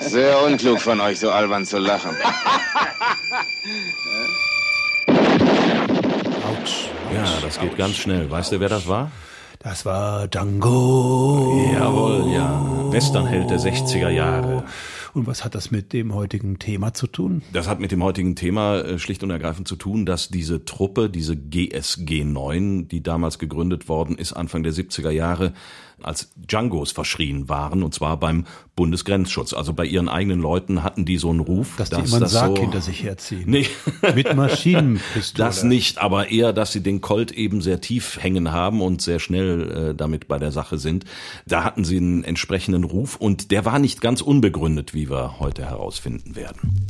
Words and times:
Sehr 0.00 0.42
unklug 0.42 0.80
von 0.80 1.00
euch, 1.00 1.18
so 1.20 1.30
albern 1.30 1.64
zu 1.64 1.78
lachen. 1.78 2.10
Autsch. 6.46 6.88
Ja, 7.14 7.24
das 7.42 7.58
geht 7.58 7.76
ganz 7.76 7.96
schnell. 7.96 8.30
Weißt 8.30 8.52
du, 8.52 8.60
wer 8.60 8.68
das 8.68 8.86
war? 8.86 9.10
Das 9.60 9.84
war 9.84 10.28
Django. 10.28 11.68
Jawohl, 11.72 12.32
ja. 12.32 12.92
Westernheld 12.92 13.50
der 13.50 13.58
60er 13.58 14.08
Jahre. 14.08 14.64
Und 15.14 15.26
was 15.26 15.44
hat 15.44 15.56
das 15.56 15.72
mit 15.72 15.92
dem 15.92 16.14
heutigen 16.14 16.60
Thema 16.60 16.94
zu 16.94 17.08
tun? 17.08 17.42
Das 17.52 17.66
hat 17.66 17.80
mit 17.80 17.90
dem 17.90 18.04
heutigen 18.04 18.36
Thema 18.36 18.78
äh, 18.78 18.98
schlicht 19.00 19.24
und 19.24 19.30
ergreifend 19.30 19.66
zu 19.66 19.74
tun, 19.74 20.06
dass 20.06 20.28
diese 20.28 20.64
Truppe, 20.64 21.10
diese 21.10 21.36
GSG 21.36 22.24
9, 22.24 22.86
die 22.86 23.02
damals 23.02 23.40
gegründet 23.40 23.88
worden 23.88 24.16
ist, 24.16 24.32
Anfang 24.32 24.62
der 24.62 24.72
70er 24.72 25.10
Jahre, 25.10 25.54
als 26.02 26.30
Djangos 26.36 26.92
verschrien 26.92 27.48
waren, 27.48 27.82
und 27.82 27.94
zwar 27.94 28.18
beim 28.18 28.44
Bundesgrenzschutz. 28.76 29.52
Also 29.52 29.72
bei 29.72 29.84
ihren 29.84 30.08
eigenen 30.08 30.40
Leuten 30.40 30.84
hatten 30.84 31.04
die 31.04 31.16
so 31.18 31.30
einen 31.30 31.40
Ruf, 31.40 31.74
Dass 31.76 31.90
die 31.90 31.96
dass 31.96 32.06
immer 32.06 32.16
einen 32.16 32.22
das 32.22 32.32
Sarg 32.32 32.56
so, 32.56 32.62
hinter 32.62 32.80
sich 32.80 33.02
herziehen. 33.02 33.44
Nee. 33.46 33.66
Mit 34.14 34.34
Maschinenpistole. 34.36 35.44
Das 35.44 35.64
nicht, 35.64 35.98
aber 35.98 36.30
eher, 36.30 36.52
dass 36.52 36.72
sie 36.72 36.82
den 36.82 37.00
Colt 37.00 37.32
eben 37.32 37.60
sehr 37.60 37.80
tief 37.80 38.22
hängen 38.22 38.52
haben 38.52 38.80
und 38.80 39.02
sehr 39.02 39.18
schnell 39.18 39.90
äh, 39.90 39.94
damit 39.94 40.28
bei 40.28 40.38
der 40.38 40.52
Sache 40.52 40.78
sind. 40.78 41.04
Da 41.46 41.64
hatten 41.64 41.84
sie 41.84 41.96
einen 41.96 42.24
entsprechenden 42.24 42.84
Ruf 42.84 43.16
und 43.16 43.50
der 43.50 43.64
war 43.64 43.78
nicht 43.78 44.00
ganz 44.00 44.20
unbegründet, 44.20 44.94
wie 44.94 45.10
wir 45.10 45.40
heute 45.40 45.64
herausfinden 45.64 46.36
werden. 46.36 46.86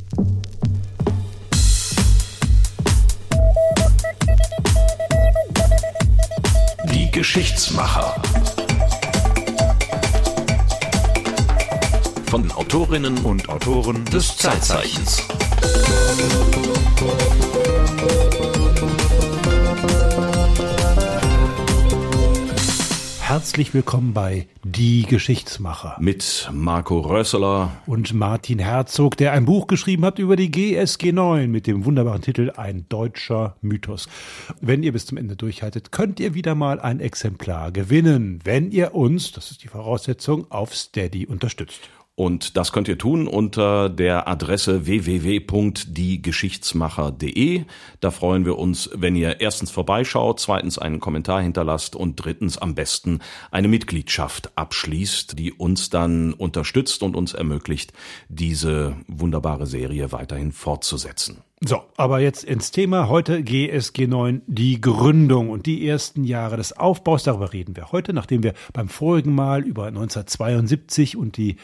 Die 6.93 7.11
Geschichtsmacher. 7.11 8.21
Von 12.39 12.53
Autorinnen 12.53 13.19
und 13.25 13.49
Autoren 13.49 14.05
des 14.05 14.37
Zeitzeichens. 14.37 15.27
Herzlich 23.19 23.75
willkommen 23.75 24.15
bei 24.15 24.47
Die 24.63 25.03
Geschichtsmacher. 25.03 25.97
Mit 25.99 26.49
Marco 26.53 27.01
Rösseler. 27.01 27.73
Und 27.87 28.15
Martin 28.15 28.61
Herzog, 28.61 29.17
der 29.17 29.33
ein 29.33 29.45
Buch 29.45 29.67
geschrieben 29.67 30.05
hat 30.05 30.21
über 30.21 30.37
die 30.37 30.53
GSG 30.53 31.11
9 31.11 31.51
mit 31.51 31.67
dem 31.67 31.85
wunderbaren 31.85 32.23
Titel 32.23 32.53
Ein 32.57 32.87
deutscher 32.89 33.57
Mythos. 33.63 34.09
Wenn 34.61 34.85
ihr 34.85 34.93
bis 34.93 35.07
zum 35.07 35.19
Ende 35.19 35.35
durchhaltet, 35.35 35.91
könnt 35.91 36.21
ihr 36.21 36.35
wieder 36.35 36.55
mal 36.55 36.79
ein 36.79 37.01
Exemplar 37.01 37.73
gewinnen, 37.73 38.39
wenn 38.45 38.71
ihr 38.71 38.95
uns, 38.95 39.33
das 39.33 39.51
ist 39.51 39.65
die 39.65 39.69
Voraussetzung, 39.69 40.49
auf 40.53 40.77
Steady 40.77 41.27
unterstützt. 41.27 41.91
Und 42.19 42.57
das 42.57 42.73
könnt 42.73 42.89
ihr 42.89 42.99
tun 42.99 43.29
unter 43.29 43.89
der 43.89 44.27
Adresse 44.27 44.87
www.diegeschichtsmacher.de. 44.87 47.65
Da 48.01 48.11
freuen 48.11 48.45
wir 48.45 48.59
uns, 48.59 48.91
wenn 48.93 49.15
ihr 49.15 49.41
erstens 49.41 49.71
vorbeischaut, 49.71 50.41
zweitens 50.41 50.79
einen 50.79 50.99
Kommentar 50.99 51.41
hinterlasst 51.41 51.95
und 51.95 52.17
drittens 52.17 52.59
am 52.59 52.75
besten 52.75 53.21
eine 53.53 53.69
Mitgliedschaft 53.69 54.51
abschließt, 54.59 55.39
die 55.39 55.53
uns 55.53 55.91
dann 55.91 56.33
unterstützt 56.33 57.05
und 57.05 57.15
uns 57.15 57.35
ermöglicht, 57.35 57.93
diese 58.29 58.97
wunderbare 59.07 59.69
Serie 59.69 60.11
weiterhin 60.11 60.51
fortzusetzen. 60.51 61.45
So, 61.61 61.83
aber 61.97 62.21
jetzt 62.21 62.45
ins 62.45 62.71
Thema. 62.71 63.09
Heute 63.09 63.43
GSG 63.43 64.07
9, 64.07 64.43
die 64.47 64.81
Gründung 64.81 65.51
und 65.51 65.67
die 65.67 65.89
ersten 65.89 66.23
Jahre 66.23 66.57
des 66.57 66.73
Aufbaus. 66.73 67.25
Darüber 67.25 67.53
reden 67.53 67.75
wir 67.75 67.91
heute, 67.91 68.13
nachdem 68.13 68.45
wir 68.45 68.55
beim 68.73 68.89
vorigen 68.89 69.35
Mal 69.35 69.65
über 69.65 69.87
1972 69.87 71.17
und 71.17 71.37
die 71.37 71.57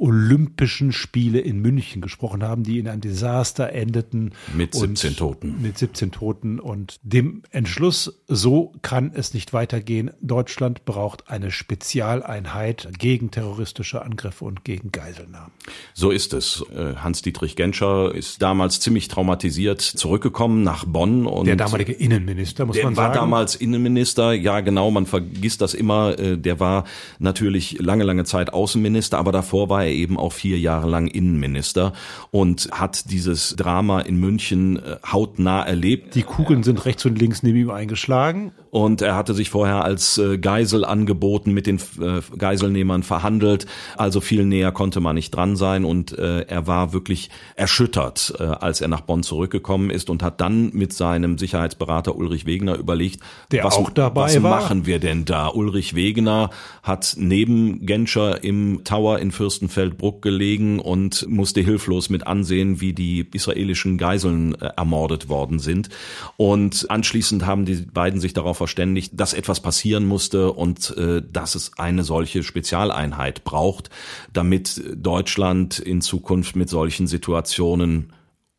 Olympischen 0.00 0.92
Spiele 0.92 1.40
in 1.40 1.60
München 1.60 2.00
gesprochen 2.00 2.44
haben, 2.44 2.62
die 2.62 2.78
in 2.78 2.86
einem 2.86 3.00
Desaster 3.00 3.72
endeten. 3.72 4.32
Mit 4.54 4.76
und 4.76 4.96
17 4.96 5.16
Toten. 5.16 5.60
Mit 5.60 5.76
17 5.76 6.12
Toten 6.12 6.60
und 6.60 7.00
dem 7.02 7.42
Entschluss, 7.50 8.20
so 8.28 8.72
kann 8.82 9.10
es 9.12 9.34
nicht 9.34 9.52
weitergehen. 9.52 10.12
Deutschland 10.20 10.84
braucht 10.84 11.28
eine 11.28 11.50
Spezialeinheit 11.50 12.88
gegen 12.96 13.32
terroristische 13.32 14.02
Angriffe 14.02 14.44
und 14.44 14.64
gegen 14.64 14.92
Geiselnahmen. 14.92 15.50
So 15.94 16.10
ist 16.10 16.32
es. 16.32 16.64
Äh, 16.72 16.94
Hans-Dietrich 16.96 17.56
Genscher 17.56 18.14
ist 18.14 18.40
damals 18.40 18.78
ziemlich 18.78 19.08
traumatisiert 19.08 19.37
zurückgekommen 19.38 20.62
nach 20.62 20.84
Bonn. 20.84 21.26
Und 21.26 21.46
Der 21.46 21.56
damalige 21.56 21.92
Innenminister, 21.92 22.66
muss 22.66 22.76
der 22.76 22.84
man 22.84 22.96
war 22.96 23.08
sagen. 23.08 23.14
damals 23.20 23.54
Innenminister, 23.56 24.32
ja 24.32 24.60
genau, 24.60 24.90
man 24.90 25.06
vergisst 25.06 25.60
das 25.60 25.74
immer. 25.74 26.18
Äh, 26.18 26.36
Der 26.38 26.60
war 26.60 26.84
natürlich 27.18 27.78
lange, 27.80 28.04
lange 28.04 28.24
Zeit 28.24 28.52
Außenminister, 28.52 29.18
aber 29.18 29.32
davor 29.32 29.68
war 29.68 29.84
er 29.84 29.92
eben 29.92 30.18
auch 30.18 30.32
vier 30.32 30.58
Jahre 30.58 30.88
lang 30.88 31.06
Innenminister 31.08 31.92
und 32.30 32.68
hat 32.72 33.10
dieses 33.10 33.56
Drama 33.56 34.00
in 34.00 34.16
München 34.18 34.76
äh, 34.78 34.96
hautnah 35.10 35.62
erlebt. 35.62 36.14
Die 36.14 36.22
Kugeln 36.22 36.62
sind 36.62 36.84
rechts 36.84 37.04
und 37.06 37.18
links 37.18 37.42
neben 37.42 37.58
ihm 37.58 37.70
eingeschlagen. 37.70 38.52
Und 38.70 39.02
er 39.02 39.16
hatte 39.16 39.34
sich 39.34 39.50
vorher 39.50 39.84
als 39.84 40.18
äh, 40.18 40.38
Geisel 40.38 40.84
angeboten, 40.84 41.52
mit 41.52 41.66
den 41.66 41.78
äh, 42.00 42.20
Geiselnehmern 42.36 43.02
verhandelt. 43.02 43.66
Also 43.96 44.20
viel 44.20 44.44
näher 44.44 44.72
konnte 44.72 45.00
man 45.00 45.14
nicht 45.14 45.30
dran 45.30 45.56
sein. 45.56 45.84
Und 45.84 46.16
äh, 46.18 46.42
er 46.42 46.66
war 46.66 46.92
wirklich 46.92 47.30
erschüttert, 47.54 48.34
als 48.38 48.80
er 48.80 48.88
nach 48.88 49.00
Bonn 49.00 49.22
zurückgekommen 49.22 49.90
ist 49.90 50.10
und 50.10 50.22
hat 50.22 50.40
dann 50.40 50.70
mit 50.72 50.92
seinem 50.92 51.38
Sicherheitsberater 51.38 52.16
Ulrich 52.16 52.46
Wegener 52.46 52.76
überlegt, 52.76 53.20
Der 53.50 53.64
was, 53.64 53.76
auch 53.76 53.90
dabei 53.90 54.26
was 54.26 54.38
machen 54.40 54.86
wir 54.86 54.98
denn 54.98 55.24
da? 55.24 55.48
Ulrich 55.48 55.94
Wegener 55.94 56.50
hat 56.82 57.14
neben 57.16 57.86
Genscher 57.86 58.42
im 58.44 58.82
Tower 58.84 59.18
in 59.18 59.32
Fürstenfeldbruck 59.32 60.22
gelegen 60.22 60.78
und 60.78 61.26
musste 61.28 61.60
hilflos 61.60 62.10
mit 62.10 62.26
ansehen, 62.26 62.80
wie 62.80 62.92
die 62.92 63.26
israelischen 63.32 63.98
Geiseln 63.98 64.54
ermordet 64.54 65.28
worden 65.28 65.58
sind. 65.58 65.88
Und 66.36 66.86
anschließend 66.90 67.46
haben 67.46 67.64
die 67.64 67.76
beiden 67.76 68.20
sich 68.20 68.32
darauf 68.32 68.57
verständigt, 68.58 69.12
dass 69.14 69.32
etwas 69.32 69.60
passieren 69.60 70.06
musste 70.06 70.52
und 70.52 70.94
äh, 70.96 71.22
dass 71.32 71.54
es 71.54 71.78
eine 71.78 72.04
solche 72.04 72.42
Spezialeinheit 72.42 73.44
braucht, 73.44 73.88
damit 74.32 74.82
Deutschland 74.94 75.78
in 75.78 76.02
Zukunft 76.02 76.56
mit 76.56 76.68
solchen 76.68 77.06
Situationen 77.06 78.12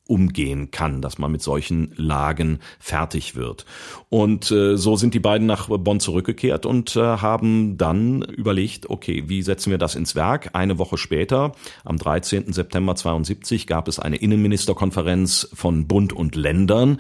umgehen 0.10 0.72
kann, 0.72 1.02
dass 1.02 1.20
man 1.20 1.32
mit 1.32 1.44
solchen 1.44 1.94
Lagen 1.96 2.60
fertig 2.80 3.36
wird. 3.36 3.66
Und 4.10 4.50
äh, 4.50 4.76
so 4.76 4.96
sind 4.96 5.14
die 5.14 5.20
beiden 5.20 5.46
nach 5.46 5.68
Bonn 5.70 6.00
zurückgekehrt 6.00 6.66
und 6.66 6.96
äh, 6.96 7.00
haben 7.00 7.78
dann 7.78 8.24
überlegt, 8.24 8.90
okay, 8.90 9.26
wie 9.28 9.44
setzen 9.44 9.70
wir 9.70 9.78
das 9.78 9.94
ins 9.94 10.16
Werk? 10.16 10.50
Eine 10.54 10.80
Woche 10.80 10.98
später, 10.98 11.52
am 11.86 11.98
13. 11.98 12.52
September 12.54 12.96
72, 12.96 13.68
gab 13.68 13.88
es 13.88 14.00
eine 14.00 14.16
Innenministerkonferenz 14.16 15.50
von 15.54 15.88
Bund 15.88 16.12
und 16.12 16.36
Ländern. 16.36 17.00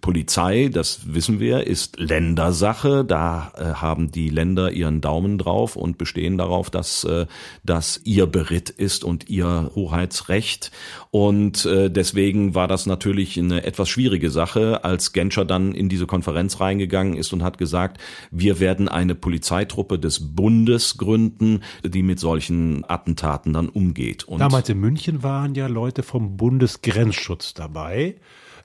Polizei, 0.00 0.70
das 0.72 1.12
wissen 1.12 1.40
wir, 1.40 1.66
ist 1.66 1.98
Ländersache. 1.98 3.04
Da 3.04 3.52
äh, 3.56 3.64
haben 3.74 4.12
die 4.12 4.28
Länder 4.28 4.70
ihren 4.70 5.00
Daumen 5.00 5.38
drauf 5.38 5.74
und 5.74 5.98
bestehen 5.98 6.38
darauf, 6.38 6.70
dass 6.70 7.02
äh, 7.02 7.26
das 7.64 8.00
ihr 8.04 8.26
Beritt 8.26 8.70
ist 8.70 9.02
und 9.02 9.28
ihr 9.28 9.72
Hoheitsrecht. 9.74 10.70
Und 11.10 11.64
äh, 11.64 11.90
deswegen 11.90 12.35
war 12.54 12.68
das 12.68 12.86
natürlich 12.86 13.38
eine 13.38 13.64
etwas 13.64 13.88
schwierige 13.88 14.30
Sache, 14.30 14.84
als 14.84 15.12
Genscher 15.12 15.44
dann 15.44 15.72
in 15.72 15.88
diese 15.88 16.06
Konferenz 16.06 16.60
reingegangen 16.60 17.16
ist 17.16 17.32
und 17.32 17.42
hat 17.42 17.58
gesagt, 17.58 18.00
wir 18.30 18.60
werden 18.60 18.88
eine 18.88 19.14
Polizeitruppe 19.14 19.98
des 19.98 20.34
Bundes 20.34 20.98
gründen, 20.98 21.62
die 21.84 22.02
mit 22.02 22.20
solchen 22.20 22.84
Attentaten 22.88 23.52
dann 23.52 23.68
umgeht. 23.68 24.24
Und 24.24 24.40
Damals 24.40 24.68
in 24.68 24.78
München 24.78 25.22
waren 25.22 25.54
ja 25.54 25.66
Leute 25.66 26.02
vom 26.02 26.36
Bundesgrenzschutz 26.36 27.54
dabei. 27.54 28.16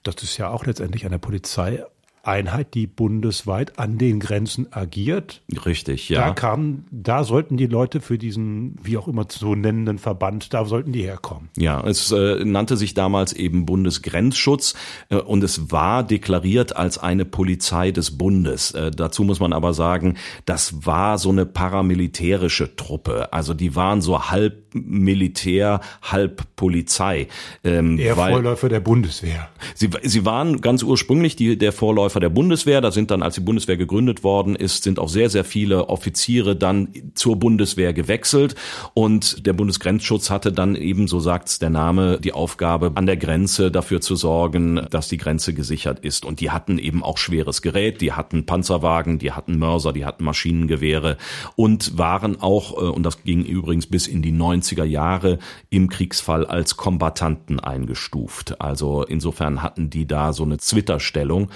Das 0.02 0.16
ist 0.22 0.36
ja 0.36 0.48
auch 0.48 0.66
letztendlich 0.66 1.06
eine 1.06 1.18
Polizeieinheit, 2.22 2.74
die 2.74 2.86
bundesweit 2.86 3.78
an 3.78 3.98
den 3.98 4.20
Grenzen 4.20 4.72
agiert. 4.72 5.42
richtig, 5.66 6.08
Da 6.08 6.14
ja. 6.14 6.30
kamen, 6.32 6.86
da 6.90 7.24
sollten 7.24 7.56
die 7.56 7.66
Leute 7.66 8.00
für 8.00 8.16
diesen, 8.16 8.76
wie 8.82 8.96
auch 8.96 9.08
immer 9.08 9.28
zu 9.28 9.54
nennenden 9.54 9.98
Verband, 9.98 10.54
da 10.54 10.64
sollten 10.64 10.92
die 10.92 11.02
herkommen. 11.02 11.48
Ja, 11.56 11.84
es 11.84 12.12
äh, 12.12 12.44
nannte 12.44 12.76
sich 12.76 12.94
damals 12.94 13.32
eben 13.32 13.66
Bundesgrenzschutz 13.66 14.74
äh, 15.08 15.16
und 15.16 15.42
es 15.42 15.72
war 15.72 16.04
deklariert 16.04 16.76
als 16.76 16.98
eine 16.98 17.24
Polizei 17.24 17.90
des 17.90 18.16
Bundes. 18.16 18.70
Äh, 18.72 18.92
dazu 18.92 19.24
muss 19.24 19.40
man 19.40 19.52
aber 19.52 19.74
sagen, 19.74 20.16
das 20.44 20.86
war 20.86 21.18
so 21.18 21.30
eine 21.30 21.44
paramilitärische 21.44 22.76
Truppe. 22.76 23.32
Also 23.32 23.52
die 23.52 23.74
waren 23.74 24.00
so 24.00 24.30
halb 24.30 24.62
Militär, 24.74 25.80
halb 26.02 26.56
Polizei. 26.56 27.28
Ähm, 27.64 27.98
Eher 27.98 28.16
weil 28.16 28.32
Vorläufer 28.32 28.68
der 28.68 28.80
Bundeswehr. 28.80 29.50
sie, 29.74 29.90
sie 30.02 30.24
waren 30.24 30.60
ganz 30.60 30.82
ursprünglich 30.82 31.36
die, 31.36 31.58
der 31.58 31.72
Vorläufer 31.72 32.11
Vorläufer 32.12 32.20
der 32.20 32.28
Bundeswehr. 32.28 32.80
Da 32.80 32.90
sind 32.90 33.10
dann, 33.10 33.22
als 33.22 33.34
die 33.36 33.40
Bundeswehr 33.40 33.76
gegründet 33.76 34.22
worden 34.22 34.54
ist, 34.54 34.84
sind 34.84 34.98
auch 34.98 35.08
sehr, 35.08 35.30
sehr 35.30 35.44
viele 35.44 35.88
Offiziere 35.88 36.54
dann 36.54 36.88
zur 37.14 37.36
Bundeswehr 37.36 37.92
gewechselt. 37.92 38.54
Und 38.94 39.46
der 39.46 39.54
Bundesgrenzschutz 39.54 40.30
hatte 40.30 40.52
dann 40.52 40.76
eben, 40.76 41.08
so 41.08 41.20
sagt's 41.20 41.58
der 41.58 41.70
Name, 41.70 42.18
die 42.20 42.32
Aufgabe, 42.32 42.92
an 42.94 43.06
der 43.06 43.16
Grenze 43.16 43.70
dafür 43.70 44.00
zu 44.00 44.14
sorgen, 44.14 44.86
dass 44.90 45.08
die 45.08 45.16
Grenze 45.16 45.54
gesichert 45.54 46.00
ist. 46.00 46.24
Und 46.24 46.40
die 46.40 46.50
hatten 46.50 46.78
eben 46.78 47.02
auch 47.02 47.18
schweres 47.18 47.62
Gerät, 47.62 48.00
die 48.00 48.12
hatten 48.12 48.44
Panzerwagen, 48.44 49.18
die 49.18 49.32
hatten 49.32 49.58
Mörser, 49.58 49.92
die 49.92 50.04
hatten 50.04 50.24
Maschinengewehre 50.24 51.16
und 51.56 51.96
waren 51.96 52.40
auch, 52.40 52.76
äh, 52.76 52.90
und 52.90 53.04
das 53.04 53.22
ging 53.22 53.44
übrigens 53.44 53.86
bis 53.86 54.06
in 54.06 54.22
die 54.22 54.32
90er 54.32 54.84
Jahre, 54.84 55.38
im 55.70 55.88
Kriegsfall 55.88 56.44
als 56.46 56.76
Kombattanten 56.76 57.58
eingestuft. 57.60 58.60
Also 58.60 59.02
insofern 59.02 59.62
hatten 59.62 59.88
die 59.88 60.06
da 60.06 60.32
so 60.32 60.44
eine 60.44 60.58
Zwitterstellung. 60.58 61.48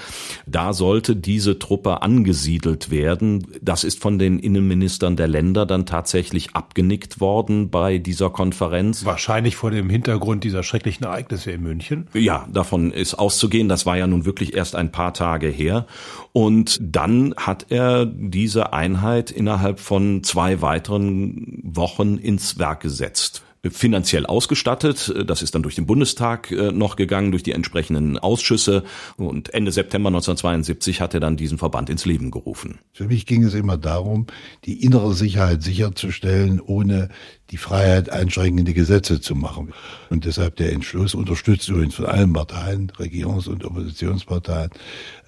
Da 0.48 0.72
sollte 0.72 1.16
diese 1.16 1.58
Truppe 1.58 2.02
angesiedelt 2.02 2.90
werden. 2.90 3.48
Das 3.60 3.82
ist 3.82 4.00
von 4.00 4.18
den 4.18 4.38
Innenministern 4.38 5.16
der 5.16 5.26
Länder 5.26 5.66
dann 5.66 5.86
tatsächlich 5.86 6.54
abgenickt 6.54 7.20
worden 7.20 7.70
bei 7.70 7.98
dieser 7.98 8.30
Konferenz. 8.30 9.04
Wahrscheinlich 9.04 9.56
vor 9.56 9.72
dem 9.72 9.90
Hintergrund 9.90 10.44
dieser 10.44 10.62
schrecklichen 10.62 11.04
Ereignisse 11.04 11.50
in 11.50 11.62
München. 11.62 12.06
Ja, 12.14 12.46
davon 12.52 12.92
ist 12.92 13.14
auszugehen. 13.14 13.68
Das 13.68 13.86
war 13.86 13.96
ja 13.96 14.06
nun 14.06 14.24
wirklich 14.24 14.54
erst 14.54 14.76
ein 14.76 14.92
paar 14.92 15.12
Tage 15.12 15.48
her. 15.48 15.86
Und 16.32 16.78
dann 16.80 17.34
hat 17.36 17.66
er 17.70 18.06
diese 18.06 18.72
Einheit 18.72 19.32
innerhalb 19.32 19.80
von 19.80 20.22
zwei 20.22 20.62
weiteren 20.62 21.60
Wochen 21.64 22.18
ins 22.18 22.58
Werk 22.58 22.80
gesetzt 22.82 23.45
finanziell 23.70 24.26
ausgestattet. 24.26 25.14
Das 25.26 25.42
ist 25.42 25.54
dann 25.54 25.62
durch 25.62 25.74
den 25.74 25.86
Bundestag 25.86 26.50
äh, 26.50 26.72
noch 26.72 26.96
gegangen, 26.96 27.30
durch 27.30 27.42
die 27.42 27.52
entsprechenden 27.52 28.18
Ausschüsse. 28.18 28.84
Und 29.16 29.52
Ende 29.54 29.72
September 29.72 30.08
1972 30.08 31.00
hat 31.00 31.14
er 31.14 31.20
dann 31.20 31.36
diesen 31.36 31.58
Verband 31.58 31.90
ins 31.90 32.04
Leben 32.04 32.30
gerufen. 32.30 32.78
Für 32.92 33.06
mich 33.06 33.26
ging 33.26 33.44
es 33.44 33.54
immer 33.54 33.76
darum, 33.76 34.26
die 34.64 34.84
innere 34.84 35.14
Sicherheit 35.14 35.62
sicherzustellen, 35.62 36.60
ohne 36.60 37.08
die 37.50 37.56
Freiheit 37.56 38.10
einschränkende 38.10 38.74
Gesetze 38.74 39.20
zu 39.20 39.34
machen. 39.34 39.72
Und 40.10 40.24
deshalb 40.24 40.56
der 40.56 40.72
Entschluss, 40.72 41.14
unterstützt 41.14 41.68
übrigens 41.68 41.94
von 41.94 42.06
allen 42.06 42.32
Parteien, 42.32 42.90
Regierungs- 42.98 43.48
und 43.48 43.64
Oppositionsparteien, 43.64 44.70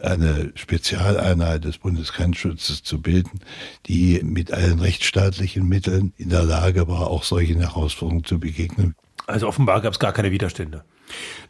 eine 0.01 0.53
Spezialeinheit 0.55 1.65
des 1.65 1.79
Bundesgrenzschutzes 1.79 2.83
zu 2.83 3.01
bilden, 3.01 3.41
die 3.87 4.21
mit 4.23 4.53
allen 4.53 4.81
rechtsstaatlichen 4.81 5.69
Mitteln 5.69 6.13
in 6.17 6.31
der 6.31 6.45
Lage 6.45 6.89
war, 6.89 7.09
auch 7.09 7.25
solchen 7.25 7.61
Herausforderungen 7.61 8.25
zu 8.25 8.39
begegnen. 8.39 8.95
Also 9.27 9.47
offenbar 9.47 9.81
gab 9.81 9.93
es 9.93 9.99
gar 9.99 10.13
keine 10.13 10.31
Widerstände. 10.31 10.85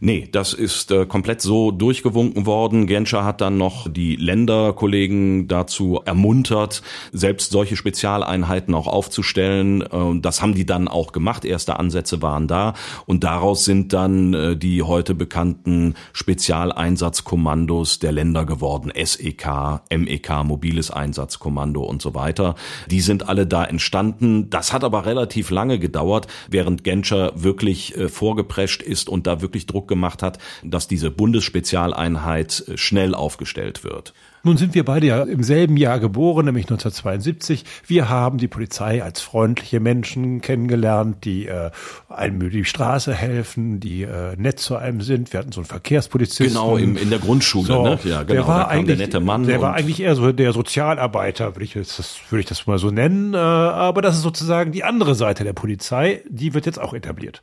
Nee, 0.00 0.28
das 0.31 0.52
ist 0.52 0.93
äh, 0.93 1.06
komplett 1.06 1.40
so 1.40 1.72
durchgewunken 1.72 2.46
worden. 2.46 2.87
Genscher 2.87 3.25
hat 3.25 3.40
dann 3.40 3.58
noch 3.58 3.88
die 3.90 4.14
Länderkollegen 4.14 5.49
dazu 5.49 6.00
ermuntert, 6.05 6.82
selbst 7.12 7.50
solche 7.50 7.75
Spezialeinheiten 7.75 8.75
auch 8.75 8.87
aufzustellen. 8.87 9.82
Äh, 9.82 10.20
das 10.20 10.40
haben 10.40 10.55
die 10.55 10.66
dann 10.66 10.87
auch 10.87 11.10
gemacht. 11.10 11.44
Erste 11.44 11.81
Ansätze 11.81 12.22
waren 12.22 12.46
da. 12.46 12.75
Und 13.06 13.25
daraus 13.25 13.64
sind 13.64 13.93
dann 13.93 14.34
äh, 14.34 14.56
die 14.56 14.82
heute 14.82 15.16
bekannten 15.16 15.94
Spezialeinsatzkommandos 16.12 17.99
der 17.99 18.12
Länder 18.12 18.46
geworden. 18.46 18.93
SEK, 18.94 19.81
MEK, 19.90 20.44
mobiles 20.44 20.93
Einsatzkommando 20.93 21.82
und 21.82 22.02
so 22.02 22.14
weiter. 22.14 22.55
Die 22.88 23.00
sind 23.00 23.28
alle 23.28 23.49
da 23.49 23.64
entstanden. 23.64 24.49
Das 24.49 24.72
hat 24.72 24.84
aber 24.84 25.06
relativ 25.06 25.50
lange 25.50 25.81
gedauert, 25.81 26.28
während 26.49 26.84
Genscher 26.84 27.32
wirklich 27.34 27.96
äh, 27.96 28.08
vorgeprescht 28.08 28.81
ist 28.81 29.08
und 29.08 29.26
da 29.26 29.40
wirklich 29.40 29.47
wirklich 29.48 29.66
Druck 29.66 29.88
gemacht 29.88 30.22
hat, 30.22 30.38
dass 30.62 30.88
diese 30.88 31.10
Bundesspezialeinheit 31.10 32.64
äh, 32.68 32.76
schnell 32.76 33.14
aufgestellt 33.14 33.82
wird. 33.82 34.14
Nun 34.44 34.56
sind 34.56 34.74
wir 34.74 34.84
beide 34.84 35.06
ja 35.08 35.22
im 35.24 35.42
selben 35.42 35.76
Jahr 35.76 35.98
geboren, 35.98 36.46
nämlich 36.46 36.66
1972. 36.66 37.64
Wir 37.86 38.08
haben 38.08 38.38
die 38.38 38.46
Polizei 38.46 39.02
als 39.02 39.20
freundliche 39.20 39.80
Menschen 39.80 40.40
kennengelernt, 40.40 41.24
die 41.24 41.46
äh, 41.46 41.70
einem 42.08 42.40
über 42.40 42.50
die 42.50 42.64
Straße 42.64 43.12
helfen, 43.12 43.80
die 43.80 44.02
äh, 44.02 44.36
nett 44.36 44.60
zu 44.60 44.76
einem 44.76 45.00
sind. 45.00 45.32
Wir 45.32 45.40
hatten 45.40 45.52
so 45.52 45.60
einen 45.60 45.66
Verkehrspolizisten. 45.66 46.48
Genau, 46.48 46.76
im, 46.76 46.96
in 46.96 47.10
der 47.10 47.18
Grundschule, 47.18 47.66
so, 47.66 47.82
ne? 47.82 47.98
Ja, 48.04 48.22
genau. 48.22 48.32
Der 48.32 48.46
war 48.46 48.68
eigentlich, 48.68 48.96
der 48.98 49.06
nette 49.06 49.20
Mann. 49.20 49.46
Der 49.46 49.60
war 49.60 49.74
eigentlich 49.74 50.00
eher 50.00 50.14
so 50.14 50.30
der 50.30 50.52
Sozialarbeiter, 50.52 51.56
würde 51.56 51.64
ich, 51.64 51.72
das, 51.72 52.18
würde 52.30 52.40
ich 52.40 52.46
das 52.46 52.66
mal 52.66 52.78
so 52.78 52.90
nennen. 52.90 53.34
Äh, 53.34 53.38
aber 53.38 54.02
das 54.02 54.16
ist 54.16 54.22
sozusagen 54.22 54.72
die 54.72 54.84
andere 54.84 55.14
Seite 55.14 55.42
der 55.44 55.52
Polizei. 55.52 56.22
Die 56.28 56.54
wird 56.54 56.66
jetzt 56.66 56.80
auch 56.80 56.94
etabliert. 56.94 57.42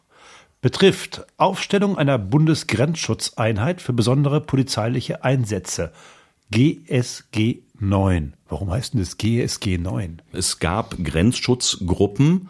Betrifft 0.61 1.25
Aufstellung 1.37 1.97
einer 1.97 2.17
Bundesgrenzschutzeinheit 2.17 3.81
für 3.81 3.93
besondere 3.93 4.39
polizeiliche 4.41 5.23
Einsätze. 5.23 5.91
GSG 6.51 7.63
9. 7.79 8.33
Warum 8.47 8.71
heißt 8.71 8.93
denn 8.93 9.01
das 9.01 9.17
GSG 9.17 9.77
9? 9.77 10.21
Es 10.31 10.59
gab 10.59 10.95
Grenzschutzgruppen 11.03 12.49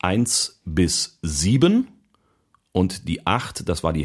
eins 0.00 0.60
bis 0.64 1.18
sieben 1.22 1.88
und 2.72 3.08
die 3.08 3.26
acht, 3.26 3.68
das 3.68 3.84
war 3.84 3.92
die 3.92 4.02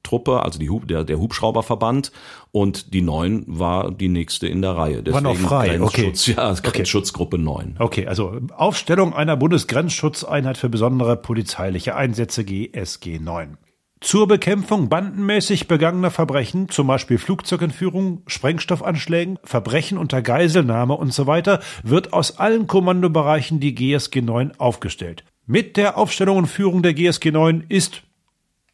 Helikoptertruppe, 0.00 0.42
also 0.42 0.58
die 0.58 0.70
Hub, 0.70 0.88
der, 0.88 1.04
der 1.04 1.18
Hubschrauberverband 1.18 2.12
und 2.52 2.94
die 2.94 3.02
neun 3.02 3.44
war 3.46 3.90
die 3.90 4.08
nächste 4.08 4.46
in 4.46 4.62
der 4.62 4.76
Reihe. 4.76 5.04
War 5.06 5.20
noch 5.20 5.36
frei, 5.36 5.76
Grenzschutz, 5.78 6.28
okay. 6.28 6.36
Ja, 6.36 6.50
Okay. 6.50 6.70
Grenzschutzgruppe 6.70 7.38
neun. 7.38 7.76
Okay, 7.78 8.06
also 8.06 8.38
Aufstellung 8.56 9.14
einer 9.14 9.36
Bundesgrenzschutzeinheit 9.36 10.58
für 10.58 10.68
besondere 10.68 11.16
polizeiliche 11.16 11.96
Einsätze 11.96 12.44
GSG 12.44 13.18
9. 13.18 13.56
Zur 14.00 14.26
Bekämpfung 14.26 14.88
bandenmäßig 14.88 15.68
begangener 15.68 16.10
Verbrechen, 16.10 16.70
zum 16.70 16.86
Beispiel 16.86 17.18
Flugzeugentführung, 17.18 18.22
Sprengstoffanschlägen, 18.26 19.38
Verbrechen 19.44 19.98
unter 19.98 20.22
Geiselnahme 20.22 20.94
und 20.94 21.12
so 21.12 21.26
weiter, 21.26 21.60
wird 21.82 22.14
aus 22.14 22.38
allen 22.38 22.66
Kommandobereichen 22.66 23.60
die 23.60 23.74
GSG 23.74 24.22
9 24.22 24.52
aufgestellt. 24.58 25.24
Mit 25.46 25.76
der 25.76 25.98
Aufstellung 25.98 26.38
und 26.38 26.46
Führung 26.46 26.82
der 26.82 26.94
GSG 26.94 27.30
9 27.30 27.64
ist 27.68 28.02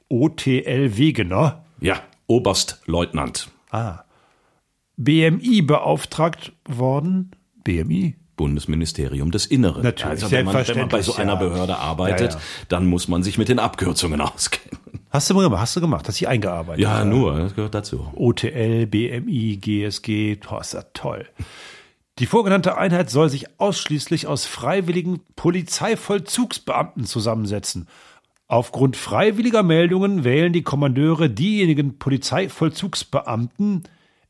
OTL 0.09 0.97
Wegener. 0.97 1.65
Ja, 1.81 2.01
Oberstleutnant. 2.27 3.49
Ah. 3.71 4.01
BMI 4.97 5.63
beauftragt 5.63 6.53
worden. 6.69 7.33
BMI? 7.65 8.17
Bundesministerium 8.37 9.31
des 9.31 9.47
Inneren. 9.47 9.83
Natürlich, 9.83 10.23
also 10.23 10.31
wenn 10.31 10.45
man, 10.45 10.69
wenn 10.69 10.77
man 10.79 10.89
bei 10.89 11.03
so 11.03 11.15
einer 11.15 11.35
ja. 11.35 11.39
Behörde 11.39 11.77
arbeitet, 11.79 12.35
Ja, 12.35 12.39
ja. 12.39 12.45
dann 12.69 12.87
muss 12.87 13.09
man 13.09 13.23
sich 13.23 13.39
mit 13.39 13.49
den 13.49 13.59
Abkürzungen 13.59 14.21
auskennen. 14.21 14.79
Hast 15.11 15.31
du 15.31 15.35
gemacht? 15.35 15.61
Hast 15.61 15.77
du 15.77 15.81
gemacht? 15.81 16.07
Hast 16.07 16.21
dich 16.21 16.29
eingearbeitet? 16.29 16.83
Ja, 16.83 17.05
nur, 17.05 17.39
das 17.39 17.55
gehört 17.55 17.75
dazu. 17.75 18.13
OTL, 18.15 18.87
BMI, 18.87 19.57
GSG, 19.57 20.39
oh, 20.51 20.59
ist 20.59 20.75
ja 20.75 20.83
toll. 20.93 21.27
Die 22.19 22.27
vorgenannte 22.27 22.77
Einheit 22.77 23.11
soll 23.11 23.29
sich 23.31 23.47
ausschließlich 23.61 24.27
aus 24.27 24.47
freiwilligen 24.47 25.21
Polizeivollzugsbeamten 25.37 27.05
zusammensetzen. 27.05 27.89
Aufgrund 28.49 28.97
freiwilliger 28.97 29.63
Meldungen 29.63 30.23
wählen 30.23 30.53
die 30.53 30.63
Kommandeure 30.63 31.29
diejenigen 31.29 31.99
Polizeivollzugsbeamten 31.99 33.85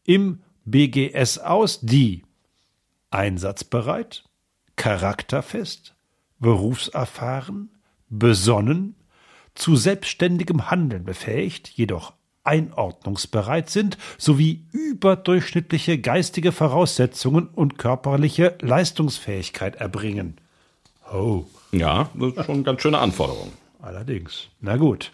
im 0.05 0.41
BGS 0.65 1.39
aus, 1.39 1.81
die 1.83 2.23
einsatzbereit, 3.11 4.25
charakterfest, 4.77 5.95
berufserfahren, 6.39 7.71
besonnen, 8.09 8.95
zu 9.55 9.77
selbstständigem 9.77 10.71
Handeln 10.71 11.05
befähigt, 11.05 11.69
jedoch 11.69 12.13
einordnungsbereit 12.45 13.71
sind, 13.71 13.99
sowie 14.19 14.67
überdurchschnittliche 14.73 15.99
geistige 15.99 16.53
Voraussetzungen 16.53 17.49
und 17.49 17.79
körperliche 17.79 18.57
Leistungsfähigkeit 18.61 19.77
erbringen. 19.77 20.37
Oh, 21.13 21.45
Ja, 21.73 22.11
das 22.15 22.35
ist 22.35 22.45
schon 22.47 22.55
eine 22.57 22.65
ganz 22.65 22.83
schöne 22.83 22.99
Anforderung. 22.99 23.53
Allerdings. 23.81 24.49
Na 24.61 24.77
gut. 24.77 25.13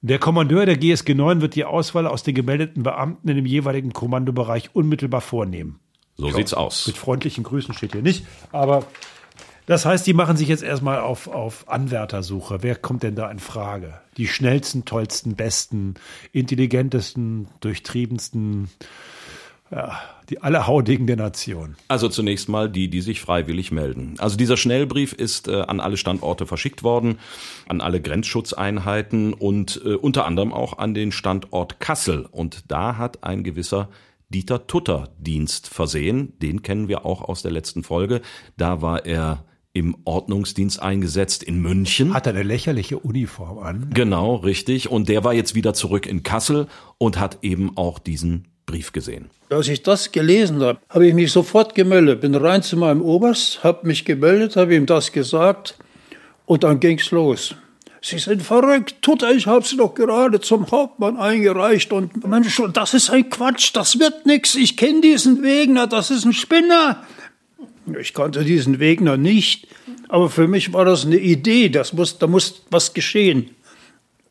Der 0.00 0.18
Kommandeur 0.18 0.66
der 0.66 0.76
GSG 0.76 1.14
9 1.14 1.40
wird 1.40 1.54
die 1.54 1.64
Auswahl 1.64 2.08
aus 2.08 2.24
den 2.24 2.34
gemeldeten 2.34 2.82
Beamten 2.82 3.28
in 3.28 3.36
dem 3.36 3.46
jeweiligen 3.46 3.92
Kommandobereich 3.92 4.74
unmittelbar 4.74 5.20
vornehmen. 5.20 5.78
So 6.16 6.30
sieht's 6.30 6.54
aus. 6.54 6.86
Mit 6.88 6.96
freundlichen 6.96 7.44
Grüßen 7.44 7.72
steht 7.72 7.92
hier 7.92 8.02
nicht, 8.02 8.26
aber 8.50 8.84
das 9.66 9.84
heißt, 9.84 10.06
die 10.06 10.12
machen 10.12 10.36
sich 10.36 10.48
jetzt 10.48 10.64
erstmal 10.64 10.98
auf, 11.00 11.28
auf 11.28 11.68
Anwärtersuche. 11.68 12.62
Wer 12.62 12.74
kommt 12.74 13.04
denn 13.04 13.14
da 13.14 13.30
in 13.30 13.38
Frage? 13.38 14.00
Die 14.16 14.26
schnellsten, 14.26 14.84
tollsten, 14.84 15.36
besten, 15.36 15.94
intelligentesten, 16.32 17.48
durchtriebensten, 17.60 18.70
ja, 19.72 19.98
die 20.28 20.42
Allerhaudigen 20.42 21.06
der 21.06 21.16
Nation. 21.16 21.76
Also 21.88 22.08
zunächst 22.08 22.48
mal 22.48 22.70
die, 22.70 22.88
die 22.88 23.00
sich 23.00 23.20
freiwillig 23.20 23.72
melden. 23.72 24.14
Also 24.18 24.36
dieser 24.36 24.56
Schnellbrief 24.56 25.12
ist 25.12 25.48
äh, 25.48 25.62
an 25.62 25.80
alle 25.80 25.96
Standorte 25.96 26.46
verschickt 26.46 26.82
worden, 26.82 27.18
an 27.68 27.80
alle 27.80 28.00
Grenzschutzeinheiten 28.00 29.32
und 29.32 29.80
äh, 29.84 29.94
unter 29.94 30.26
anderem 30.26 30.52
auch 30.52 30.78
an 30.78 30.94
den 30.94 31.10
Standort 31.10 31.80
Kassel. 31.80 32.28
Und 32.30 32.70
da 32.70 32.98
hat 32.98 33.24
ein 33.24 33.42
gewisser 33.42 33.88
Dieter 34.28 34.66
Tutter 34.66 35.08
Dienst 35.18 35.68
versehen. 35.68 36.38
Den 36.38 36.62
kennen 36.62 36.88
wir 36.88 37.06
auch 37.06 37.22
aus 37.22 37.42
der 37.42 37.50
letzten 37.50 37.82
Folge. 37.82 38.20
Da 38.56 38.82
war 38.82 39.06
er 39.06 39.44
im 39.74 39.96
Ordnungsdienst 40.04 40.82
eingesetzt 40.82 41.42
in 41.42 41.60
München. 41.60 42.12
Hat 42.12 42.26
er 42.26 42.34
eine 42.34 42.42
lächerliche 42.42 42.98
Uniform 42.98 43.58
an? 43.58 43.90
Genau, 43.94 44.36
richtig. 44.36 44.90
Und 44.90 45.08
der 45.08 45.24
war 45.24 45.32
jetzt 45.32 45.54
wieder 45.54 45.72
zurück 45.72 46.06
in 46.06 46.22
Kassel 46.22 46.66
und 46.98 47.18
hat 47.18 47.38
eben 47.42 47.76
auch 47.76 47.98
diesen 47.98 48.51
Brief 48.66 48.92
gesehen. 48.92 49.30
Als 49.50 49.68
ich 49.68 49.82
das 49.82 50.12
gelesen 50.12 50.62
habe, 50.62 50.78
habe 50.88 51.06
ich 51.06 51.14
mich 51.14 51.32
sofort 51.32 51.74
gemeldet. 51.74 52.20
Bin 52.20 52.34
rein 52.34 52.62
zu 52.62 52.76
meinem 52.76 53.02
Oberst, 53.02 53.62
habe 53.64 53.86
mich 53.86 54.04
gemeldet, 54.04 54.56
habe 54.56 54.74
ihm 54.74 54.86
das 54.86 55.12
gesagt 55.12 55.76
und 56.46 56.64
dann 56.64 56.80
ging's 56.80 57.10
los. 57.10 57.54
Sie 58.04 58.18
sind 58.18 58.42
verrückt, 58.42 58.96
Tutter, 59.00 59.30
ich 59.30 59.46
habe 59.46 59.64
Sie 59.64 59.76
doch 59.76 59.94
gerade 59.94 60.40
zum 60.40 60.68
Hauptmann 60.72 61.16
eingereicht 61.16 61.92
und 61.92 62.26
Mensch, 62.26 62.60
das 62.72 62.94
ist 62.94 63.10
ein 63.10 63.30
Quatsch, 63.30 63.70
das 63.74 64.00
wird 64.00 64.26
nix. 64.26 64.56
Ich 64.56 64.76
kenne 64.76 65.00
diesen 65.00 65.42
Wegner, 65.42 65.86
das 65.86 66.10
ist 66.10 66.24
ein 66.24 66.32
Spinner. 66.32 67.04
Ich 68.00 68.12
kannte 68.12 68.44
diesen 68.44 68.80
Wegner 68.80 69.16
nicht, 69.16 69.68
aber 70.08 70.30
für 70.30 70.48
mich 70.48 70.72
war 70.72 70.84
das 70.84 71.06
eine 71.06 71.16
Idee, 71.16 71.68
das 71.68 71.92
muss, 71.92 72.18
da 72.18 72.26
muss 72.26 72.62
was 72.70 72.92
geschehen. 72.92 73.50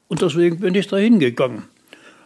Und 0.10 0.22
deswegen 0.22 0.60
bin 0.60 0.76
ich 0.76 0.88
da 0.88 0.98
hingegangen. 0.98 1.64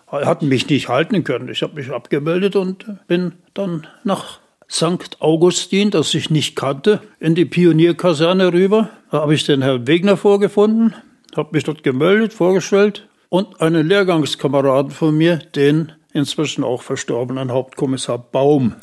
Hatten 0.07 0.47
mich 0.47 0.69
nicht 0.69 0.87
halten 0.87 1.23
können. 1.23 1.49
Ich 1.49 1.61
habe 1.63 1.75
mich 1.75 1.91
abgemeldet 1.91 2.55
und 2.55 2.85
bin 3.07 3.33
dann 3.53 3.87
nach 4.03 4.39
St. 4.69 5.17
Augustin, 5.19 5.91
das 5.91 6.13
ich 6.13 6.29
nicht 6.29 6.55
kannte, 6.55 7.01
in 7.19 7.35
die 7.35 7.45
Pionierkaserne 7.45 8.53
rüber. 8.53 8.89
Da 9.11 9.21
habe 9.21 9.33
ich 9.33 9.45
den 9.45 9.61
Herrn 9.61 9.87
Wegner 9.87 10.17
vorgefunden, 10.17 10.93
habe 11.35 11.49
mich 11.51 11.63
dort 11.63 11.83
gemeldet, 11.83 12.33
vorgestellt 12.33 13.07
und 13.29 13.61
einen 13.61 13.87
Lehrgangskameraden 13.87 14.91
von 14.91 15.15
mir, 15.15 15.37
den 15.37 15.91
inzwischen 16.13 16.63
auch 16.63 16.81
verstorbenen 16.81 17.51
Hauptkommissar 17.51 18.17
Baum. 18.17 18.75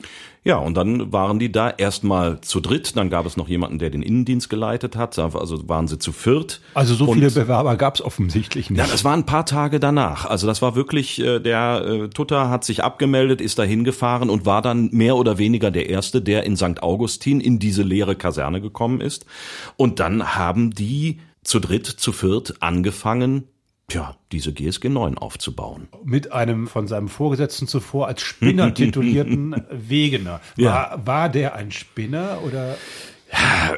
Ja, 0.44 0.56
und 0.56 0.74
dann 0.76 1.12
waren 1.12 1.38
die 1.38 1.52
da 1.52 1.70
erstmal 1.70 2.40
zu 2.40 2.58
dritt, 2.60 2.96
dann 2.96 3.10
gab 3.10 3.26
es 3.26 3.36
noch 3.36 3.48
jemanden, 3.48 3.78
der 3.78 3.90
den 3.90 4.02
Innendienst 4.02 4.50
geleitet 4.50 4.96
hat, 4.96 5.16
also 5.16 5.68
waren 5.68 5.86
sie 5.86 5.98
zu 6.00 6.10
viert. 6.10 6.60
Also 6.74 6.96
so 6.96 7.04
Und- 7.06 7.14
viele 7.14 7.30
Bewerber 7.30 7.76
gab 7.76 7.94
es 7.94 8.02
offensichtlich 8.04 8.68
nicht. 8.68 8.80
Ja, 8.80 8.86
das 8.88 9.04
war 9.04 9.14
ein 9.14 9.24
paar 9.24 9.46
Tage 9.46 9.78
danach. 9.78 10.26
Also 10.26 10.48
das 10.48 10.60
war 10.60 10.74
wirklich, 10.74 11.20
äh, 11.20 11.38
der 11.38 11.84
äh, 11.86 12.08
Tutter 12.08 12.50
hat 12.50 12.64
sich 12.64 12.82
abgemeldet, 12.82 13.40
ist 13.40 13.60
da 13.60 13.62
hingefahren 13.62 14.30
und 14.30 14.44
war 14.44 14.62
dann 14.62 14.88
mehr 14.90 15.14
oder 15.16 15.38
weniger 15.38 15.70
der 15.70 15.88
Erste, 15.88 16.20
der 16.20 16.42
in 16.42 16.56
St. 16.56 16.82
Augustin 16.82 17.40
in 17.40 17.60
diese 17.60 17.84
leere 17.84 18.16
Kaserne 18.16 18.60
gekommen 18.60 19.00
ist. 19.00 19.24
Und 19.76 20.00
dann 20.00 20.34
haben 20.34 20.72
die 20.72 21.20
zu 21.44 21.60
dritt, 21.60 21.86
zu 21.86 22.10
viert 22.12 22.54
angefangen, 22.60 23.44
tja, 23.92 24.16
diese 24.32 24.52
GSG 24.52 24.88
9 24.88 25.18
aufzubauen. 25.18 25.88
mit 26.04 26.32
einem 26.32 26.66
von 26.66 26.86
seinem 26.88 27.08
Vorgesetzten 27.08 27.66
zuvor 27.66 28.06
als 28.08 28.22
Spinner 28.22 28.72
titulierten 28.74 29.54
Wegener. 29.70 30.40
War, 30.56 30.64
Ja. 30.96 31.00
war 31.04 31.28
der 31.28 31.54
ein 31.54 31.70
Spinner 31.70 32.38
oder? 32.44 32.76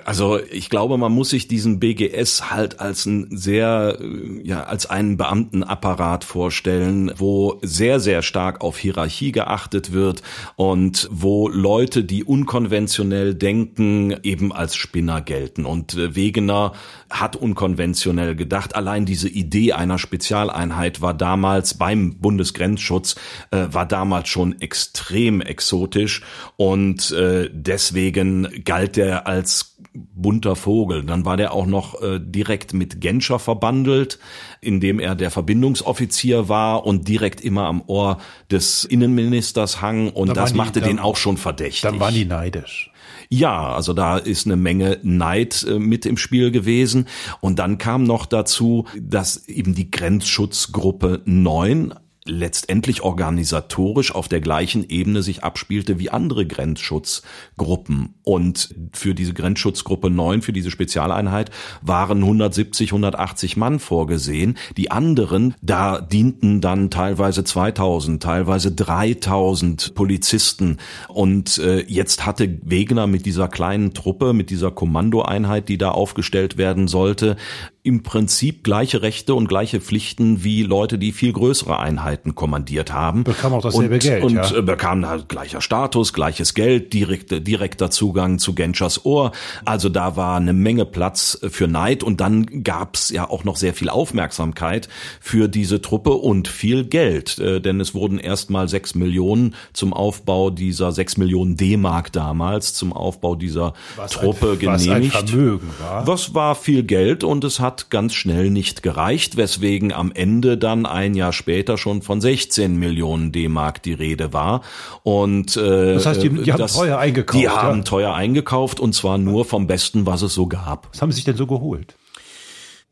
Also 0.04 0.40
ich 0.50 0.68
glaube, 0.68 0.98
man 0.98 1.12
muss 1.12 1.30
sich 1.30 1.46
diesen 1.46 1.78
BGS 1.78 2.50
halt 2.50 2.80
als 2.80 3.06
ein 3.06 3.28
sehr, 3.36 3.98
ja, 4.42 4.64
als 4.64 4.86
einen 4.86 5.16
Beamtenapparat 5.16 6.24
vorstellen, 6.24 7.12
wo 7.18 7.60
sehr, 7.62 8.00
sehr 8.00 8.22
stark 8.22 8.62
auf 8.62 8.78
Hierarchie 8.78 9.30
geachtet 9.30 9.92
wird 9.92 10.24
und 10.56 11.08
wo 11.12 11.48
Leute, 11.48 12.02
die 12.02 12.24
unkonventionell 12.24 13.36
denken, 13.36 14.16
eben 14.24 14.52
als 14.52 14.74
Spinner 14.74 15.20
gelten. 15.20 15.66
Und 15.66 15.94
äh, 15.94 16.16
Wegener 16.16 16.72
hat 17.14 17.36
unkonventionell 17.36 18.34
gedacht. 18.34 18.74
Allein 18.74 19.06
diese 19.06 19.28
Idee 19.28 19.72
einer 19.72 19.98
Spezialeinheit 19.98 21.00
war 21.00 21.14
damals 21.14 21.74
beim 21.74 22.18
Bundesgrenzschutz, 22.18 23.14
äh, 23.52 23.68
war 23.70 23.86
damals 23.86 24.28
schon 24.28 24.60
extrem 24.60 25.40
exotisch 25.40 26.22
und 26.56 27.12
äh, 27.12 27.48
deswegen 27.52 28.64
galt 28.64 28.98
er 28.98 29.28
als 29.28 29.73
bunter 29.94 30.56
Vogel. 30.56 31.04
Dann 31.04 31.24
war 31.24 31.36
der 31.36 31.52
auch 31.52 31.66
noch 31.66 32.02
äh, 32.02 32.18
direkt 32.20 32.74
mit 32.74 33.00
Genscher 33.00 33.38
verbandelt, 33.38 34.18
indem 34.60 34.98
er 34.98 35.14
der 35.14 35.30
Verbindungsoffizier 35.30 36.48
war 36.48 36.84
und 36.84 37.06
direkt 37.08 37.40
immer 37.40 37.66
am 37.66 37.82
Ohr 37.86 38.18
des 38.50 38.84
Innenministers 38.84 39.80
hang 39.80 40.10
und 40.10 40.28
Da 40.28 40.34
das 40.34 40.50
die- 40.52 40.58
machte 40.58 40.80
da- 40.80 40.86
den 40.86 40.98
auch 40.98 41.16
schon 41.16 41.36
verdächtig. 41.36 41.82
Dann 41.82 42.00
waren 42.00 42.14
die 42.14 42.24
neidisch. 42.24 42.90
Ja, 43.30 43.72
also 43.72 43.92
da 43.94 44.18
ist 44.18 44.46
eine 44.46 44.56
Menge 44.56 44.98
Neid 45.02 45.64
äh, 45.68 45.78
mit 45.78 46.04
im 46.06 46.16
Spiel 46.16 46.50
gewesen. 46.50 47.06
Und 47.40 47.58
dann 47.58 47.78
kam 47.78 48.04
noch 48.04 48.26
dazu, 48.26 48.86
dass 49.00 49.48
eben 49.48 49.74
die 49.74 49.90
Grenzschutzgruppe 49.90 51.22
9 51.24 51.94
letztendlich 52.26 53.02
organisatorisch 53.02 54.14
auf 54.14 54.28
der 54.28 54.40
gleichen 54.40 54.88
Ebene 54.88 55.22
sich 55.22 55.44
abspielte 55.44 55.98
wie 55.98 56.10
andere 56.10 56.46
Grenzschutzgruppen. 56.46 58.14
Und 58.22 58.74
für 58.92 59.14
diese 59.14 59.34
Grenzschutzgruppe 59.34 60.08
9, 60.08 60.40
für 60.40 60.52
diese 60.52 60.70
Spezialeinheit, 60.70 61.50
waren 61.82 62.18
170, 62.18 62.90
180 62.90 63.58
Mann 63.58 63.78
vorgesehen. 63.78 64.56
Die 64.78 64.90
anderen, 64.90 65.54
da 65.60 66.00
dienten 66.00 66.62
dann 66.62 66.90
teilweise 66.90 67.44
2000, 67.44 68.22
teilweise 68.22 68.72
3000 68.72 69.94
Polizisten. 69.94 70.78
Und 71.08 71.58
äh, 71.58 71.84
jetzt 71.86 72.24
hatte 72.24 72.58
Wegner 72.62 73.06
mit 73.06 73.26
dieser 73.26 73.48
kleinen 73.48 73.92
Truppe, 73.92 74.32
mit 74.32 74.48
dieser 74.48 74.70
Kommandoeinheit, 74.70 75.68
die 75.68 75.76
da 75.76 75.90
aufgestellt 75.90 76.56
werden 76.56 76.88
sollte, 76.88 77.36
im 77.86 78.02
Prinzip 78.02 78.64
gleiche 78.64 79.02
Rechte 79.02 79.34
und 79.34 79.46
gleiche 79.46 79.78
Pflichten 79.78 80.42
wie 80.42 80.62
Leute, 80.62 80.96
die 80.96 81.12
viel 81.12 81.34
größere 81.34 81.78
Einheiten 81.78 82.34
kommandiert 82.34 82.94
haben. 82.94 83.24
Bekam 83.24 83.52
auch 83.52 83.60
dasselbe 83.60 83.96
und, 83.96 84.02
Geld. 84.02 84.24
Und 84.24 84.36
ja. 84.36 84.56
äh, 84.56 84.62
bekam 84.62 85.06
halt 85.06 85.28
gleicher 85.28 85.60
Status, 85.60 86.14
gleiches 86.14 86.54
Geld, 86.54 86.94
direkte, 86.94 87.42
direkter 87.42 87.90
Zugang 87.90 88.38
zu 88.38 88.54
Genschers 88.54 89.04
Ohr. 89.04 89.32
Also 89.66 89.90
da 89.90 90.16
war 90.16 90.38
eine 90.38 90.54
Menge 90.54 90.86
Platz 90.86 91.38
für 91.46 91.68
Neid 91.68 92.02
und 92.02 92.22
dann 92.22 92.64
gab's 92.64 93.10
ja 93.10 93.28
auch 93.28 93.44
noch 93.44 93.56
sehr 93.56 93.74
viel 93.74 93.90
Aufmerksamkeit 93.90 94.88
für 95.20 95.48
diese 95.48 95.82
Truppe 95.82 96.14
und 96.14 96.48
viel 96.48 96.86
Geld, 96.86 97.38
äh, 97.38 97.60
denn 97.60 97.80
es 97.80 97.92
wurden 97.94 98.18
erstmal 98.18 98.66
sechs 98.66 98.94
Millionen 98.94 99.54
zum 99.74 99.92
Aufbau 99.92 100.48
dieser 100.48 100.90
sechs 100.92 101.18
Millionen 101.18 101.58
D-Mark 101.58 102.12
damals 102.12 102.72
zum 102.72 102.94
Aufbau 102.94 103.34
dieser 103.34 103.74
Was 103.96 104.12
Truppe 104.12 104.52
ein, 104.58 104.66
was 104.66 104.84
genehmigt. 104.84 105.16
ein 105.16 105.28
Vermögen 105.28 105.70
war. 105.78 106.06
Was 106.06 106.32
war 106.32 106.54
viel 106.54 106.82
Geld 106.82 107.24
und 107.24 107.44
es 107.44 107.60
hat 107.60 107.73
ganz 107.90 108.14
schnell 108.14 108.50
nicht 108.50 108.82
gereicht, 108.82 109.36
weswegen 109.36 109.92
am 109.92 110.10
Ende 110.12 110.56
dann 110.58 110.86
ein 110.86 111.14
Jahr 111.14 111.32
später 111.32 111.76
schon 111.78 112.02
von 112.02 112.20
16 112.20 112.76
Millionen 112.76 113.32
D-Mark 113.32 113.82
die 113.82 113.92
Rede 113.92 114.32
war. 114.32 114.62
Und 115.02 115.56
äh, 115.56 115.94
Das 115.94 116.06
heißt, 116.06 116.22
die- 116.22 116.28
die 116.30 116.52
haben 116.52 116.58
das- 116.58 116.74
teuer 116.74 116.98
eingekauft, 116.98 117.38
Die 117.40 117.44
ja? 117.44 117.62
haben 117.62 117.84
teuer 117.84 118.14
eingekauft 118.14 118.80
und 118.80 118.94
zwar 118.94 119.18
nur 119.18 119.44
vom 119.44 119.66
Besten, 119.66 120.06
was 120.06 120.22
es 120.22 120.34
so 120.34 120.46
gab. 120.46 120.88
Was 120.92 121.02
haben 121.02 121.10
sie 121.12 121.16
sich 121.16 121.24
denn 121.24 121.36
so 121.36 121.46
geholt? 121.46 121.96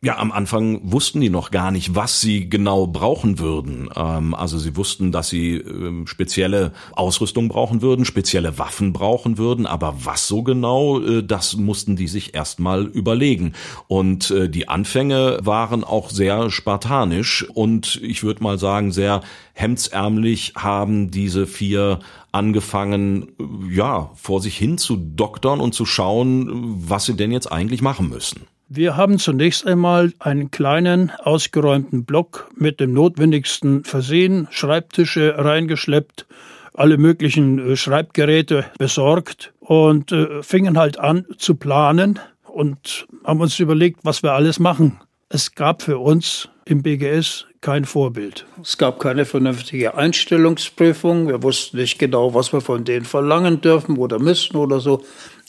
Ja, 0.04 0.18
am 0.18 0.32
Anfang 0.32 0.80
wussten 0.82 1.20
die 1.20 1.30
noch 1.30 1.52
gar 1.52 1.70
nicht, 1.70 1.94
was 1.94 2.20
sie 2.20 2.50
genau 2.50 2.88
brauchen 2.88 3.38
würden. 3.38 3.88
Ähm, 3.94 4.34
also 4.34 4.58
sie 4.58 4.76
wussten, 4.76 5.12
dass 5.12 5.28
sie 5.28 5.58
ähm, 5.58 6.08
spezielle 6.08 6.72
Ausrüstung 6.90 7.46
brauchen 7.46 7.82
würden, 7.82 8.04
spezielle 8.04 8.58
Waffen 8.58 8.92
brauchen 8.92 9.38
würden, 9.38 9.64
aber 9.64 9.94
was 10.02 10.26
so 10.26 10.42
genau, 10.42 10.98
äh, 10.98 11.22
das 11.22 11.56
mussten 11.56 11.94
die 11.94 12.08
sich 12.08 12.34
erstmal 12.34 12.86
überlegen. 12.86 13.52
Und 13.86 14.32
äh, 14.32 14.48
die 14.48 14.68
Anfänge 14.68 15.38
waren 15.40 15.84
auch 15.84 16.10
sehr 16.10 16.50
spartanisch 16.50 17.48
und 17.54 18.00
ich 18.02 18.24
würde 18.24 18.42
mal 18.42 18.58
sagen, 18.58 18.90
sehr 18.90 19.20
hemdsärmlich 19.52 20.54
haben 20.56 21.12
diese 21.12 21.46
vier 21.46 22.00
angefangen, 22.32 23.28
ja, 23.70 24.10
vor 24.16 24.40
sich 24.40 24.56
hin 24.56 24.78
zu 24.78 24.96
doktern 24.96 25.60
und 25.60 25.74
zu 25.74 25.86
schauen, 25.86 26.74
was 26.88 27.04
sie 27.04 27.14
denn 27.14 27.30
jetzt 27.30 27.52
eigentlich 27.52 27.82
machen 27.82 28.08
müssen. 28.08 28.51
Wir 28.74 28.96
haben 28.96 29.18
zunächst 29.18 29.66
einmal 29.66 30.14
einen 30.18 30.50
kleinen, 30.50 31.10
ausgeräumten 31.10 32.06
Block 32.06 32.48
mit 32.56 32.80
dem 32.80 32.94
Notwendigsten 32.94 33.84
versehen, 33.84 34.48
Schreibtische 34.50 35.34
reingeschleppt, 35.36 36.24
alle 36.72 36.96
möglichen 36.96 37.58
äh, 37.58 37.76
Schreibgeräte 37.76 38.64
besorgt 38.78 39.52
und 39.60 40.10
äh, 40.12 40.42
fingen 40.42 40.78
halt 40.78 40.98
an 40.98 41.26
zu 41.36 41.56
planen 41.56 42.18
und 42.44 43.06
haben 43.24 43.42
uns 43.42 43.60
überlegt, 43.60 44.00
was 44.04 44.22
wir 44.22 44.32
alles 44.32 44.58
machen. 44.58 44.98
Es 45.28 45.54
gab 45.54 45.82
für 45.82 45.98
uns 45.98 46.48
im 46.64 46.82
BGS 46.82 47.44
kein 47.60 47.84
Vorbild. 47.84 48.46
Es 48.62 48.78
gab 48.78 49.00
keine 49.00 49.26
vernünftige 49.26 49.96
Einstellungsprüfung. 49.96 51.28
Wir 51.28 51.42
wussten 51.42 51.76
nicht 51.76 51.98
genau, 51.98 52.32
was 52.32 52.54
wir 52.54 52.62
von 52.62 52.84
denen 52.84 53.04
verlangen 53.04 53.60
dürfen 53.60 53.98
oder 53.98 54.18
müssen 54.18 54.56
oder 54.56 54.80
so. 54.80 55.04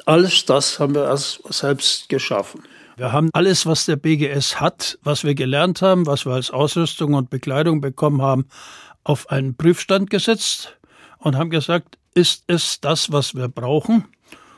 Alles 0.05 0.43
das 0.43 0.77
haben 0.81 0.93
wir 0.93 1.05
erst 1.05 1.41
selbst 1.53 2.09
geschaffen. 2.09 2.63
Wir 2.95 3.11
haben 3.11 3.29
alles, 3.33 3.65
was 3.65 3.85
der 3.85 3.95
BGS 3.95 4.59
hat, 4.59 4.99
was 5.03 5.23
wir 5.23 5.33
gelernt 5.33 5.81
haben, 5.81 6.05
was 6.05 6.25
wir 6.25 6.33
als 6.33 6.51
Ausrüstung 6.51 7.15
und 7.15 7.31
Bekleidung 7.31 7.81
bekommen 7.81 8.21
haben, 8.21 8.45
auf 9.03 9.31
einen 9.31 9.55
Prüfstand 9.55 10.09
gesetzt 10.09 10.77
und 11.17 11.35
haben 11.35 11.49
gesagt, 11.49 11.97
ist 12.13 12.43
es 12.47 12.79
das, 12.81 13.11
was 13.11 13.33
wir 13.33 13.47
brauchen? 13.47 14.05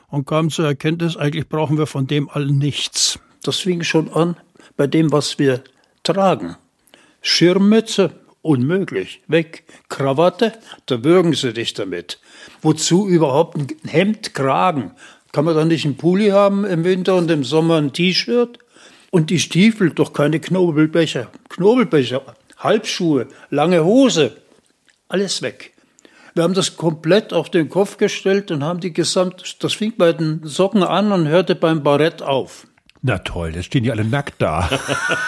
Und 0.08 0.26
kamen 0.26 0.50
zur 0.50 0.66
Erkenntnis, 0.66 1.16
eigentlich 1.16 1.48
brauchen 1.48 1.78
wir 1.78 1.86
von 1.86 2.06
dem 2.06 2.28
allen 2.28 2.58
nichts. 2.58 3.18
Das 3.42 3.58
fing 3.58 3.82
schon 3.82 4.12
an 4.12 4.36
bei 4.76 4.86
dem, 4.86 5.12
was 5.12 5.38
wir 5.38 5.64
tragen. 6.02 6.56
Schirmmütze, 7.22 8.12
unmöglich, 8.42 9.22
weg. 9.26 9.64
Krawatte, 9.88 10.52
da 10.86 11.02
würgen 11.02 11.32
sie 11.32 11.52
dich 11.52 11.74
damit. 11.74 12.20
Wozu 12.62 13.08
überhaupt 13.08 13.56
ein 13.56 13.68
Hemd, 13.84 14.34
Kragen? 14.34 14.92
Kann 15.36 15.44
man 15.44 15.54
dann 15.54 15.68
nicht 15.68 15.84
einen 15.84 15.98
Pulli 15.98 16.30
haben 16.30 16.64
im 16.64 16.82
Winter 16.82 17.14
und 17.14 17.30
im 17.30 17.44
Sommer 17.44 17.76
ein 17.76 17.92
T-Shirt? 17.92 18.58
Und 19.10 19.28
die 19.28 19.38
Stiefel, 19.38 19.90
doch 19.90 20.14
keine 20.14 20.40
Knobelbecher. 20.40 21.30
Knobelbecher, 21.50 22.22
Halbschuhe, 22.56 23.26
lange 23.50 23.84
Hose, 23.84 24.34
alles 25.08 25.42
weg. 25.42 25.74
Wir 26.34 26.42
haben 26.42 26.54
das 26.54 26.78
komplett 26.78 27.34
auf 27.34 27.50
den 27.50 27.68
Kopf 27.68 27.98
gestellt 27.98 28.50
und 28.50 28.64
haben 28.64 28.80
die 28.80 28.94
gesamt, 28.94 29.62
das 29.62 29.74
fing 29.74 29.92
bei 29.98 30.14
den 30.14 30.40
Socken 30.42 30.82
an 30.82 31.12
und 31.12 31.28
hörte 31.28 31.54
beim 31.54 31.82
Barett 31.82 32.22
auf. 32.22 32.66
Na 33.08 33.18
toll, 33.18 33.52
jetzt 33.54 33.66
stehen 33.66 33.84
die 33.84 33.92
alle 33.92 34.04
nackt 34.04 34.42
da. 34.42 34.68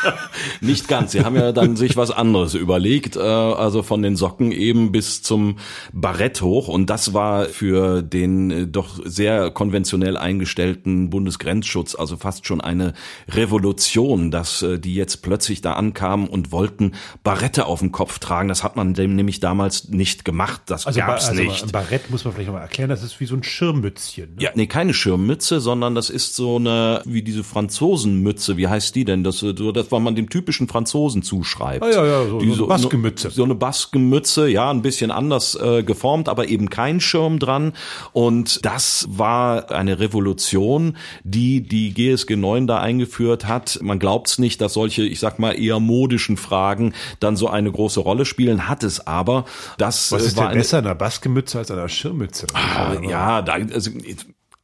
Nicht 0.61 0.89
ganz. 0.89 1.13
Sie 1.13 1.25
haben 1.25 1.37
ja 1.37 1.53
dann 1.53 1.77
sich 1.77 1.97
was 1.97 2.11
anderes 2.11 2.55
überlegt, 2.55 3.15
äh, 3.15 3.21
also 3.21 3.85
von 3.85 4.03
den 4.03 4.17
Socken 4.17 4.51
eben 4.51 4.91
bis 4.91 5.23
zum 5.23 5.59
Barett 5.93 6.43
hoch. 6.43 6.67
Und 6.67 6.91
das 6.91 7.15
war 7.15 7.45
für 7.45 8.03
den 8.03 8.51
äh, 8.51 8.67
doch 8.67 8.99
sehr 9.05 9.53
konventionell 9.53 10.17
eingestellten 10.17 11.09
Bundesgrenzschutz 11.09 11.95
also 11.95 12.17
fast 12.17 12.47
schon 12.47 12.61
eine 12.61 12.95
Revolution, 13.29 14.33
dass 14.33 14.63
äh, 14.63 14.81
die 14.81 14.97
jetzt 14.97 15.23
plötzlich 15.23 15.61
da 15.61 15.75
ankamen 15.75 16.27
und 16.27 16.51
wollten 16.51 16.95
Barette 17.23 17.67
auf 17.67 17.79
dem 17.79 17.93
Kopf 17.93 18.19
tragen. 18.19 18.49
Das 18.49 18.65
hat 18.65 18.75
man 18.75 18.95
dem 18.95 19.15
nämlich 19.15 19.39
damals 19.39 19.89
nicht 19.89 20.25
gemacht. 20.25 20.63
Das 20.67 20.85
Also, 20.85 20.99
gab's 20.99 21.29
also 21.29 21.41
nicht. 21.41 21.63
ein 21.63 21.71
Barett 21.71 22.11
muss 22.11 22.25
man 22.25 22.35
vielleicht 22.35 22.49
nochmal 22.49 22.63
erklären, 22.63 22.91
das 22.91 23.05
ist 23.05 23.21
wie 23.21 23.27
so 23.27 23.37
ein 23.37 23.45
Schirmmützchen. 23.45 24.35
Ne? 24.35 24.43
Ja, 24.43 24.51
nee, 24.57 24.67
keine 24.67 24.95
Schirmmütze, 24.95 25.61
sondern 25.61 25.95
das 25.95 26.11
ist 26.11 26.35
so 26.35 26.57
eine, 26.57 27.03
wie 27.05 27.23
diese 27.23 27.45
Franzosenmütze, 27.69 28.57
wie 28.57 28.67
heißt 28.69 28.95
die 28.95 29.05
denn? 29.05 29.23
Das, 29.25 29.39
so, 29.39 29.53
das, 29.73 29.93
was 29.93 30.01
man 30.01 30.15
dem 30.15 30.29
typischen 30.31 30.69
Franzosen 30.69 31.23
zuschreibt. 31.23 31.85
Ah, 31.85 31.91
ja, 31.91 32.07
ja, 32.07 32.27
so- 32.27 32.39
Die 32.39 32.51
so 32.53 32.65
eine 32.65 32.69
Baskenmütze. 32.69 33.31
So 33.31 33.45
eine 33.45 33.55
Baskenmütze, 33.55 34.49
ja, 34.49 34.71
ein 34.71 34.83
bisschen 34.83 35.11
anders 35.11 35.55
äh, 35.55 35.83
geformt, 35.83 36.29
aber 36.29 36.49
eben 36.49 36.71
kein 36.71 37.01
Schirm 37.01 37.39
dran. 37.39 37.73
Und 38.13 38.65
das 38.65 39.07
war 39.11 39.71
eine 39.71 40.01
Revolution, 40.01 40.97
die 41.25 41.61
die 41.63 41.93
GSG 41.93 42.37
9 42.37 42.67
da 42.67 42.81
eingeführt 42.81 43.47
hat. 43.47 43.79
Man 43.83 43.99
glaubt's 43.99 44.39
nicht, 44.39 44.61
dass 44.61 44.73
solche, 44.73 45.03
ich 45.03 45.21
sag 45.21 45.39
mal, 45.39 45.53
eher 45.53 45.79
modischen 45.81 46.37
Fragen 46.37 46.95
dann 47.21 47.37
so 47.37 47.49
eine 47.49 47.71
große 47.71 48.01
Rolle 48.01 48.25
spielen, 48.25 48.69
hat 48.69 48.83
es 48.83 49.07
aber. 49.07 49.45
Das 49.77 50.11
Was 50.13 50.23
äh, 50.23 50.27
ist 50.27 50.37
war 50.37 50.45
denn 50.45 50.51
eine, 50.53 50.61
besser, 50.61 50.79
einer 50.79 50.95
Baskemütze 50.95 51.59
als 51.59 51.71
einer 51.71 51.89
Schirmmütze? 51.89 52.47
Ah, 52.55 52.95
ja, 53.03 53.43
da, 53.43 53.53
also, 53.55 53.91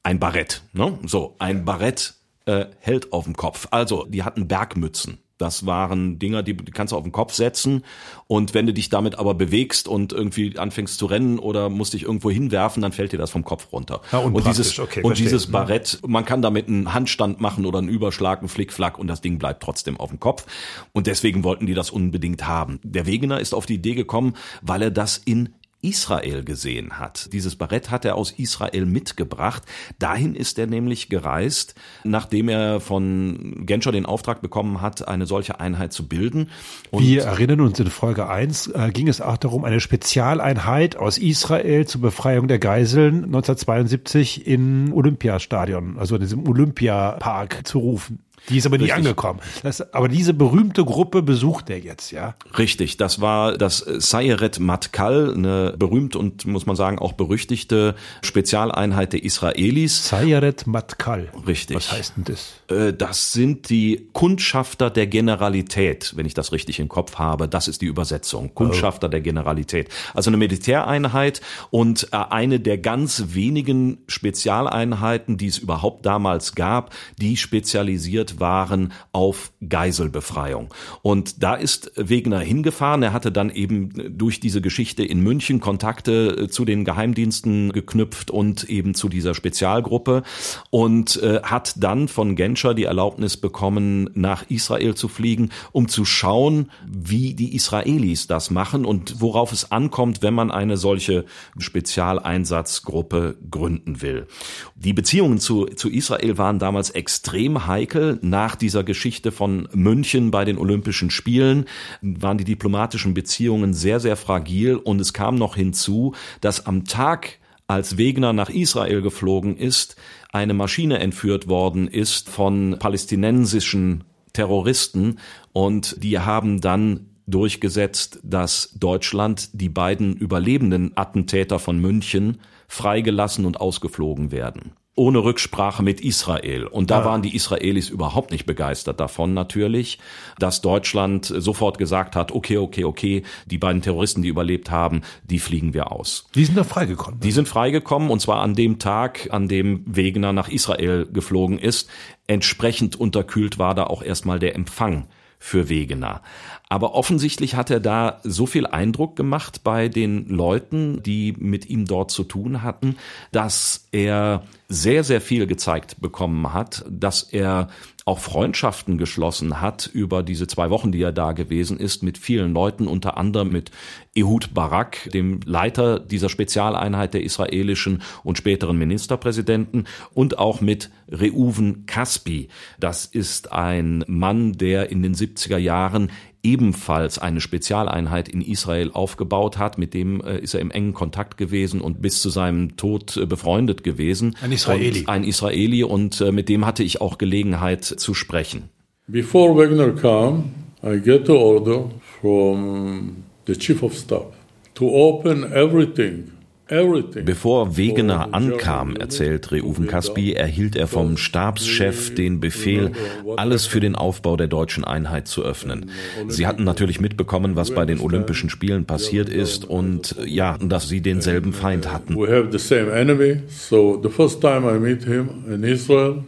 ein 0.03 0.19
Barett, 0.19 0.63
ne? 0.73 0.99
So, 1.07 1.35
ein 1.39 1.65
Barett 1.65 2.15
äh, 2.47 2.67
hält 2.81 3.13
auf 3.13 3.25
dem 3.25 3.37
Kopf. 3.37 3.69
Also, 3.71 4.05
die 4.09 4.23
hatten 4.23 4.49
Bergmützen. 4.49 5.19
Das 5.37 5.67
waren 5.67 6.21
Dinger, 6.21 6.45
die, 6.45 6.57
die 6.57 6.71
kannst 6.71 6.93
du 6.93 6.97
auf 6.97 7.03
den 7.03 7.11
Kopf 7.11 7.33
setzen. 7.35 7.83
Und 8.29 8.55
wenn 8.55 8.67
du 8.67 8.73
dich 8.73 8.89
damit 8.89 9.19
aber 9.19 9.35
bewegst 9.35 9.89
und 9.89 10.13
irgendwie 10.13 10.57
anfängst 10.57 10.97
zu 10.97 11.07
rennen 11.07 11.41
oder 11.41 11.69
musst 11.71 11.93
dich 11.93 12.05
irgendwo 12.05 12.31
hinwerfen, 12.31 12.81
dann 12.81 12.93
fällt 12.93 13.11
dir 13.13 13.19
das 13.19 13.31
vom 13.33 13.45
Kopf 13.45 13.73
runter. 13.73 14.01
Ja, 14.13 14.19
und 14.19 14.27
unpraktisch. 14.37 14.57
dieses, 14.59 14.79
Okay, 14.79 15.01
und 15.01 15.09
verstehe. 15.09 15.25
dieses 15.27 15.51
Barett, 15.51 15.99
man 16.07 16.25
kann 16.25 16.41
damit 16.41 16.69
einen 16.69 16.95
Handstand 16.95 17.41
machen 17.41 17.67
oder 17.67 17.79
einen 17.81 17.89
Überschlag, 17.89 18.39
einen 18.39 18.49
Flickflack 18.49 18.97
und 18.97 19.09
das 19.09 19.23
Ding 19.23 19.39
bleibt 19.39 19.61
trotzdem 19.61 19.99
auf 19.99 20.11
dem 20.11 20.21
Kopf. 20.21 20.47
Und 20.93 21.09
deswegen 21.09 21.43
wollten 21.43 21.67
die 21.67 21.75
das 21.75 21.91
unbedingt 21.91 22.47
haben. 22.47 22.79
Der 22.85 23.05
Wegener 23.07 23.41
ist 23.41 23.55
auf 23.55 23.67
die 23.67 23.75
Idee 23.75 23.97
gekommen, 23.97 24.35
weil 24.63 24.83
er 24.83 24.91
das 24.93 25.19
in 25.19 25.53
Israel 25.85 26.43
gesehen 26.45 26.99
hat. 26.99 27.33
Dieses 27.33 27.57
Barett 27.57 27.91
hat 27.91 28.05
er 28.05 28.17
aus 28.17 28.33
Israel 28.33 28.87
mitgebracht. 28.87 29.63
Dahin 29.99 30.35
ist 30.35 30.59
er 30.59 30.67
nämlich 30.67 31.09
gereist, 31.09 31.75
nachdem 32.03 32.49
er 32.49 32.81
von 32.81 33.67
Genscher 33.67 33.93
den 33.93 34.07
Auftrag 34.07 34.41
bekommen 34.41 34.81
hat, 34.81 35.07
eine 35.07 35.27
solche 35.27 35.61
Einheit 35.61 35.93
zu 35.93 36.09
bilden. 36.09 36.51
Und 36.91 37.03
Wir 37.03 37.25
erinnern 37.25 37.61
uns, 37.61 37.79
in 37.79 37.87
Folge 37.87 38.29
1 38.29 38.69
äh, 38.69 38.91
ging 38.93 39.09
es 39.09 39.21
auch 39.21 39.37
darum, 39.37 39.65
eine 39.65 39.81
Spezialeinheit 39.81 40.97
aus 40.97 41.19
Israel 41.19 41.87
zur 41.87 42.01
Befreiung 42.01 42.49
der 42.49 42.59
Geiseln 42.59 43.25
1972 43.25 44.47
in 44.47 44.93
Olympiastadion, 44.93 45.99
also 45.99 46.15
in 46.15 46.23
diesem 46.23 46.49
Olympiapark 46.49 47.67
zu 47.67 47.79
rufen. 47.79 48.21
Die 48.49 48.59
ist 48.59 48.67
aber 48.67 48.77
nie 48.77 48.85
Richtig. 48.85 48.99
angekommen. 48.99 49.41
Das, 49.63 49.93
aber 49.95 50.09
diese 50.09 50.35
berühmte 50.35 50.85
Gruppe 50.85 51.23
besucht 51.23 51.71
er 51.71 51.79
jetzt, 51.79 52.11
ja. 52.11 52.35
Richtig, 52.59 52.97
das 52.97 53.21
war 53.21 53.57
das 53.57 53.79
Sayeret 53.79 54.61
Matkal, 54.61 55.33
eine 55.35 55.75
berühmt 55.79 56.15
und 56.17 56.45
muss 56.47 56.67
man 56.67 56.77
sagen 56.77 56.99
auch 56.99 57.13
berüchtigte 57.13 57.95
Spezialeinheit 58.23 59.13
der 59.13 59.25
Israelis. 59.25 60.09
Sayeret 60.09 60.67
Matkal. 60.67 61.29
Richtig. 61.47 61.77
Was 61.77 61.93
heißt 61.93 62.15
denn 62.17 62.25
das? 62.25 62.55
Äh, 62.69 62.93
Das 62.93 63.33
sind 63.33 63.71
die 63.71 64.09
Kundschafter 64.13 64.91
der 64.91 65.07
Generalität, 65.07 66.13
wenn 66.17 66.27
ich 66.27 66.35
das 66.35 66.53
richtig 66.53 66.81
im 66.81 66.89
Kopf 66.89 67.17
habe. 67.17 67.49
Das 67.49 67.69
ist 67.69 67.81
die 67.81 67.87
Übersetzung. 67.87 68.55
Kundschafter 68.55 69.09
der 69.09 69.21
Generalität. 69.21 69.89
Also 70.13 70.31
eine 70.31 70.37
Militäreinheit 70.37 71.41
und 71.71 72.09
äh, 72.13 72.17
eine 72.17 72.61
der 72.61 72.79
ganz 72.79 73.25
wenigen 73.29 73.99
Spezialeinheiten, 74.09 75.37
die 75.39 75.47
es 75.47 75.59
überhaupt 75.59 76.05
damals 76.07 76.55
gab, 76.55 76.95
die 77.19 77.37
spezialisiert 77.37 78.34
waren 78.41 78.93
auf 79.13 79.53
Geiselbefreiung. 79.69 80.73
Und 81.03 81.43
da 81.43 81.55
ist 81.55 81.93
Wegener 81.97 82.41
hingefahren. 82.41 83.03
Er 83.03 83.13
hatte 83.13 83.33
dann 83.33 83.51
eben 83.51 84.19
durch 84.19 84.41
diese 84.41 84.61
Geschichte 84.61 85.05
in 85.05 85.21
München 85.21 85.61
Kontakte 85.61 86.37
äh, 86.37 86.49
zu 86.49 86.65
den 86.65 86.85
Geheimdiensten 86.85 87.73
geknüpft 87.73 88.31
und 88.31 88.65
eben 88.65 88.95
zu 88.95 89.09
dieser 89.09 89.35
Spezialgruppe 89.35 90.23
und 90.71 91.23
äh, 91.23 91.41
hat 91.43 91.75
dann 91.77 92.09
von 92.09 92.37
Genscher 92.37 92.75
die 92.75 92.85
Erlaubnis 92.85 93.37
bekommen, 93.37 94.11
nach 94.15 94.45
Israel 94.49 94.95
zu 94.95 95.09
fliegen, 95.09 95.51
um 95.73 95.89
zu 95.89 96.05
schauen, 96.05 96.71
wie 96.87 97.35
die 97.35 97.55
Israelis 97.55 98.27
das 98.27 98.51
machen 98.51 98.85
und 98.85 99.21
worauf 99.21 99.53
es 99.53 99.73
ankommt, 99.73 100.23
wenn 100.23 100.35
man 100.35 100.51
eine 100.51 100.77
solche 100.77 101.25
Spezialeinsatzgruppe 101.59 103.37
gründen 103.51 104.03
will. 104.03 104.27
Die 104.75 104.93
Beziehungen 104.93 105.39
zu, 105.39 105.67
zu 105.67 105.89
Israel 105.91 106.39
waren 106.39 106.59
damals 106.59 106.91
extrem 106.91 107.67
heikel. 107.67 108.19
Nach 108.25 108.57
dieser 108.57 108.85
Geschichte 108.85 109.33
von 109.33 109.69
München 109.75 110.31
bei 110.31 110.47
den 110.47 110.57
Olympischen 110.57 111.11
Spielen 111.11 111.67
waren 112.01 112.39
die 112.39 112.45
diplomatischen 112.45 113.13
Beziehungen 113.13 113.75
sehr, 113.75 114.01
sehr 114.01 114.17
fragil 114.17 114.77
und 114.77 114.99
es 114.99 115.13
kam 115.13 115.35
noch 115.35 115.57
hinzu, 115.57 116.15
dass 116.41 116.65
am 116.65 116.87
Tag 116.87 117.39
als 117.67 117.99
Wegner 117.99 118.33
nach 118.33 118.49
Israel 118.49 119.03
geflogen 119.03 119.59
ist, 119.59 119.97
eine 120.33 120.55
Maschine 120.55 121.01
entführt 121.01 121.49
worden 121.49 121.87
ist 121.87 122.31
von 122.31 122.77
palästinensischen 122.79 124.05
Terroristen 124.33 125.19
und 125.53 126.03
die 126.03 126.19
haben 126.19 126.63
dann 126.63 127.11
durchgesetzt, 127.27 128.21
dass 128.23 128.71
Deutschland 128.81 129.51
die 129.53 129.69
beiden 129.69 130.17
überlebenden 130.17 130.97
Attentäter 130.97 131.59
von 131.59 131.79
München 131.79 132.41
freigelassen 132.69 133.45
und 133.45 133.61
ausgeflogen 133.61 134.33
werden. 134.33 134.73
Ohne 134.97 135.25
Rücksprache 135.25 135.83
mit 135.83 136.01
Israel. 136.01 136.67
Und 136.67 136.91
da 136.91 137.01
ja. 137.01 137.05
waren 137.05 137.23
die 137.23 137.35
Israelis 137.35 137.89
überhaupt 137.89 138.31
nicht 138.31 138.47
begeistert 138.47 139.01
davon 139.01 139.35
natürlich, 139.35 139.99
dass 140.39 140.61
Deutschland 140.61 141.27
sofort 141.27 141.79
gesagt 141.79 142.15
hat, 142.15 142.31
okay, 142.33 142.59
okay, 142.59 142.85
okay, 142.85 143.23
die 143.47 143.59
beiden 143.59 143.83
Terroristen, 143.83 144.23
die 144.23 144.29
überlebt 144.29 144.71
haben, 144.71 145.03
die 145.25 145.39
fliegen 145.39 145.75
wir 145.75 145.91
aus. 145.91 146.29
Die 146.35 146.45
sind 146.45 146.57
da 146.57 146.65
freigekommen. 146.65 147.21
Die 147.21 147.33
sind 147.33 147.49
freigekommen 147.49 148.11
und 148.11 148.21
zwar 148.21 148.41
an 148.41 148.55
dem 148.55 148.79
Tag, 148.79 149.29
an 149.31 149.49
dem 149.49 149.83
Wegener 149.87 150.33
nach 150.33 150.49
Israel 150.49 151.07
geflogen 151.13 151.59
ist. 151.59 151.89
Entsprechend 152.27 152.95
unterkühlt 152.95 153.59
war 153.59 153.75
da 153.75 153.85
auch 153.85 154.03
erstmal 154.03 154.39
der 154.39 154.55
Empfang 154.55 155.09
für 155.45 155.69
Wegener. 155.69 156.23
Aber 156.71 156.95
offensichtlich 156.95 157.55
hat 157.55 157.71
er 157.71 157.81
da 157.81 158.21
so 158.25 158.47
viel 158.47 158.67
Eindruck 158.67 159.15
gemacht 159.15 159.61
bei 159.63 159.89
den 159.89 160.27
Leuten, 160.29 161.03
die 161.03 161.35
mit 161.39 161.69
ihm 161.69 161.85
dort 161.85 162.11
zu 162.11 162.25
tun 162.25 162.63
hatten, 162.63 162.97
dass 163.31 163.87
er 163.93 164.43
sehr, 164.75 165.05
sehr 165.05 165.21
viel 165.21 165.47
gezeigt 165.47 166.01
bekommen 166.01 166.53
hat, 166.53 166.85
dass 166.91 167.23
er 167.23 167.69
auch 168.07 168.19
Freundschaften 168.19 168.99
geschlossen 168.99 169.63
hat 169.63 169.89
über 169.91 170.23
diese 170.23 170.47
zwei 170.47 170.69
Wochen, 170.69 170.93
die 170.93 171.01
er 171.01 171.13
da 171.13 171.33
gewesen 171.33 171.79
ist, 171.79 172.03
mit 172.03 172.19
vielen 172.19 172.53
Leuten, 172.53 172.87
unter 172.87 173.17
anderem 173.17 173.51
mit 173.51 173.71
Ehud 174.15 174.53
Barak, 174.53 175.11
dem 175.13 175.41
Leiter 175.47 176.01
dieser 176.01 176.29
Spezialeinheit 176.29 177.15
der 177.15 177.23
israelischen 177.23 178.03
und 178.23 178.37
späteren 178.37 178.77
Ministerpräsidenten, 178.77 179.87
und 180.13 180.39
auch 180.39 180.61
mit 180.61 180.91
Reuven 181.11 181.87
Kaspi. 181.87 182.49
Das 182.79 183.07
ist 183.07 183.53
ein 183.53 184.05
Mann, 184.07 184.53
der 184.53 184.91
in 184.91 185.03
den 185.03 185.15
70er 185.15 185.59
Jahren 185.59 186.11
ebenfalls 186.45 187.19
eine 187.19 187.41
Spezialeinheit 187.41 188.29
in 188.29 188.41
Israel 188.41 188.91
aufgebaut 188.93 189.59
hat. 189.59 189.79
Mit 189.79 189.95
dem 189.95 190.21
äh, 190.21 190.39
ist 190.39 190.55
er 190.55 190.61
im 190.61 190.71
engen 190.71 190.95
Kontakt 190.95 191.37
gewesen 191.37 191.81
und 191.81 192.01
bis 192.01 192.21
zu 192.21 192.31
seinem 192.31 192.77
Tod 192.77 193.17
äh, 193.17 193.27
befreundet 193.27 193.83
gewesen. 193.83 194.37
Ein 194.43 194.53
Israeli. 194.53 195.01
Und 195.01 195.09
ein 195.09 195.25
Israeli 195.25 195.83
und 195.83 196.21
äh, 196.21 196.31
mit 196.31 196.49
dem 196.49 196.67
hatte 196.67 196.83
ich 196.83 197.01
auch 197.01 197.19
Gelegenheit 197.19 197.85
zu 197.85 198.15
sprechen. 198.15 198.69
Before 199.09 199.57
Wagner 199.57 199.93
came, 199.93 200.45
I 200.83 201.01
get 201.01 201.27
the 201.27 201.33
order 201.33 201.91
from 202.21 203.25
the 203.47 203.55
chief 203.55 203.83
of 203.83 203.97
staff 203.97 204.27
to 204.75 204.89
open 204.89 205.45
everything 205.53 206.31
Bevor 206.67 207.77
Wegener 207.77 208.33
ankam, 208.33 208.97
erzählt 208.97 209.53
Reuven 209.53 209.87
Kaspi, 209.87 210.33
erhielt 210.33 210.77
er 210.77 210.87
vom 210.87 211.19
Stabschef 211.19 212.15
den 212.15 212.41
Befehl, 212.41 212.93
alles 213.37 213.67
für 213.67 213.81
den 213.81 213.95
Aufbau 213.95 214.37
der 214.37 214.47
deutschen 214.47 214.83
Einheit 214.83 215.29
zu 215.29 215.45
öffnen. 215.45 215.91
Sie 216.29 216.47
hatten 216.47 216.65
natürlich 216.65 217.01
mitbekommen, 217.01 217.55
was 217.55 217.73
bei 217.73 217.85
den 217.85 218.01
Olympischen 218.01 218.49
Spielen 218.49 218.87
passiert 218.87 219.29
ist 219.29 219.67
und 219.67 220.17
ja, 220.25 220.57
dass 220.59 220.89
sie 220.89 221.03
denselben 221.03 221.53
Feind 221.53 221.93
hatten. 221.93 222.17
We 222.17 222.29
have 222.29 222.49
the 222.51 222.59
same 222.59 222.91
enemy. 222.91 223.43
So 223.49 224.01
the 224.03 224.09
first 224.09 224.41
time 224.41 224.67
I 224.67 224.79
meet 224.79 225.05
him 225.05 225.45
in 225.47 225.65
Israel, 225.65 226.25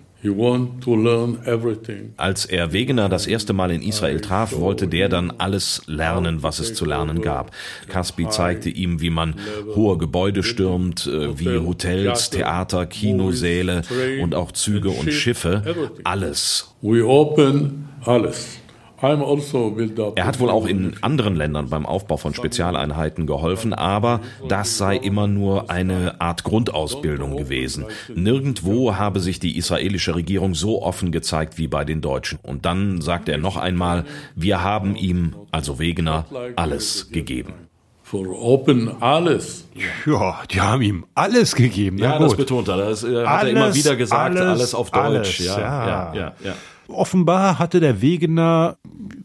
als 2.17 2.45
er 2.47 2.73
Wegener 2.73 3.09
das 3.09 3.27
erste 3.27 3.53
Mal 3.53 3.71
in 3.71 3.83
Israel 3.83 4.21
traf, 4.21 4.59
wollte 4.59 4.89
der 4.89 5.09
dann 5.09 5.31
alles 5.31 5.83
lernen, 5.87 6.43
was 6.43 6.59
es 6.59 6.75
zu 6.75 6.85
lernen 6.85 7.23
gab. 7.23 7.53
Caspi 7.89 8.29
zeigte 8.29 8.69
ihm, 8.71 9.01
wie 9.01 9.11
man 9.11 9.35
hohe 9.75 9.99
Gebäude 9.99 10.43
stürmt, 10.43 11.07
äh, 11.07 11.39
wie 11.39 11.59
Hotels, 11.59 12.31
Theater, 12.31 12.87
Kinosäle 12.87 13.83
und 14.23 14.35
auch 14.35 14.53
Züge 14.53 14.91
und 14.91 15.13
Schiffe. 15.13 15.63
Alles. 16.05 16.75
We 16.83 17.07
open 17.07 17.89
alles. 18.05 18.59
Also 19.01 20.13
er 20.15 20.27
hat 20.27 20.41
wohl 20.41 20.51
auch 20.51 20.67
in 20.67 20.95
anderen 21.03 21.37
Ländern 21.37 21.69
beim 21.69 21.87
Aufbau 21.87 22.17
von 22.17 22.35
Spezialeinheiten 22.35 23.27
geholfen, 23.27 23.75
aber 23.75 24.21
das 24.49 24.79
sei 24.79 24.97
immer 24.97 25.27
nur 25.27 25.71
eine 25.71 26.21
Art 26.21 26.45
Grundausbildung 26.45 27.37
gewesen. 27.37 27.85
Nirgendwo 28.15 28.97
habe 28.97 29.21
sich 29.21 29.39
die 29.39 29.57
israelische 29.57 30.15
Regierung 30.15 30.55
so 30.55 30.83
offen 30.83 31.13
gezeigt 31.13 31.59
wie 31.59 31.69
bei 31.69 31.85
den 31.85 32.01
Deutschen. 32.01 32.39
Und 32.43 32.65
dann 32.65 33.01
sagte 33.01 33.33
er 33.33 33.39
noch 33.39 33.57
einmal, 33.57 34.05
wir 34.35 34.63
haben 34.63 34.97
ihm, 34.97 35.35
also 35.51 35.79
Wegener, 35.79 36.27
alles 36.57 37.11
gegeben. 37.11 37.55
For 38.03 38.25
open 38.41 39.03
alles. 39.03 39.67
Ja, 40.07 40.41
die 40.49 40.61
haben 40.61 40.81
ihm 40.81 41.07
alles 41.17 41.57
gegeben. 41.57 41.99
Ja, 41.99 42.21
das 42.21 42.37
betont 42.37 42.69
er. 42.69 42.77
Das 42.77 43.03
äh, 43.03 43.27
hat 43.27 43.41
alles, 43.41 43.43
er 43.43 43.51
immer 43.51 43.75
wieder 43.75 43.97
gesagt, 43.97 44.21
alles, 44.21 44.43
alles 44.43 44.75
auf 44.77 44.93
Deutsch. 44.93 45.05
Alles, 45.05 45.39
ja, 45.39 45.59
ja, 45.59 45.87
ja, 45.87 46.15
ja. 46.15 46.33
ja. 46.45 46.55
Offenbar 46.89 47.59
hatte 47.59 47.81
der 47.81 48.01
Wegener, 48.01 48.77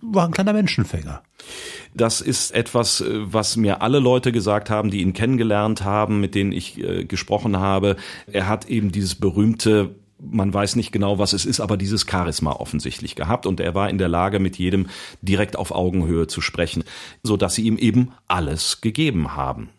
war 0.02 0.26
ein 0.26 0.32
kleiner 0.32 0.54
Menschenfänger. 0.54 1.22
Das 1.94 2.22
ist 2.22 2.52
etwas, 2.52 3.02
äh, 3.02 3.34
was 3.34 3.58
mir 3.58 3.82
alle 3.82 4.00
Leute 4.00 4.32
gesagt 4.32 4.70
haben, 4.70 4.92
die 4.92 5.02
ihn 5.02 5.14
kennengelernt 5.14 5.84
haben, 5.84 6.22
mit 6.22 6.36
denen 6.36 6.52
ich 6.52 6.80
äh, 6.80 7.06
gesprochen 7.06 7.60
habe. 7.60 7.98
Er 8.32 8.48
hat 8.48 8.66
eben 8.66 8.92
dieses 8.92 9.16
berühmte 9.16 9.96
man 10.24 10.54
weiß 10.54 10.76
nicht 10.76 10.92
genau, 10.92 11.18
was 11.18 11.34
es 11.34 11.46
ist, 11.46 11.60
aber 11.60 11.78
dieses 11.78 12.06
Charisma 12.08 12.52
offensichtlich 12.52 13.16
gehabt 13.16 13.48
und 13.48 13.60
er 13.60 13.74
war 13.74 13.90
in 13.90 13.98
der 13.98 14.08
Lage, 14.08 14.40
mit 14.40 14.58
jedem 14.58 14.88
direkt 15.22 15.56
auf 15.56 15.72
Augenhöhe 15.72 16.28
zu 16.28 16.42
sprechen, 16.42 16.84
so 17.24 17.38
dass 17.38 17.56
sie 17.56 17.64
ihm 17.64 17.78
eben 17.78 18.12
alles 18.28 18.82
gegeben 18.82 19.36
haben. 19.36 19.70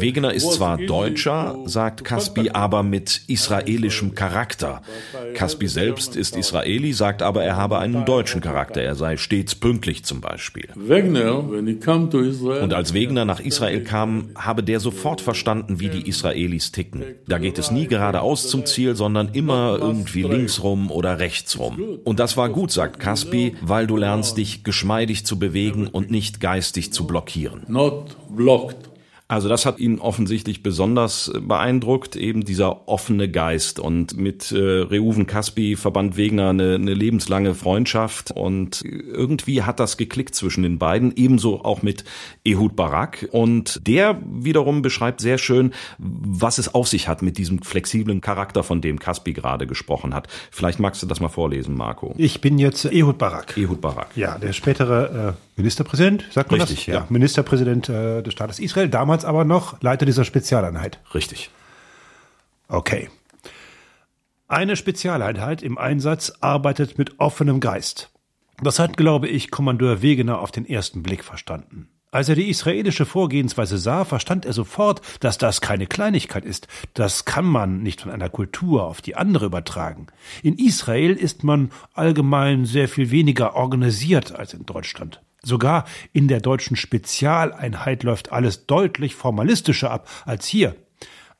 Wegener 0.00 0.34
ist 0.34 0.52
zwar 0.52 0.76
Deutscher, 0.76 1.56
sagt 1.64 2.04
Caspi, 2.04 2.50
aber 2.50 2.82
mit 2.82 3.22
israelischem 3.28 4.14
Charakter. 4.14 4.82
Caspi 5.32 5.68
selbst 5.68 6.14
ist 6.14 6.36
Israeli, 6.36 6.92
sagt 6.92 7.22
aber, 7.22 7.44
er 7.44 7.56
habe 7.56 7.78
einen 7.78 8.04
deutschen 8.04 8.42
Charakter. 8.42 8.82
Er 8.82 8.94
sei 8.94 9.16
stets 9.16 9.54
pünktlich 9.54 10.04
zum 10.04 10.20
Beispiel. 10.20 10.68
Und 12.62 12.74
als 12.74 12.92
Wegener 12.92 13.24
nach 13.24 13.40
Israel 13.40 13.82
kam, 13.84 14.32
habe 14.34 14.62
der 14.62 14.80
sofort 14.80 15.22
verstanden, 15.22 15.80
wie 15.80 15.88
die 15.88 16.06
Israelis 16.06 16.72
ticken. 16.72 17.04
Da 17.26 17.38
geht 17.38 17.58
es 17.58 17.70
nie 17.70 17.86
geradeaus 17.86 18.48
zum 18.48 18.66
Ziel, 18.66 18.96
sondern 18.96 19.30
immer 19.32 19.78
irgendwie 19.80 20.24
linksrum 20.24 20.90
oder 20.90 21.20
rechtsrum. 21.20 21.98
Und 22.04 22.20
das 22.20 22.36
war 22.36 22.50
gut, 22.50 22.70
sagt 22.70 23.00
Caspi, 23.00 23.56
weil 23.62 23.86
du 23.86 23.96
lernst, 23.96 24.36
dich 24.36 24.62
geschmeidig 24.62 25.24
zu 25.24 25.38
bewegen 25.38 25.86
und 25.86 26.10
nicht 26.10 26.40
geistig 26.40 26.92
zu 26.92 27.06
blockieren 27.06 27.77
not 27.78 28.14
blocked 28.36 28.87
Also 29.30 29.50
das 29.50 29.66
hat 29.66 29.78
ihn 29.78 29.98
offensichtlich 29.98 30.62
besonders 30.62 31.28
äh, 31.28 31.38
beeindruckt, 31.38 32.16
eben 32.16 32.46
dieser 32.46 32.88
offene 32.88 33.30
Geist. 33.30 33.78
Und 33.78 34.16
mit 34.16 34.50
äh, 34.52 34.80
Reuven 34.80 35.26
Kaspi 35.26 35.76
verband 35.76 36.16
Wegner 36.16 36.48
eine, 36.48 36.76
eine 36.76 36.94
lebenslange 36.94 37.54
Freundschaft 37.54 38.30
und 38.30 38.82
irgendwie 38.82 39.62
hat 39.62 39.80
das 39.80 39.98
geklickt 39.98 40.34
zwischen 40.34 40.62
den 40.62 40.78
beiden, 40.78 41.14
ebenso 41.14 41.62
auch 41.62 41.82
mit 41.82 42.04
Ehud 42.42 42.74
Barak. 42.74 43.28
Und 43.30 43.86
der 43.86 44.18
wiederum 44.24 44.80
beschreibt 44.80 45.20
sehr 45.20 45.36
schön, 45.36 45.74
was 45.98 46.56
es 46.56 46.74
auf 46.74 46.88
sich 46.88 47.06
hat 47.06 47.20
mit 47.20 47.36
diesem 47.36 47.60
flexiblen 47.60 48.22
Charakter, 48.22 48.62
von 48.62 48.80
dem 48.80 48.98
Kaspi 48.98 49.34
gerade 49.34 49.66
gesprochen 49.66 50.14
hat. 50.14 50.26
Vielleicht 50.50 50.80
magst 50.80 51.02
du 51.02 51.06
das 51.06 51.20
mal 51.20 51.28
vorlesen, 51.28 51.76
Marco. 51.76 52.14
Ich 52.16 52.40
bin 52.40 52.58
jetzt 52.58 52.86
Ehud 52.86 53.18
Barak. 53.18 53.58
Ehud 53.58 53.82
Barak. 53.82 54.16
Ja, 54.16 54.38
der 54.38 54.54
spätere 54.54 55.34
äh, 55.36 55.58
Ministerpräsident, 55.58 56.24
sagt 56.30 56.50
man 56.50 56.60
Richtig, 56.60 56.78
das? 56.78 56.86
Ja. 56.86 56.94
ja. 56.94 57.06
Ministerpräsident 57.08 57.88
äh, 57.88 58.22
des 58.22 58.32
Staates 58.32 58.58
Israel, 58.58 58.88
damals 58.88 59.17
damals 59.18 59.24
aber 59.24 59.44
noch 59.44 59.80
Leiter 59.82 60.06
dieser 60.06 60.24
Spezialeinheit. 60.24 61.00
Richtig. 61.14 61.50
Okay. 62.68 63.08
Eine 64.48 64.76
Spezialeinheit 64.76 65.62
im 65.62 65.78
Einsatz 65.78 66.32
arbeitet 66.40 66.98
mit 66.98 67.18
offenem 67.18 67.60
Geist. 67.60 68.10
Das 68.62 68.78
hat, 68.78 68.96
glaube 68.96 69.28
ich, 69.28 69.50
Kommandeur 69.50 70.02
Wegener 70.02 70.40
auf 70.40 70.50
den 70.50 70.66
ersten 70.66 71.02
Blick 71.02 71.22
verstanden. 71.22 71.88
Als 72.10 72.30
er 72.30 72.36
die 72.36 72.48
israelische 72.48 73.04
Vorgehensweise 73.04 73.76
sah, 73.76 74.06
verstand 74.06 74.46
er 74.46 74.54
sofort, 74.54 75.02
dass 75.20 75.36
das 75.36 75.60
keine 75.60 75.86
Kleinigkeit 75.86 76.44
ist. 76.46 76.66
Das 76.94 77.26
kann 77.26 77.44
man 77.44 77.82
nicht 77.82 78.00
von 78.00 78.10
einer 78.10 78.30
Kultur 78.30 78.84
auf 78.84 79.02
die 79.02 79.14
andere 79.14 79.46
übertragen. 79.46 80.06
In 80.42 80.56
Israel 80.56 81.12
ist 81.14 81.44
man 81.44 81.70
allgemein 81.92 82.64
sehr 82.64 82.88
viel 82.88 83.10
weniger 83.10 83.54
organisiert 83.54 84.34
als 84.34 84.54
in 84.54 84.64
Deutschland. 84.64 85.20
Sogar 85.42 85.84
in 86.12 86.28
der 86.28 86.40
deutschen 86.40 86.76
Spezialeinheit 86.76 88.02
läuft 88.02 88.32
alles 88.32 88.66
deutlich 88.66 89.14
formalistischer 89.14 89.90
ab 89.90 90.08
als 90.24 90.46
hier. 90.46 90.76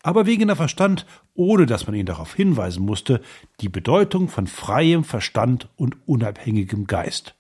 Aber 0.03 0.27
Wegener 0.27 0.57
verstand, 0.57 1.07
ohne 1.35 1.67
dass 1.67 1.87
man 1.87 1.97
ihn 1.97 2.07
darauf 2.07 2.35
hinweisen 2.35 2.85
musste, 2.85 3.21
die 3.61 3.69
Bedeutung 3.69 4.29
von 4.29 4.47
freiem 4.47 5.05
Verstand 5.05 5.69
und 5.77 5.97
unabhängigem 6.07 6.87
Geist. 6.87 7.35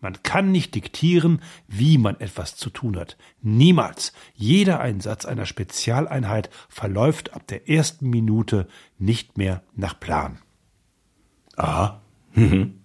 Man 0.00 0.22
kann 0.22 0.52
nicht 0.52 0.74
diktieren, 0.74 1.42
wie 1.66 1.98
man 1.98 2.20
etwas 2.20 2.54
zu 2.54 2.70
tun 2.70 2.96
hat. 2.96 3.16
Niemals. 3.40 4.12
Jeder 4.34 4.78
Einsatz 4.80 5.24
einer 5.24 5.46
Spezialeinheit 5.46 6.50
verläuft 6.68 7.32
ab 7.34 7.46
der 7.46 7.68
ersten 7.68 8.10
Minute 8.10 8.68
nicht 8.98 9.38
mehr 9.38 9.62
nach 9.74 9.98
Plan. 9.98 10.38
Aha. 11.56 12.02
Mhm. 12.34 12.84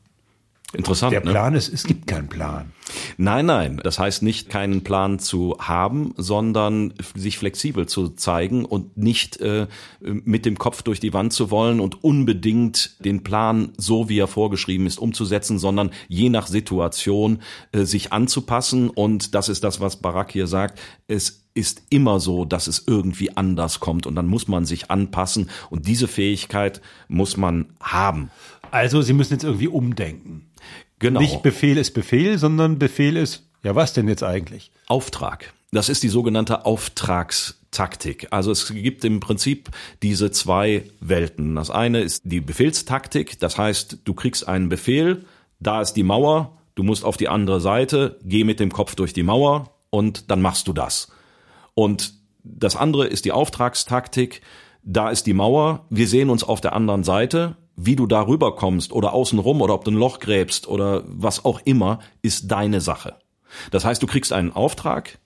Interessant. 0.73 1.11
Der 1.11 1.23
ne? 1.23 1.31
Plan 1.31 1.53
ist, 1.53 1.73
es 1.73 1.83
gibt 1.83 2.07
keinen 2.07 2.29
Plan. 2.29 2.71
Nein, 3.17 3.45
nein, 3.45 3.81
das 3.83 3.99
heißt 3.99 4.21
nicht 4.23 4.49
keinen 4.49 4.83
Plan 4.83 5.19
zu 5.19 5.57
haben, 5.59 6.13
sondern 6.17 6.93
sich 7.15 7.37
flexibel 7.37 7.87
zu 7.87 8.09
zeigen 8.09 8.65
und 8.65 8.97
nicht 8.97 9.37
äh, 9.41 9.67
mit 9.99 10.45
dem 10.45 10.57
Kopf 10.57 10.81
durch 10.81 10.99
die 10.99 11.13
Wand 11.13 11.33
zu 11.33 11.51
wollen 11.51 11.79
und 11.79 12.03
unbedingt 12.03 13.03
den 13.03 13.23
Plan 13.23 13.73
so 13.77 14.09
wie 14.09 14.19
er 14.19 14.27
vorgeschrieben 14.27 14.87
ist 14.87 14.99
umzusetzen, 14.99 15.59
sondern 15.59 15.91
je 16.07 16.29
nach 16.29 16.47
Situation 16.47 17.41
äh, 17.71 17.83
sich 17.83 18.13
anzupassen 18.13 18.89
und 18.89 19.35
das 19.35 19.49
ist 19.49 19.63
das, 19.63 19.79
was 19.81 19.97
Barack 19.97 20.31
hier 20.31 20.47
sagt, 20.47 20.79
es 21.07 21.41
ist 21.53 21.83
immer 21.89 22.19
so, 22.19 22.45
dass 22.45 22.67
es 22.67 22.83
irgendwie 22.87 23.35
anders 23.35 23.79
kommt 23.79 24.07
und 24.07 24.15
dann 24.15 24.27
muss 24.27 24.47
man 24.47 24.65
sich 24.65 24.89
anpassen 24.89 25.49
und 25.69 25.87
diese 25.87 26.07
Fähigkeit 26.07 26.81
muss 27.07 27.35
man 27.35 27.73
haben. 27.81 28.31
Also 28.71 29.01
Sie 29.01 29.13
müssen 29.13 29.33
jetzt 29.33 29.43
irgendwie 29.43 29.67
umdenken. 29.67 30.50
Genau. 31.01 31.19
Nicht 31.19 31.41
Befehl 31.41 31.77
ist 31.77 31.93
Befehl, 31.93 32.37
sondern 32.37 32.77
Befehl 32.79 33.17
ist, 33.17 33.43
ja 33.63 33.75
was 33.75 33.93
denn 33.93 34.07
jetzt 34.07 34.23
eigentlich? 34.23 34.71
Auftrag. 34.87 35.53
Das 35.71 35.89
ist 35.89 36.03
die 36.03 36.09
sogenannte 36.09 36.65
Auftragstaktik. 36.65 38.27
Also 38.29 38.51
es 38.51 38.67
gibt 38.67 39.03
im 39.03 39.19
Prinzip 39.19 39.69
diese 40.03 40.29
zwei 40.29 40.83
Welten. 40.99 41.55
Das 41.55 41.71
eine 41.71 42.01
ist 42.01 42.21
die 42.23 42.39
Befehlstaktik, 42.39 43.39
das 43.39 43.57
heißt, 43.57 43.99
du 44.03 44.13
kriegst 44.13 44.47
einen 44.47 44.69
Befehl, 44.69 45.25
da 45.59 45.81
ist 45.81 45.93
die 45.93 46.03
Mauer, 46.03 46.57
du 46.75 46.83
musst 46.83 47.03
auf 47.03 47.17
die 47.17 47.29
andere 47.29 47.61
Seite, 47.61 48.19
geh 48.23 48.43
mit 48.43 48.59
dem 48.59 48.71
Kopf 48.71 48.93
durch 48.93 49.13
die 49.13 49.23
Mauer 49.23 49.71
und 49.89 50.29
dann 50.29 50.41
machst 50.41 50.67
du 50.67 50.73
das. 50.73 51.11
Und 51.73 52.13
das 52.43 52.75
andere 52.75 53.07
ist 53.07 53.25
die 53.25 53.31
Auftragstaktik, 53.31 54.41
da 54.83 55.09
ist 55.09 55.25
die 55.25 55.33
Mauer, 55.33 55.85
wir 55.89 56.07
sehen 56.07 56.29
uns 56.29 56.43
auf 56.43 56.61
der 56.61 56.73
anderen 56.73 57.03
Seite, 57.03 57.55
wie 57.75 57.95
du 57.95 58.05
da 58.07 58.27
rüberkommst 58.27 58.91
oder 58.91 59.13
außenrum 59.13 59.61
oder 59.61 59.73
ob 59.73 59.85
du 59.85 59.91
ein 59.91 59.95
Loch 59.95 60.19
gräbst 60.19 60.67
oder 60.67 61.03
was 61.05 61.45
auch 61.45 61.61
immer, 61.63 61.99
ist 62.21 62.51
deine 62.51 62.81
Sache. 62.81 63.15
Das 63.71 63.85
heißt, 63.85 64.01
du 64.01 64.07
kriegst 64.07 64.33
einen 64.33 64.51
Auftrag 64.51 65.19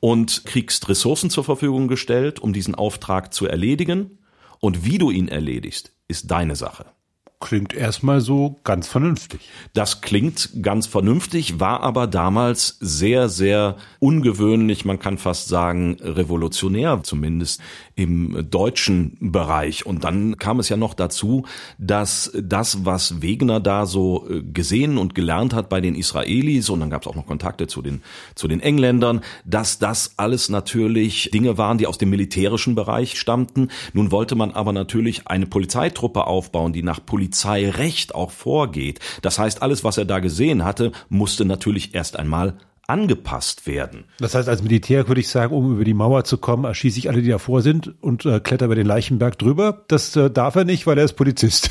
und 0.00 0.44
kriegst 0.44 0.88
Ressourcen 0.88 1.30
zur 1.30 1.44
Verfügung 1.44 1.88
gestellt, 1.88 2.38
um 2.38 2.52
diesen 2.52 2.74
Auftrag 2.74 3.32
zu 3.32 3.46
erledigen. 3.46 4.18
Und 4.60 4.84
wie 4.84 4.98
du 4.98 5.10
ihn 5.10 5.28
erledigst, 5.28 5.92
ist 6.08 6.30
deine 6.30 6.56
Sache. 6.56 6.86
Klingt 7.38 7.74
erstmal 7.74 8.22
so 8.22 8.60
ganz 8.64 8.88
vernünftig. 8.88 9.40
Das 9.74 10.00
klingt 10.00 10.62
ganz 10.62 10.86
vernünftig, 10.86 11.60
war 11.60 11.82
aber 11.82 12.06
damals 12.06 12.78
sehr, 12.80 13.28
sehr 13.28 13.76
ungewöhnlich, 13.98 14.86
man 14.86 14.98
kann 14.98 15.18
fast 15.18 15.48
sagen 15.48 15.98
revolutionär, 16.00 17.00
zumindest 17.02 17.60
im 17.94 18.48
deutschen 18.50 19.18
Bereich. 19.20 19.84
Und 19.84 20.04
dann 20.04 20.38
kam 20.38 20.60
es 20.60 20.70
ja 20.70 20.78
noch 20.78 20.94
dazu, 20.94 21.44
dass 21.76 22.32
das, 22.42 22.86
was 22.86 23.20
Wegener 23.20 23.60
da 23.60 23.84
so 23.84 24.26
äh, 24.30 24.42
gesehen 24.42 24.96
und 24.96 25.14
gelernt 25.14 25.52
hat 25.52 25.68
bei 25.68 25.82
den 25.82 25.94
Israelis, 25.94 26.70
und 26.70 26.80
dann 26.80 26.88
gab 26.88 27.02
es 27.02 27.08
auch 27.08 27.16
noch 27.16 27.26
Kontakte 27.26 27.66
zu 27.66 27.82
den, 27.82 28.00
zu 28.34 28.48
den 28.48 28.60
Engländern, 28.60 29.20
dass 29.44 29.78
das 29.78 30.14
alles 30.16 30.48
natürlich 30.48 31.30
Dinge 31.34 31.58
waren, 31.58 31.76
die 31.76 31.86
aus 31.86 31.98
dem 31.98 32.08
militärischen 32.08 32.74
Bereich 32.74 33.20
stammten. 33.20 33.68
Nun 33.92 34.10
wollte 34.10 34.36
man 34.36 34.52
aber 34.52 34.72
natürlich 34.72 35.28
eine 35.28 35.46
Polizeitruppe 35.46 36.26
aufbauen, 36.26 36.72
die 36.72 36.82
nach 36.82 37.04
Polizei 37.04 37.25
Polizeirecht 37.26 38.14
auch 38.14 38.30
vorgeht. 38.30 39.00
Das 39.20 39.38
heißt, 39.38 39.60
alles, 39.60 39.82
was 39.82 39.98
er 39.98 40.04
da 40.04 40.20
gesehen 40.20 40.64
hatte, 40.64 40.92
musste 41.08 41.44
natürlich 41.44 41.92
erst 41.92 42.16
einmal 42.16 42.58
angepasst 42.86 43.66
werden. 43.66 44.04
Das 44.20 44.36
heißt, 44.36 44.48
als 44.48 44.62
Militär 44.62 45.08
würde 45.08 45.20
ich 45.20 45.28
sagen, 45.28 45.52
um 45.52 45.72
über 45.74 45.82
die 45.82 45.92
Mauer 45.92 46.22
zu 46.22 46.38
kommen, 46.38 46.64
erschieße 46.64 47.00
ich 47.00 47.08
alle, 47.08 47.22
die 47.22 47.30
davor 47.30 47.62
sind 47.62 48.00
und 48.00 48.24
äh, 48.26 48.38
kletter 48.38 48.66
über 48.66 48.76
den 48.76 48.86
Leichenberg 48.86 49.36
drüber. 49.40 49.84
Das 49.88 50.14
äh, 50.14 50.30
darf 50.30 50.54
er 50.54 50.64
nicht, 50.64 50.86
weil 50.86 50.98
er 50.98 51.04
ist 51.04 51.14
Polizist. 51.14 51.70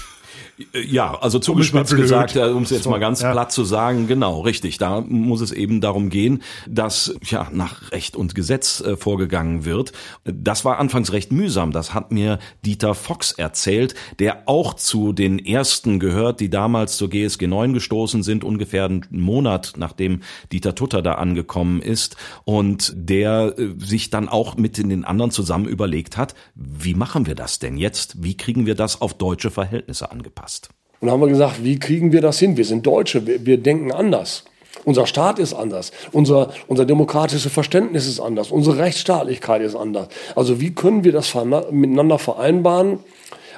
Ja, 0.74 1.20
also 1.20 1.39
zugespitzt 1.39 1.94
gesagt, 1.98 2.38
um 2.38 2.63
es 2.63 2.70
jetzt 2.70 2.84
so, 2.84 2.89
mal 2.89 3.00
ganz 3.00 3.22
ja. 3.22 3.34
platt 3.34 3.52
zu 3.52 3.65
sagen, 3.65 4.08
genau, 4.08 4.39
richtig. 4.39 4.78
Da 4.78 5.02
muss 5.02 5.41
es 5.41 5.52
eben 5.52 5.82
darum 5.82 6.10
gehen, 6.10 6.44
dass 6.65 7.13
ja 7.24 7.50
nach 7.52 7.91
Recht 7.91 8.15
und 8.15 8.36
Gesetz 8.36 8.80
äh, 8.80 8.96
vorgegangen 8.96 9.65
wird. 9.65 9.91
Das 10.24 10.63
war 10.63 10.80
anfangs 10.80 11.12
recht 11.12 11.34
mühsam. 11.34 11.74
Das 11.74 11.94
hat 11.94 12.13
mir 12.13 12.39
Dieter 12.65 12.96
Fox 12.96 13.34
erzählt, 13.34 13.96
der 14.20 14.44
auch 14.46 14.76
zu 14.76 15.12
den 15.12 15.39
ersten 15.39 16.00
gehört, 16.00 16.39
die 16.39 16.50
damals 16.50 16.96
zur 16.96 17.10
GSG 17.10 17.48
9 17.48 17.74
gestoßen 17.74 18.24
sind, 18.24 18.46
ungefähr 18.46 18.86
einen 18.86 19.06
Monat 19.10 19.74
nachdem 19.76 20.22
Dieter 20.54 20.74
Tutter 20.74 21.02
da 21.02 21.15
angekommen 21.15 21.82
ist 21.82 22.15
und 22.46 22.94
der 22.96 23.56
äh, 23.58 23.74
sich 23.78 24.10
dann 24.10 24.30
auch 24.30 24.56
mit 24.56 24.78
den 24.78 25.04
anderen 25.04 25.32
zusammen 25.32 25.65
überlegt 25.65 26.15
hat, 26.15 26.34
wie 26.56 26.94
machen 26.94 27.26
wir 27.26 27.36
das 27.36 27.60
denn 27.60 27.76
jetzt? 27.76 28.24
Wie 28.24 28.38
kriegen 28.38 28.65
wir 28.65 28.76
das 28.76 29.02
auf 29.02 29.15
deutsche 29.15 29.52
Verhältnisse 29.52 30.12
angepasst? 30.12 30.44
Passt. 30.45 30.69
Und 31.01 31.10
haben 31.10 31.21
wir 31.21 31.27
gesagt, 31.27 31.63
wie 31.63 31.79
kriegen 31.79 32.12
wir 32.12 32.21
das 32.21 32.38
hin? 32.38 32.55
Wir 32.55 32.65
sind 32.65 32.86
Deutsche, 32.86 33.25
wir, 33.25 33.47
wir 33.47 33.58
denken 33.58 33.91
anders. 33.91 34.43
Unser 34.84 35.08
Staat 35.08 35.39
ist 35.39 35.55
anders. 35.55 35.91
Unser, 36.12 36.51
unser 36.67 36.86
demokratisches 36.86 37.51
Verständnis 37.51 38.05
ist 38.08 38.19
anders. 38.19 38.51
Unsere 38.51 38.77
Rechtsstaatlichkeit 38.77 39.63
ist 39.63 39.75
anders. 39.75 40.10
Also 40.36 40.62
wie 40.62 40.75
können 40.75 41.03
wir 41.03 41.13
das 41.13 41.34
miteinander 41.71 42.19
vereinbaren? 42.19 42.99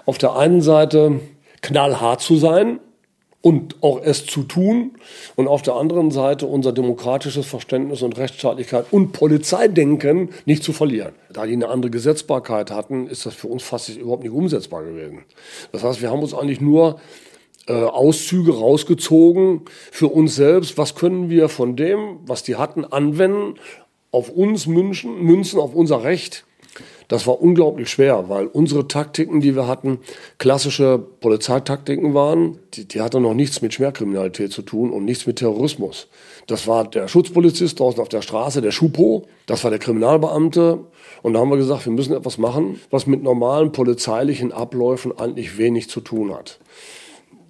Auf 0.06 0.18
der 0.18 0.38
einen 0.38 0.62
Seite 0.62 1.20
knallhart 1.62 2.22
zu 2.22 2.38
sein 2.38 2.80
und 3.48 3.82
auch 3.82 4.02
es 4.04 4.26
zu 4.26 4.44
tun 4.44 4.92
und 5.38 5.48
auf 5.48 5.62
der 5.62 5.76
anderen 5.76 6.12
Seite 6.12 6.48
unser 6.48 6.74
demokratisches 6.74 7.46
Verständnis 7.46 8.02
und 8.02 8.18
Rechtsstaatlichkeit 8.18 8.88
und 8.92 9.14
Polizeidenken 9.14 10.32
nicht 10.44 10.64
zu 10.66 10.74
verlieren. 10.74 11.14
Da 11.32 11.46
die 11.46 11.54
eine 11.54 11.70
andere 11.70 11.90
Gesetzbarkeit 11.90 12.72
hatten, 12.72 13.08
ist 13.08 13.26
das 13.26 13.36
für 13.36 13.48
uns 13.48 13.64
fast 13.64 13.88
überhaupt 13.88 14.24
nicht 14.24 14.34
umsetzbar 14.34 14.84
gewesen. 14.84 15.24
Das 15.72 15.82
heißt, 15.82 16.02
wir 16.02 16.12
haben 16.12 16.20
uns 16.20 16.34
eigentlich 16.34 16.60
nur 16.60 17.00
äh, 17.70 17.72
Auszüge 17.72 18.54
rausgezogen 18.54 19.62
für 19.94 20.10
uns 20.10 20.36
selbst. 20.36 20.78
Was 20.78 20.96
können 20.96 21.30
wir 21.30 21.48
von 21.48 21.78
dem, 21.78 22.18
was 22.26 22.44
die 22.44 22.58
hatten, 22.58 22.84
anwenden, 22.84 23.54
auf 24.12 24.30
uns 24.30 24.68
münchen, 24.68 25.24
münzen, 25.24 25.62
auf 25.62 25.74
unser 25.74 26.04
Recht 26.04 26.44
das 27.08 27.26
war 27.26 27.42
unglaublich 27.42 27.90
schwer, 27.90 28.28
weil 28.28 28.48
unsere 28.48 28.88
Taktiken, 28.88 29.40
die 29.40 29.56
wir 29.56 29.68
hatten, 29.68 30.00
klassische 30.40 31.00
Polizeitaktiken 31.00 32.14
waren. 32.14 32.60
Die, 32.74 32.86
die 32.86 33.02
hatten 33.02 33.22
noch 33.24 33.34
nichts 33.34 33.62
mit 33.62 33.74
Schwerkriminalität 33.74 34.52
zu 34.52 34.62
tun 34.62 34.92
und 34.92 35.06
nichts 35.06 35.26
mit 35.26 35.38
Terrorismus. 35.38 36.08
Das 36.48 36.68
war 36.68 36.90
der 36.90 37.08
Schutzpolizist 37.08 37.80
draußen 37.80 38.02
auf 38.02 38.10
der 38.10 38.22
Straße, 38.22 38.62
der 38.62 38.72
Schupo. 38.72 39.26
Das 39.46 39.64
war 39.64 39.72
der 39.72 39.80
Kriminalbeamte. 39.80 40.80
Und 41.24 41.34
da 41.34 41.40
haben 41.40 41.50
wir 41.50 41.58
gesagt, 41.58 41.86
wir 41.86 41.94
müssen 41.94 42.14
etwas 42.14 42.38
machen, 42.38 42.82
was 42.90 43.08
mit 43.08 43.24
normalen 43.24 43.72
polizeilichen 43.72 44.52
Abläufen 44.52 45.18
eigentlich 45.18 45.58
wenig 45.58 45.90
zu 45.90 46.02
tun 46.02 46.34
hat. 46.34 46.60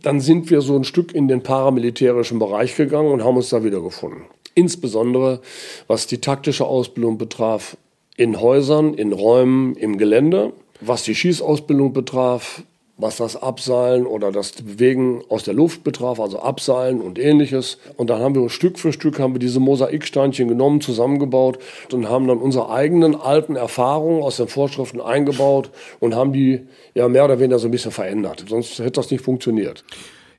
Dann 0.04 0.22
sind 0.22 0.52
wir 0.52 0.62
so 0.62 0.76
ein 0.76 0.84
Stück 0.84 1.16
in 1.16 1.28
den 1.28 1.42
paramilitärischen 1.42 2.38
Bereich 2.38 2.76
gegangen 2.76 3.12
und 3.12 3.24
haben 3.24 3.38
uns 3.38 3.50
da 3.50 3.64
wiedergefunden. 3.64 4.22
Insbesondere 4.54 5.42
was 5.88 6.08
die 6.08 6.22
taktische 6.22 6.66
Ausbildung 6.66 7.18
betraf, 7.18 7.78
in 8.18 8.42
Häusern, 8.42 8.94
in 8.96 9.14
Räumen, 9.14 9.76
im 9.76 9.98
Gelände. 9.98 10.52
Was 10.82 11.04
die 11.04 11.16
Schießausbildung 11.16 11.94
betraf, 11.94 12.64
was 12.98 13.18
das 13.18 13.36
Abseilen 13.42 14.08
oder 14.08 14.32
das 14.32 14.54
Bewegen 14.54 15.22
aus 15.30 15.44
der 15.44 15.54
Luft 15.54 15.84
betraf, 15.84 16.20
also 16.20 16.40
Abseilen 16.40 17.00
und 17.00 17.20
ähnliches. 17.20 17.78
Und 17.96 18.10
dann 18.10 18.22
haben 18.22 18.36
wir 18.36 18.50
Stück 18.50 18.80
für 18.80 18.92
Stück 18.92 19.20
haben 19.20 19.34
wir 19.34 19.40
diese 19.40 19.60
Mosaiksteinchen 19.60 20.48
genommen, 20.48 20.82
zusammengebaut 20.82 21.60
und 21.94 22.10
haben 22.10 22.28
dann 22.28 22.40
unsere 22.40 22.72
eigenen 22.72 23.16
alten 23.16 23.56
Erfahrungen 23.56 24.24
aus 24.24 24.38
den 24.38 24.48
Vorschriften 24.48 25.00
eingebaut 25.00 25.70
und 26.00 26.16
haben 26.16 26.34
die 26.34 26.62
ja 26.96 27.08
mehr 27.08 27.26
oder 27.26 27.40
weniger 27.40 27.60
so 27.60 27.68
ein 27.68 27.72
bisschen 27.72 27.92
verändert. 27.92 28.46
Sonst 28.50 28.80
hätte 28.80 28.92
das 28.94 29.12
nicht 29.12 29.24
funktioniert. 29.24 29.84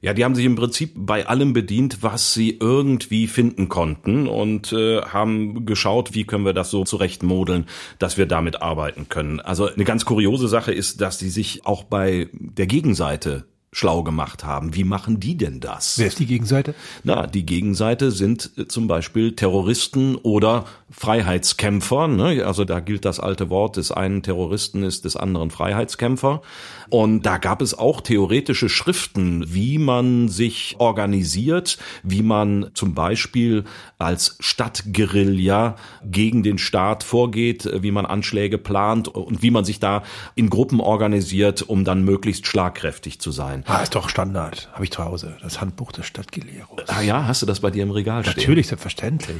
Ja, 0.00 0.14
die 0.14 0.24
haben 0.24 0.34
sich 0.34 0.44
im 0.44 0.54
Prinzip 0.54 0.92
bei 0.94 1.26
allem 1.26 1.52
bedient, 1.52 2.02
was 2.02 2.32
sie 2.32 2.56
irgendwie 2.60 3.26
finden 3.26 3.68
konnten 3.68 4.28
und 4.28 4.72
äh, 4.72 5.02
haben 5.02 5.66
geschaut, 5.66 6.14
wie 6.14 6.24
können 6.24 6.44
wir 6.44 6.52
das 6.52 6.70
so 6.70 6.84
zurechtmodeln, 6.84 7.66
dass 7.98 8.16
wir 8.16 8.26
damit 8.26 8.62
arbeiten 8.62 9.08
können. 9.08 9.40
Also 9.40 9.66
eine 9.66 9.84
ganz 9.84 10.04
kuriose 10.04 10.46
Sache 10.48 10.72
ist, 10.72 11.00
dass 11.00 11.18
die 11.18 11.30
sich 11.30 11.66
auch 11.66 11.82
bei 11.82 12.28
der 12.32 12.66
Gegenseite 12.66 13.46
schlau 13.72 14.02
gemacht 14.02 14.44
haben. 14.44 14.74
Wie 14.74 14.84
machen 14.84 15.20
die 15.20 15.36
denn 15.36 15.60
das? 15.60 15.98
Wer 15.98 16.06
ist 16.06 16.18
die 16.18 16.26
Gegenseite? 16.26 16.74
Na, 17.04 17.26
die 17.26 17.44
Gegenseite 17.44 18.10
sind 18.10 18.50
äh, 18.56 18.66
zum 18.66 18.88
Beispiel 18.88 19.34
Terroristen 19.36 20.16
oder 20.16 20.64
Freiheitskämpfer. 20.90 22.08
Ne? 22.08 22.44
Also 22.44 22.64
da 22.64 22.80
gilt 22.80 23.04
das 23.04 23.20
alte 23.20 23.50
Wort 23.50 23.76
des 23.76 23.92
einen 23.92 24.22
Terroristen 24.22 24.82
ist 24.82 25.04
des 25.04 25.16
anderen 25.16 25.50
Freiheitskämpfer. 25.50 26.42
Und 26.90 27.26
da 27.26 27.36
gab 27.36 27.60
es 27.60 27.78
auch 27.78 28.00
theoretische 28.00 28.68
Schriften, 28.68 29.44
wie 29.52 29.78
man 29.78 30.28
sich 30.28 30.76
organisiert, 30.78 31.78
wie 32.02 32.22
man 32.22 32.70
zum 32.72 32.94
Beispiel 32.94 33.64
als 33.98 34.36
Stadtguerilla 34.40 35.76
gegen 36.04 36.42
den 36.42 36.56
Staat 36.58 37.04
vorgeht, 37.04 37.68
wie 37.82 37.90
man 37.90 38.06
Anschläge 38.06 38.56
plant 38.56 39.08
und 39.08 39.42
wie 39.42 39.50
man 39.50 39.64
sich 39.64 39.80
da 39.80 40.02
in 40.34 40.48
Gruppen 40.48 40.80
organisiert, 40.80 41.62
um 41.62 41.84
dann 41.84 42.04
möglichst 42.04 42.46
schlagkräftig 42.46 43.20
zu 43.20 43.30
sein. 43.30 43.64
Ah, 43.66 43.82
ist 43.82 43.94
doch 43.94 44.08
Standard. 44.08 44.70
Habe 44.72 44.84
ich 44.84 44.90
zu 44.90 45.04
Hause. 45.04 45.36
Das 45.42 45.60
Handbuch 45.60 45.92
des 45.92 46.06
Stadtgelehrers. 46.06 46.88
Ah 46.88 47.02
ja, 47.02 47.26
hast 47.26 47.42
du 47.42 47.46
das 47.46 47.60
bei 47.60 47.70
dir 47.70 47.82
im 47.82 47.90
Regal 47.90 48.24
stehen? 48.24 48.34
Natürlich, 48.38 48.68
selbstverständlich. 48.68 49.38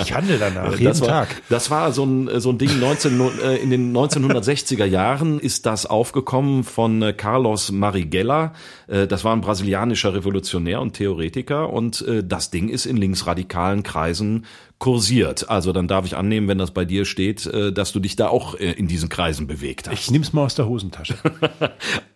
Ich 0.00 0.14
handle 0.14 0.38
danach, 0.38 0.61
jeden 0.70 0.84
das 0.84 1.00
war, 1.00 1.08
Tag. 1.08 1.42
Das 1.48 1.70
war 1.70 1.92
so 1.92 2.04
ein, 2.04 2.40
so 2.40 2.50
ein 2.50 2.58
Ding 2.58 2.78
19, 2.78 3.20
äh, 3.42 3.56
in 3.56 3.70
den 3.70 3.96
1960er 3.96 4.84
Jahren 4.84 5.38
ist 5.40 5.66
das 5.66 5.86
aufgekommen 5.86 6.64
von 6.64 7.02
äh, 7.02 7.12
Carlos 7.12 7.72
Marighella. 7.72 8.52
Äh, 8.86 9.06
Das 9.06 9.24
war 9.24 9.34
ein 9.34 9.40
brasilianischer 9.40 10.14
Revolutionär 10.14 10.80
und 10.80 10.94
Theoretiker 10.94 11.70
und 11.70 12.02
äh, 12.02 12.22
das 12.24 12.50
Ding 12.50 12.68
ist 12.68 12.86
in 12.86 12.96
linksradikalen 12.96 13.82
Kreisen 13.82 14.44
kursiert. 14.82 15.48
Also 15.48 15.70
dann 15.70 15.86
darf 15.86 16.06
ich 16.06 16.16
annehmen, 16.16 16.48
wenn 16.48 16.58
das 16.58 16.72
bei 16.72 16.84
dir 16.84 17.04
steht, 17.04 17.46
äh, 17.46 17.72
dass 17.72 17.92
du 17.92 18.00
dich 18.00 18.16
da 18.16 18.26
auch 18.26 18.56
äh, 18.56 18.72
in 18.72 18.88
diesen 18.88 19.08
Kreisen 19.08 19.46
bewegt 19.46 19.88
hast. 19.88 19.96
Ich 19.96 20.10
nimm's 20.10 20.32
mal 20.32 20.42
aus 20.42 20.56
der 20.56 20.66
Hosentasche. 20.66 21.14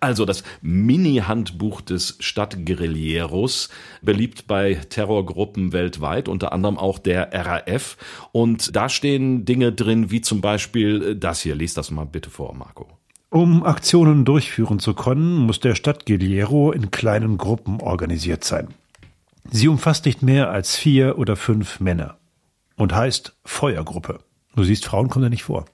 Also 0.01 0.25
das 0.25 0.45
Mini-Handbuch 0.63 1.81
des 1.81 2.17
Stadtguerilleros, 2.21 3.71
beliebt 4.03 4.47
bei 4.47 4.75
Terrorgruppen 4.75 5.73
weltweit, 5.73 6.29
unter 6.29 6.53
anderem 6.53 6.79
auch 6.79 6.99
der 6.99 7.33
RAF. 7.33 7.97
Und 8.31 8.77
da 8.77 8.89
stehen 8.89 9.45
Dinge 9.45 9.73
drin, 9.73 10.11
wie 10.11 10.21
zum 10.21 10.41
Beispiel 10.41 11.03
äh, 11.03 11.17
das 11.17 11.41
hier. 11.41 11.55
Lies 11.55 11.75
das 11.75 11.93
mal 11.93 12.05
bitte 12.05 12.31
vor, 12.31 12.55
Marco. 12.55 12.89
Um 13.31 13.63
Aktionen 13.63 14.25
durchführen 14.25 14.81
zu 14.81 14.95
können, 14.95 15.37
muss 15.37 15.61
der 15.61 15.77
Stadtgeliero 15.77 16.73
in 16.73 16.91
kleinen 16.91 17.39
Gruppen 17.39 17.81
organisiert 17.81 18.43
sein. 18.43 18.69
Sie 19.51 19.69
umfasst 19.69 20.05
nicht 20.05 20.23
mehr 20.23 20.51
als 20.51 20.75
vier 20.77 21.19
oder 21.19 21.37
fünf 21.37 21.79
Männer 21.79 22.17
und 22.77 22.95
heißt 22.95 23.37
Feuergruppe. 23.45 24.19
Du 24.55 24.65
siehst, 24.65 24.87
Frauen 24.87 25.09
kommen 25.09 25.25
da 25.25 25.29
nicht 25.29 25.45
vor. 25.45 25.67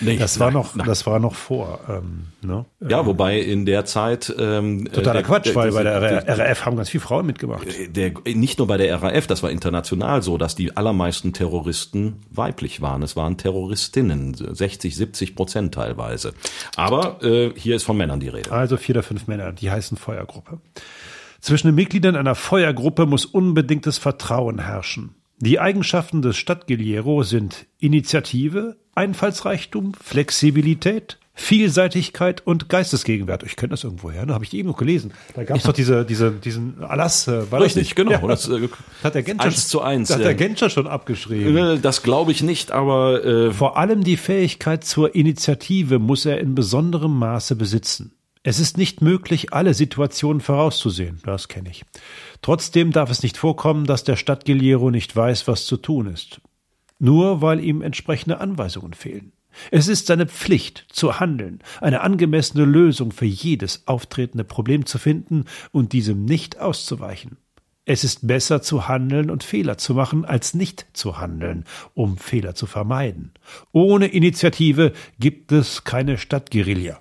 Nee, 0.00 0.16
das 0.16 0.38
war 0.38 0.48
nein, 0.48 0.54
noch, 0.54 0.74
nein. 0.76 0.86
das 0.86 1.06
war 1.06 1.18
noch 1.18 1.34
vor. 1.34 1.80
Ähm, 1.88 2.26
ne? 2.42 2.66
Ja, 2.88 3.04
wobei 3.04 3.40
in 3.40 3.66
der 3.66 3.84
Zeit 3.84 4.32
ähm, 4.38 4.88
Totaler 4.92 5.20
äh, 5.20 5.22
Quatsch, 5.24 5.54
weil 5.54 5.72
bei 5.72 5.82
der 5.82 6.22
der, 6.22 6.38
RAF 6.38 6.66
haben 6.66 6.76
ganz 6.76 6.88
viele 6.90 7.02
Frauen 7.02 7.26
mitgemacht. 7.26 7.66
der, 7.88 8.12
nicht 8.26 8.58
nur 8.58 8.68
bei 8.68 8.76
der 8.76 9.02
RAF, 9.02 9.26
das 9.26 9.42
war 9.42 9.50
international 9.50 10.22
so, 10.22 10.38
dass 10.38 10.54
die 10.54 10.76
allermeisten 10.76 11.32
Terroristen 11.32 12.20
weiblich 12.30 12.80
waren. 12.80 13.02
Es 13.02 13.16
waren 13.16 13.38
Terroristinnen, 13.38 14.34
60, 14.34 14.94
70 14.94 15.34
Prozent 15.34 15.74
teilweise. 15.74 16.32
Aber 16.76 17.22
äh, 17.24 17.52
hier 17.56 17.74
ist 17.74 17.84
von 17.84 17.96
Männern 17.96 18.20
die 18.20 18.28
Rede. 18.28 18.52
Also 18.52 18.76
vier 18.76 18.96
oder 18.96 19.02
fünf 19.02 19.26
Männer, 19.26 19.52
die 19.52 19.70
heißen 19.70 19.96
Feuergruppe. 19.96 20.60
Zwischen 21.40 21.68
den 21.68 21.74
Mitgliedern 21.74 22.14
einer 22.14 22.34
Feuergruppe 22.34 23.06
muss 23.06 23.24
unbedingtes 23.24 23.98
Vertrauen 23.98 24.60
herrschen. 24.60 25.14
Die 25.40 25.60
Eigenschaften 25.60 26.20
des 26.20 26.36
Stadtgeliero 26.36 27.22
sind 27.22 27.66
Initiative, 27.78 28.76
Einfallsreichtum, 28.96 29.92
Flexibilität, 29.94 31.18
Vielseitigkeit 31.34 32.44
und 32.44 32.68
Geistesgegenwart. 32.68 33.44
Ich 33.44 33.54
kenne 33.54 33.70
das 33.70 33.84
irgendwo 33.84 34.10
her, 34.10 34.26
ne? 34.26 34.34
habe 34.34 34.44
ich 34.44 34.52
eben 34.52 34.68
noch 34.68 34.76
gelesen. 34.76 35.12
Da 35.34 35.44
gab 35.44 35.58
es 35.58 35.62
doch 35.62 35.72
diese, 35.72 36.04
diese, 36.04 36.32
diesen 36.32 36.80
Erlass. 36.80 37.28
Äh, 37.28 37.52
war 37.52 37.60
Richtig, 37.60 37.84
nicht? 37.84 37.94
genau. 37.94 38.10
Ja. 38.10 38.26
Das, 38.26 38.48
äh, 38.48 38.68
hat 39.04 39.14
der 39.14 39.22
Genscher, 39.22 39.44
eins 39.44 39.68
zu 39.68 39.80
eins, 39.80 40.10
hat 40.10 40.18
ja. 40.18 40.24
der 40.24 40.34
Genscher 40.34 40.68
schon 40.68 40.88
abgeschrieben. 40.88 41.56
Äh, 41.56 41.78
Das 41.78 42.02
glaube 42.02 42.32
ich 42.32 42.42
nicht, 42.42 42.72
aber 42.72 43.24
äh, 43.24 43.52
Vor 43.52 43.76
allem 43.76 44.02
die 44.02 44.16
Fähigkeit 44.16 44.82
zur 44.82 45.14
Initiative 45.14 46.00
muss 46.00 46.26
er 46.26 46.40
in 46.40 46.56
besonderem 46.56 47.16
Maße 47.16 47.54
besitzen. 47.54 48.10
Es 48.42 48.58
ist 48.58 48.76
nicht 48.76 49.02
möglich, 49.02 49.52
alle 49.52 49.74
Situationen 49.74 50.40
vorauszusehen, 50.40 51.20
das 51.24 51.46
kenne 51.46 51.70
ich. 51.70 51.84
Trotzdem 52.42 52.92
darf 52.92 53.10
es 53.10 53.22
nicht 53.22 53.36
vorkommen, 53.36 53.84
dass 53.86 54.04
der 54.04 54.16
Stadtgeliero 54.16 54.90
nicht 54.90 55.14
weiß, 55.14 55.48
was 55.48 55.66
zu 55.66 55.76
tun 55.76 56.06
ist. 56.06 56.40
Nur 56.98 57.42
weil 57.42 57.62
ihm 57.62 57.82
entsprechende 57.82 58.40
Anweisungen 58.40 58.94
fehlen. 58.94 59.32
Es 59.70 59.88
ist 59.88 60.06
seine 60.06 60.26
Pflicht, 60.26 60.86
zu 60.90 61.20
handeln, 61.20 61.60
eine 61.80 62.00
angemessene 62.02 62.64
Lösung 62.64 63.12
für 63.12 63.24
jedes 63.24 63.86
auftretende 63.86 64.44
Problem 64.44 64.86
zu 64.86 64.98
finden 64.98 65.44
und 65.72 65.92
diesem 65.92 66.24
nicht 66.24 66.58
auszuweichen. 66.58 67.38
Es 67.84 68.04
ist 68.04 68.26
besser 68.26 68.60
zu 68.60 68.86
handeln 68.86 69.30
und 69.30 69.42
Fehler 69.42 69.78
zu 69.78 69.94
machen, 69.94 70.26
als 70.26 70.52
nicht 70.52 70.86
zu 70.92 71.18
handeln, 71.18 71.64
um 71.94 72.18
Fehler 72.18 72.54
zu 72.54 72.66
vermeiden. 72.66 73.32
Ohne 73.72 74.08
Initiative 74.08 74.92
gibt 75.18 75.52
es 75.52 75.84
keine 75.84 76.18
Stadtguerilla. 76.18 77.00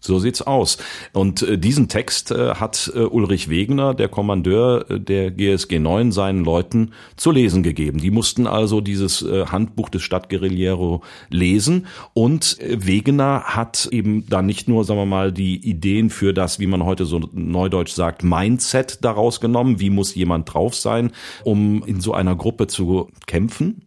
So 0.00 0.20
sieht's 0.20 0.42
aus. 0.42 0.78
Und 1.12 1.42
äh, 1.42 1.58
diesen 1.58 1.88
Text 1.88 2.30
äh, 2.30 2.54
hat 2.54 2.92
äh, 2.94 3.00
Ulrich 3.00 3.48
Wegener, 3.48 3.94
der 3.94 4.08
Kommandeur 4.08 4.88
äh, 4.88 5.00
der 5.00 5.32
GSG 5.32 5.80
9, 5.80 6.12
seinen 6.12 6.44
Leuten 6.44 6.92
zu 7.16 7.32
lesen 7.32 7.64
gegeben. 7.64 7.98
Die 7.98 8.12
mussten 8.12 8.46
also 8.46 8.80
dieses 8.80 9.22
äh, 9.22 9.46
Handbuch 9.46 9.88
des 9.88 10.02
Stadtguerillero 10.02 11.02
lesen. 11.30 11.86
Und 12.14 12.60
äh, 12.60 12.86
Wegener 12.86 13.42
hat 13.42 13.88
eben 13.90 14.24
dann 14.28 14.46
nicht 14.46 14.68
nur, 14.68 14.84
sagen 14.84 15.00
wir 15.00 15.06
mal, 15.06 15.32
die 15.32 15.56
Ideen 15.56 16.10
für 16.10 16.32
das, 16.32 16.60
wie 16.60 16.68
man 16.68 16.84
heute 16.84 17.04
so 17.04 17.20
neudeutsch 17.32 17.92
sagt, 17.92 18.22
Mindset 18.22 19.04
daraus 19.04 19.40
genommen, 19.40 19.80
wie 19.80 19.90
muss 19.90 20.14
jemand 20.14 20.54
drauf 20.54 20.76
sein, 20.76 21.10
um 21.42 21.82
in 21.84 22.00
so 22.00 22.14
einer 22.14 22.36
Gruppe 22.36 22.68
zu 22.68 23.08
kämpfen, 23.26 23.82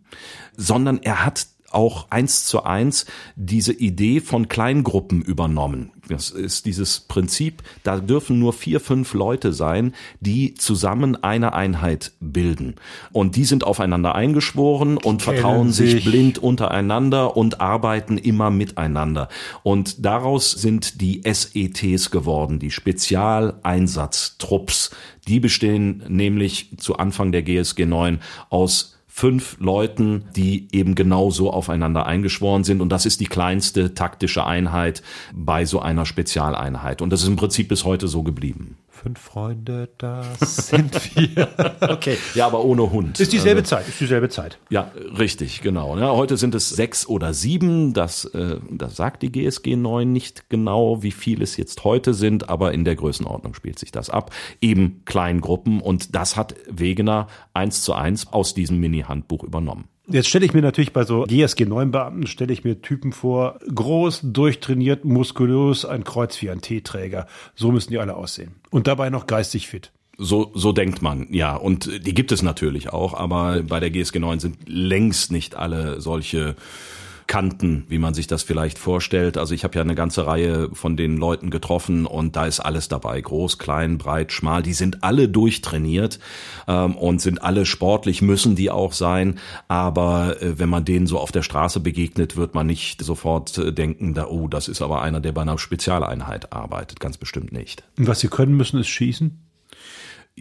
sondern 0.58 1.00
er 1.02 1.26
hat 1.26 1.47
auch 1.73 2.07
eins 2.10 2.45
zu 2.45 2.63
eins 2.63 3.05
diese 3.36 3.73
Idee 3.73 4.21
von 4.21 4.47
Kleingruppen 4.47 5.21
übernommen. 5.21 5.91
Das 6.07 6.29
ist 6.29 6.65
dieses 6.65 6.99
Prinzip, 6.99 7.63
da 7.84 7.99
dürfen 7.99 8.39
nur 8.39 8.53
vier, 8.53 8.79
fünf 8.79 9.13
Leute 9.13 9.51
sein, 9.53 9.93
die 10.19 10.55
zusammen 10.55 11.23
eine 11.23 11.53
Einheit 11.53 12.13
bilden. 12.19 12.77
Und 13.12 13.36
die 13.36 13.45
sind 13.45 13.63
aufeinander 13.63 14.15
eingeschworen 14.15 14.97
und 14.97 15.21
kennen 15.21 15.38
vertrauen 15.38 15.71
sich 15.71 15.91
sich. 15.91 16.03
blind 16.03 16.39
untereinander 16.39 17.38
und 17.38 17.62
arbeiten 17.62 18.17
immer 18.17 18.49
miteinander. 18.49 19.29
Und 19.63 20.03
daraus 20.05 20.51
sind 20.51 20.99
die 21.01 21.21
SETs 21.23 22.10
geworden, 22.12 22.60
die 22.60 22.71
Spezialeinsatztrupps. 22.71 24.91
Die 25.27 25.39
bestehen 25.39 26.03
nämlich 26.07 26.71
zu 26.77 26.97
Anfang 26.97 27.31
der 27.31 27.43
GSG 27.43 27.86
9 27.86 28.19
aus 28.49 28.97
fünf 29.13 29.58
Leuten, 29.60 30.24
die 30.38 30.69
eben 30.71 30.95
genauso 30.95 31.52
aufeinander 31.52 32.06
eingeschworen 32.06 32.63
sind. 32.63 32.80
Und 32.80 32.89
das 32.89 33.06
ist 33.06 33.19
die 33.19 33.26
kleinste 33.26 33.93
taktische 33.93 34.45
Einheit 34.45 35.04
bei 35.34 35.65
so 35.65 35.82
einer 35.82 36.06
Spezialeinheit. 36.06 37.02
Und 37.02 37.10
das 37.12 37.21
ist 37.21 37.28
im 37.28 37.36
Prinzip 37.36 37.67
bis 37.67 37.84
heute 37.84 38.08
so 38.08 38.24
geblieben. 38.24 38.78
Fünf 39.02 39.20
Freunde, 39.20 39.90
das 39.98 40.68
sind 40.68 41.16
wir. 41.16 41.48
Okay. 41.82 42.18
Ja, 42.36 42.46
aber 42.46 42.64
ohne 42.64 42.92
Hund. 42.92 43.20
Ist 43.20 43.34
dieselbe 43.34 43.64
Zeit, 43.64 43.88
ist 43.88 44.00
dieselbe 44.00 44.30
Zeit. 44.30 44.60
Ja, 44.70 44.92
richtig, 45.18 45.62
genau. 45.62 45.98
Ja, 45.98 46.12
heute 46.12 46.38
sind 46.38 46.54
es 46.54 46.70
sechs 46.70 47.08
oder 47.08 47.34
sieben. 47.34 47.94
Das, 47.94 48.26
äh, 48.26 48.58
das 48.70 48.96
sagt 48.96 49.24
die 49.24 49.32
GSG 49.32 49.76
9 49.76 50.12
nicht 50.12 50.50
genau, 50.50 51.02
wie 51.02 51.12
viel 51.12 51.42
es 51.42 51.58
jetzt 51.58 51.84
heute 51.84 52.14
sind, 52.14 52.50
aber 52.50 52.74
in 52.74 52.86
der 52.86 52.96
Größenordnung 52.96 53.56
spielt 53.56 53.80
sich 53.80 53.92
das 53.92 54.12
ab. 54.12 54.32
Eben 54.62 55.04
Kleingruppen 55.06 55.82
und 55.82 56.16
das 56.16 56.36
hat 56.38 56.56
Wegener 56.70 57.28
eins 57.54 57.82
zu 57.82 57.94
eins 57.94 58.28
aus 58.28 58.54
diesem 58.54 58.80
Mini-Handbuch 58.80 59.44
übernommen. 59.44 59.86
Jetzt 60.08 60.30
stelle 60.30 60.46
ich 60.46 60.54
mir 60.54 60.62
natürlich 60.62 60.94
bei 60.94 61.04
so 61.04 61.24
GSG 61.24 61.66
9 61.66 61.92
Beamten 61.92 62.28
stelle 62.28 62.52
ich 62.54 62.64
mir 62.64 62.82
Typen 62.82 63.14
vor, 63.14 63.60
groß, 63.74 64.22
durchtrainiert, 64.24 65.06
muskulös, 65.06 65.86
ein 65.86 66.04
Kreuz 66.04 66.42
wie 66.42 66.50
ein 66.50 66.62
Teeträger. 66.62 67.28
So 67.56 67.72
müssen 67.72 67.92
die 67.92 68.00
alle 68.00 68.16
aussehen. 68.16 68.56
Und 68.72 68.88
dabei 68.88 69.10
noch 69.10 69.28
geistig 69.28 69.68
fit. 69.68 69.92
So, 70.18 70.52
so 70.54 70.72
denkt 70.72 71.02
man, 71.02 71.28
ja. 71.32 71.56
Und 71.56 72.06
die 72.06 72.14
gibt 72.14 72.32
es 72.32 72.42
natürlich 72.42 72.92
auch, 72.92 73.14
aber 73.14 73.64
bei 73.64 73.80
der 73.80 73.90
GSG 73.90 74.20
9 74.20 74.40
sind 74.40 74.58
längst 74.68 75.32
nicht 75.32 75.56
alle 75.56 76.02
solche 76.02 76.56
Kanten, 77.32 77.86
wie 77.88 77.98
man 77.98 78.13
sich 78.13 78.28
das 78.28 78.44
vielleicht 78.44 78.78
vorstellt. 78.78 79.38
Also 79.38 79.54
ich 79.54 79.63
habe 79.63 79.76
ja 79.76 79.82
eine 79.82 79.96
ganze 79.96 80.28
Reihe 80.28 80.67
von 80.74 80.98
den 80.98 81.15
Leuten 81.15 81.50
getroffen 81.50 82.06
und 82.06 82.36
da 82.36 82.46
ist 82.46 82.60
alles 82.60 82.89
dabei. 82.89 83.22
Groß, 83.22 83.58
klein, 83.58 83.98
breit, 83.98 84.34
schmal. 84.34 84.63
Die 84.63 84.74
sind 84.74 85.06
alle 85.06 85.30
durchtrainiert 85.30 86.20
ähm, 86.67 86.94
und 86.98 87.22
sind 87.22 87.41
alle 87.41 87.65
sportlich, 87.65 88.22
müssen 88.22 88.58
die 88.58 88.70
auch 88.70 88.91
sein. 88.91 89.39
Aber 89.70 90.41
äh, 90.41 90.60
wenn 90.60 90.67
man 90.67 90.84
denen 90.84 91.08
so 91.08 91.20
auf 91.20 91.32
der 91.32 91.41
Straße 91.41 91.80
begegnet, 91.80 92.36
wird 92.36 92.54
man 92.54 92.67
nicht 92.67 93.02
sofort 93.02 93.58
äh, 93.58 93.72
denken, 93.72 94.13
da, 94.13 94.28
oh, 94.28 94.50
das 94.50 94.67
ist 94.67 94.82
aber 94.82 95.02
einer, 95.02 95.22
der 95.22 95.32
bei 95.32 95.44
einer 95.44 95.58
Spezialeinheit 95.58 96.52
arbeitet. 96.52 97.00
Ganz 97.00 97.17
bestimmt 97.17 97.54
nicht. 97.54 97.86
Und 97.98 98.08
was 98.08 98.20
sie 98.20 98.28
können 98.28 98.58
müssen, 98.58 98.78
ist 98.78 98.89
schießen. 98.89 99.51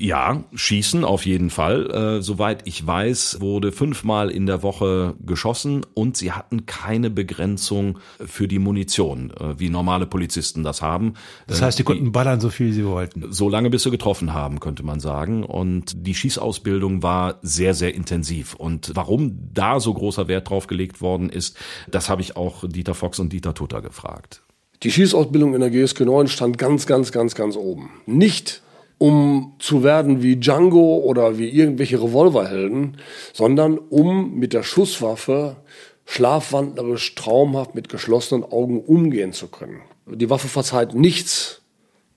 Ja, 0.03 0.45
schießen 0.55 1.05
auf 1.05 1.27
jeden 1.27 1.51
Fall. 1.51 1.91
Äh, 1.91 2.23
soweit 2.23 2.67
ich 2.67 2.87
weiß, 2.87 3.43
wurde 3.43 3.71
fünfmal 3.71 4.31
in 4.31 4.47
der 4.47 4.63
Woche 4.63 5.15
geschossen 5.21 5.85
und 5.93 6.17
sie 6.17 6.33
hatten 6.33 6.65
keine 6.65 7.11
Begrenzung 7.11 7.99
für 8.19 8.49
die 8.49 8.59
Munition, 8.59 9.31
äh, 9.39 9.59
wie 9.59 9.69
normale 9.69 10.07
Polizisten 10.07 10.65
das 10.65 10.81
haben. 10.81 11.13
Das 11.47 11.61
heißt, 11.61 11.79
die 11.79 11.83
konnten 11.83 12.13
ballern 12.13 12.41
so 12.41 12.49
viel 12.49 12.73
sie 12.73 12.87
wollten. 12.87 13.31
So 13.31 13.51
lange 13.51 13.69
bis 13.69 13.83
sie 13.83 13.91
getroffen 13.91 14.33
haben, 14.33 14.59
könnte 14.59 14.83
man 14.83 15.01
sagen. 15.01 15.45
Und 15.45 15.93
die 15.95 16.15
Schießausbildung 16.15 17.03
war 17.03 17.39
sehr, 17.43 17.75
sehr 17.75 17.95
intensiv. 17.95 18.55
Und 18.55 18.93
warum 18.95 19.51
da 19.53 19.81
so 19.81 19.93
großer 19.93 20.29
Wert 20.29 20.49
drauf 20.49 20.67
gelegt 20.67 21.03
worden 21.03 21.29
ist, 21.29 21.59
das 21.91 22.09
habe 22.09 22.23
ich 22.23 22.39
auch 22.39 22.67
Dieter 22.67 22.95
Fox 22.95 23.19
und 23.19 23.35
Dieter 23.35 23.53
Tutter 23.53 23.83
gefragt. 23.83 24.41
Die 24.83 24.91
Schießausbildung 24.91 25.53
in 25.53 25.61
der 25.61 25.69
GSG 25.69 26.07
9 26.07 26.29
stand 26.29 26.57
ganz, 26.57 26.87
ganz, 26.87 27.13
ganz, 27.13 27.35
ganz 27.35 27.55
oben. 27.55 27.91
Nicht 28.07 28.63
um 29.01 29.55
zu 29.59 29.83
werden 29.83 30.23
wie 30.23 30.37
Django 30.37 30.99
oder 30.99 31.39
wie 31.39 31.49
irgendwelche 31.49 32.03
Revolverhelden, 32.03 32.99
sondern 33.33 33.79
um 33.79 34.35
mit 34.35 34.53
der 34.53 34.63
Schusswaffe 34.63 35.57
schlafwandlerisch, 36.05 37.15
traumhaft 37.15 37.75
mit 37.75 37.89
geschlossenen 37.89 38.45
Augen 38.45 38.79
umgehen 38.79 39.33
zu 39.33 39.49
können. 39.49 39.81
Die 40.07 40.29
Waffe 40.29 40.49
verzeiht 40.49 40.95
nichts, 40.95 41.63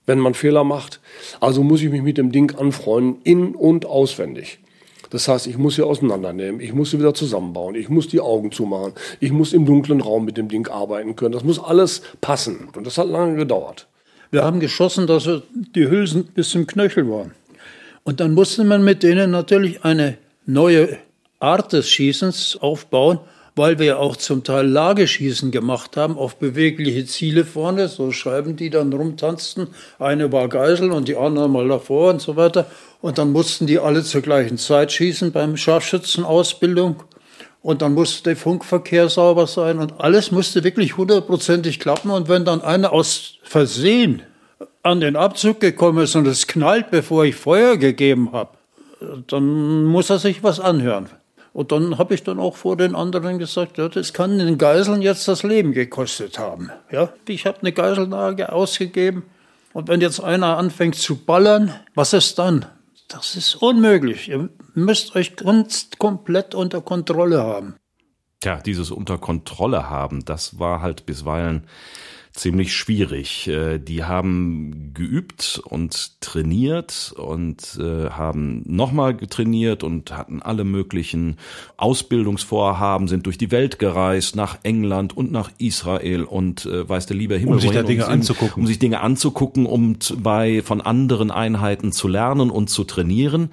wenn 0.04 0.18
man 0.18 0.34
Fehler 0.34 0.62
macht. 0.62 1.00
Also 1.40 1.62
muss 1.62 1.80
ich 1.80 1.88
mich 1.88 2.02
mit 2.02 2.18
dem 2.18 2.32
Ding 2.32 2.54
anfreunden, 2.54 3.22
in- 3.24 3.54
und 3.54 3.86
auswendig. 3.86 4.58
Das 5.08 5.26
heißt, 5.26 5.46
ich 5.46 5.56
muss 5.56 5.76
sie 5.76 5.86
auseinandernehmen, 5.86 6.60
ich 6.60 6.74
muss 6.74 6.90
sie 6.90 6.98
wieder 6.98 7.14
zusammenbauen, 7.14 7.76
ich 7.76 7.88
muss 7.88 8.08
die 8.08 8.20
Augen 8.20 8.52
zumachen, 8.52 8.92
ich 9.20 9.32
muss 9.32 9.54
im 9.54 9.64
dunklen 9.64 10.02
Raum 10.02 10.26
mit 10.26 10.36
dem 10.36 10.48
Ding 10.48 10.68
arbeiten 10.68 11.16
können. 11.16 11.32
Das 11.32 11.44
muss 11.44 11.58
alles 11.58 12.02
passen. 12.20 12.68
Und 12.76 12.86
das 12.86 12.98
hat 12.98 13.08
lange 13.08 13.36
gedauert. 13.36 13.86
Wir 14.34 14.42
haben 14.42 14.58
geschossen, 14.58 15.06
dass 15.06 15.28
die 15.54 15.88
Hülsen 15.88 16.24
bis 16.24 16.50
zum 16.50 16.66
Knöchel 16.66 17.08
waren. 17.08 17.30
Und 18.02 18.18
dann 18.18 18.34
musste 18.34 18.64
man 18.64 18.82
mit 18.82 19.04
denen 19.04 19.30
natürlich 19.30 19.84
eine 19.84 20.18
neue 20.44 20.98
Art 21.38 21.72
des 21.72 21.88
Schießens 21.88 22.58
aufbauen, 22.60 23.20
weil 23.54 23.78
wir 23.78 24.00
auch 24.00 24.16
zum 24.16 24.42
Teil 24.42 24.66
Lageschießen 24.66 25.52
gemacht 25.52 25.96
haben 25.96 26.18
auf 26.18 26.34
bewegliche 26.34 27.06
Ziele 27.06 27.44
vorne, 27.44 27.86
so 27.86 28.10
Scheiben, 28.10 28.56
die 28.56 28.70
dann 28.70 28.92
rumtanzten. 28.92 29.68
Eine 30.00 30.32
war 30.32 30.48
Geisel 30.48 30.90
und 30.90 31.06
die 31.06 31.16
andere 31.16 31.48
mal 31.48 31.68
davor 31.68 32.10
und 32.10 32.20
so 32.20 32.34
weiter. 32.34 32.66
Und 33.00 33.18
dann 33.18 33.30
mussten 33.30 33.68
die 33.68 33.78
alle 33.78 34.02
zur 34.02 34.22
gleichen 34.22 34.58
Zeit 34.58 34.90
schießen 34.90 35.30
beim 35.30 35.56
Scharfschützenausbildung. 35.56 37.04
Und 37.64 37.80
dann 37.80 37.94
musste 37.94 38.24
der 38.24 38.36
Funkverkehr 38.36 39.08
sauber 39.08 39.46
sein 39.46 39.78
und 39.78 39.98
alles 39.98 40.30
musste 40.30 40.62
wirklich 40.62 40.98
hundertprozentig 40.98 41.80
klappen. 41.80 42.10
Und 42.10 42.28
wenn 42.28 42.44
dann 42.44 42.60
einer 42.60 42.92
aus 42.92 43.38
Versehen 43.42 44.22
an 44.82 45.00
den 45.00 45.16
Abzug 45.16 45.60
gekommen 45.60 46.04
ist 46.04 46.14
und 46.14 46.26
es 46.26 46.46
knallt, 46.46 46.90
bevor 46.90 47.24
ich 47.24 47.36
Feuer 47.36 47.78
gegeben 47.78 48.32
habe, 48.32 48.50
dann 49.28 49.84
muss 49.84 50.10
er 50.10 50.18
sich 50.18 50.42
was 50.42 50.60
anhören. 50.60 51.08
Und 51.54 51.72
dann 51.72 51.96
habe 51.96 52.12
ich 52.12 52.22
dann 52.22 52.38
auch 52.38 52.54
vor 52.54 52.76
den 52.76 52.94
anderen 52.94 53.38
gesagt, 53.38 53.78
ja, 53.78 53.88
das 53.88 54.12
kann 54.12 54.38
den 54.38 54.58
Geiseln 54.58 55.00
jetzt 55.00 55.26
das 55.26 55.42
Leben 55.42 55.72
gekostet 55.72 56.38
haben. 56.38 56.70
Ja, 56.90 57.14
ich 57.26 57.46
habe 57.46 57.60
eine 57.62 57.72
Geiselnahme 57.72 58.52
ausgegeben 58.52 59.22
und 59.72 59.88
wenn 59.88 60.02
jetzt 60.02 60.20
einer 60.20 60.58
anfängt 60.58 60.96
zu 60.96 61.16
ballern, 61.16 61.72
was 61.94 62.12
ist 62.12 62.38
dann? 62.38 62.66
Das 63.08 63.36
ist 63.36 63.56
unmöglich. 63.56 64.28
Ihr 64.28 64.48
müsst 64.74 65.14
euch 65.14 65.36
ganz 65.36 65.90
komplett 65.98 66.54
unter 66.54 66.80
Kontrolle 66.80 67.42
haben. 67.42 67.76
Tja, 68.40 68.60
dieses 68.60 68.90
unter 68.90 69.18
Kontrolle 69.18 69.88
haben, 69.88 70.24
das 70.24 70.58
war 70.58 70.80
halt 70.80 71.06
bisweilen 71.06 71.66
ziemlich 72.34 72.74
schwierig. 72.74 73.46
Äh, 73.46 73.78
die 73.78 74.04
haben 74.04 74.92
geübt 74.92 75.62
und 75.64 76.20
trainiert 76.20 77.14
und 77.16 77.78
äh, 77.80 78.10
haben 78.10 78.62
nochmal 78.66 79.14
getrainiert 79.16 79.84
und 79.84 80.12
hatten 80.12 80.42
alle 80.42 80.64
möglichen 80.64 81.36
Ausbildungsvorhaben, 81.76 83.08
sind 83.08 83.26
durch 83.26 83.38
die 83.38 83.52
Welt 83.52 83.78
gereist, 83.78 84.36
nach 84.36 84.58
England 84.64 85.16
und 85.16 85.30
nach 85.30 85.50
Israel 85.58 86.24
und 86.24 86.66
äh, 86.66 86.88
weiß 86.88 87.06
der 87.06 87.16
liebe 87.16 87.36
Himmel, 87.36 87.54
um 87.54 87.60
sich 87.60 87.70
da 87.70 87.76
wohin, 87.76 87.86
Dinge 87.86 88.06
um, 88.06 88.12
anzugucken. 88.12 88.62
um 88.62 88.66
sich 88.66 88.78
Dinge 88.80 89.00
anzugucken, 89.00 89.64
um 89.64 89.96
bei 90.16 90.60
von 90.62 90.80
anderen 90.80 91.30
Einheiten 91.30 91.92
zu 91.92 92.08
lernen 92.08 92.50
und 92.50 92.68
zu 92.68 92.84
trainieren. 92.84 93.50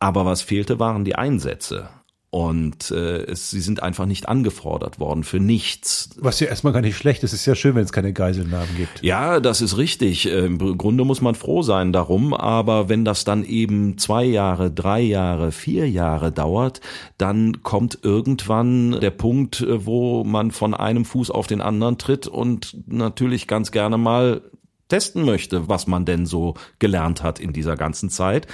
Aber 0.00 0.26
was 0.26 0.42
fehlte, 0.42 0.80
waren 0.80 1.04
die 1.04 1.14
Einsätze. 1.14 1.88
Und 2.34 2.90
äh, 2.90 3.26
es, 3.26 3.52
sie 3.52 3.60
sind 3.60 3.80
einfach 3.80 4.06
nicht 4.06 4.28
angefordert 4.28 4.98
worden 4.98 5.22
für 5.22 5.38
nichts. 5.38 6.10
Was 6.16 6.40
ja 6.40 6.48
erstmal 6.48 6.72
gar 6.72 6.80
nicht 6.80 6.96
schlecht 6.96 7.22
ist. 7.22 7.32
Es 7.32 7.42
ist 7.42 7.46
ja 7.46 7.54
schön, 7.54 7.76
wenn 7.76 7.84
es 7.84 7.92
keine 7.92 8.12
Geiselnamen 8.12 8.74
gibt. 8.76 9.04
Ja, 9.04 9.38
das 9.38 9.60
ist 9.60 9.76
richtig. 9.76 10.26
Äh, 10.26 10.46
Im 10.46 10.58
Grunde 10.76 11.04
muss 11.04 11.20
man 11.20 11.36
froh 11.36 11.62
sein 11.62 11.92
darum. 11.92 12.34
Aber 12.34 12.88
wenn 12.88 13.04
das 13.04 13.22
dann 13.22 13.44
eben 13.44 13.98
zwei 13.98 14.24
Jahre, 14.24 14.72
drei 14.72 15.00
Jahre, 15.00 15.52
vier 15.52 15.88
Jahre 15.88 16.32
dauert, 16.32 16.80
dann 17.18 17.62
kommt 17.62 18.00
irgendwann 18.02 18.98
der 19.00 19.12
Punkt, 19.12 19.60
äh, 19.60 19.86
wo 19.86 20.24
man 20.24 20.50
von 20.50 20.74
einem 20.74 21.04
Fuß 21.04 21.30
auf 21.30 21.46
den 21.46 21.60
anderen 21.60 21.98
tritt 21.98 22.26
und 22.26 22.76
natürlich 22.88 23.46
ganz 23.46 23.70
gerne 23.70 23.96
mal 23.96 24.42
testen 24.88 25.24
möchte, 25.24 25.68
was 25.68 25.86
man 25.86 26.04
denn 26.04 26.26
so 26.26 26.54
gelernt 26.80 27.22
hat 27.22 27.38
in 27.38 27.52
dieser 27.52 27.76
ganzen 27.76 28.10
Zeit. 28.10 28.48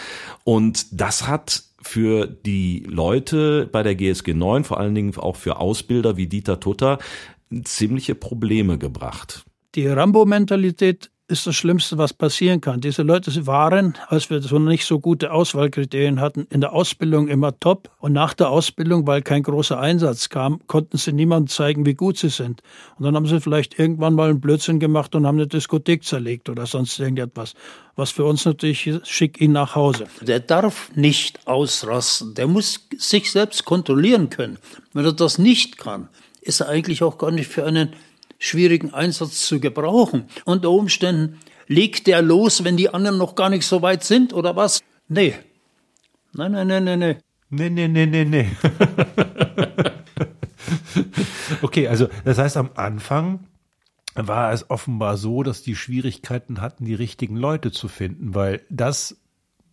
Und 0.44 1.00
das 1.00 1.26
hat 1.26 1.64
für 1.82 2.26
die 2.26 2.84
Leute 2.86 3.68
bei 3.70 3.82
der 3.82 3.94
GSG 3.94 4.34
9, 4.34 4.64
vor 4.64 4.78
allen 4.78 4.94
Dingen 4.94 5.16
auch 5.16 5.36
für 5.36 5.58
Ausbilder 5.58 6.16
wie 6.16 6.26
Dieter 6.26 6.60
Tutter, 6.60 6.98
ziemliche 7.64 8.14
Probleme 8.14 8.78
gebracht. 8.78 9.44
Die 9.74 9.86
Rambo-Mentalität 9.86 11.10
ist 11.30 11.46
das 11.46 11.54
Schlimmste, 11.54 11.96
was 11.96 12.12
passieren 12.12 12.60
kann. 12.60 12.80
Diese 12.80 13.02
Leute 13.02 13.46
waren, 13.46 13.96
als 14.08 14.28
wir 14.30 14.42
so 14.42 14.58
nicht 14.58 14.84
so 14.84 14.98
gute 14.98 15.32
Auswahlkriterien 15.32 16.20
hatten, 16.20 16.46
in 16.50 16.60
der 16.60 16.72
Ausbildung 16.72 17.28
immer 17.28 17.58
top. 17.58 17.90
Und 17.98 18.12
nach 18.12 18.34
der 18.34 18.50
Ausbildung, 18.50 19.06
weil 19.06 19.22
kein 19.22 19.42
großer 19.42 19.78
Einsatz 19.78 20.28
kam, 20.28 20.60
konnten 20.66 20.98
sie 20.98 21.12
niemandem 21.12 21.48
zeigen, 21.48 21.86
wie 21.86 21.94
gut 21.94 22.18
sie 22.18 22.28
sind. 22.28 22.62
Und 22.98 23.04
dann 23.04 23.14
haben 23.14 23.26
sie 23.26 23.40
vielleicht 23.40 23.78
irgendwann 23.78 24.14
mal 24.14 24.30
einen 24.30 24.40
Blödsinn 24.40 24.80
gemacht 24.80 25.14
und 25.14 25.26
haben 25.26 25.38
eine 25.38 25.46
Diskothek 25.46 26.04
zerlegt 26.04 26.48
oder 26.48 26.66
sonst 26.66 26.98
irgendetwas. 26.98 27.54
Was 27.96 28.10
für 28.10 28.24
uns 28.24 28.44
natürlich 28.44 28.90
schick 29.04 29.40
ihn 29.40 29.52
nach 29.52 29.74
Hause. 29.76 30.06
Der 30.20 30.40
darf 30.40 30.90
nicht 30.96 31.46
ausrasten. 31.46 32.34
Der 32.34 32.48
muss 32.48 32.88
sich 32.98 33.30
selbst 33.30 33.64
kontrollieren 33.64 34.30
können. 34.30 34.58
Wenn 34.92 35.04
er 35.04 35.12
das 35.12 35.38
nicht 35.38 35.78
kann, 35.78 36.08
ist 36.40 36.60
er 36.60 36.68
eigentlich 36.68 37.02
auch 37.02 37.18
gar 37.18 37.30
nicht 37.30 37.48
für 37.48 37.64
einen 37.64 37.90
schwierigen 38.40 38.92
Einsatz 38.92 39.46
zu 39.46 39.60
gebrauchen. 39.60 40.24
Unter 40.44 40.70
Umständen 40.70 41.38
legt 41.68 42.08
der 42.08 42.22
los, 42.22 42.64
wenn 42.64 42.76
die 42.76 42.92
anderen 42.92 43.18
noch 43.18 43.36
gar 43.36 43.50
nicht 43.50 43.64
so 43.64 43.82
weit 43.82 44.02
sind 44.02 44.32
oder 44.32 44.56
was? 44.56 44.82
Nee. 45.06 45.34
Nein, 46.32 46.52
nein, 46.52 46.66
nein, 46.66 46.84
nein, 46.84 46.98
nein. 46.98 47.16
Nee, 47.50 47.70
nee, 47.70 47.86
nee, 47.86 48.06
nee, 48.06 48.24
nee. 48.24 48.48
okay, 51.62 51.88
also 51.88 52.08
das 52.24 52.38
heißt, 52.38 52.56
am 52.56 52.70
Anfang 52.74 53.46
war 54.14 54.52
es 54.52 54.70
offenbar 54.70 55.16
so, 55.16 55.42
dass 55.42 55.62
die 55.62 55.76
Schwierigkeiten 55.76 56.60
hatten, 56.60 56.84
die 56.84 56.94
richtigen 56.94 57.36
Leute 57.36 57.70
zu 57.70 57.88
finden, 57.88 58.34
weil 58.34 58.62
das, 58.70 59.20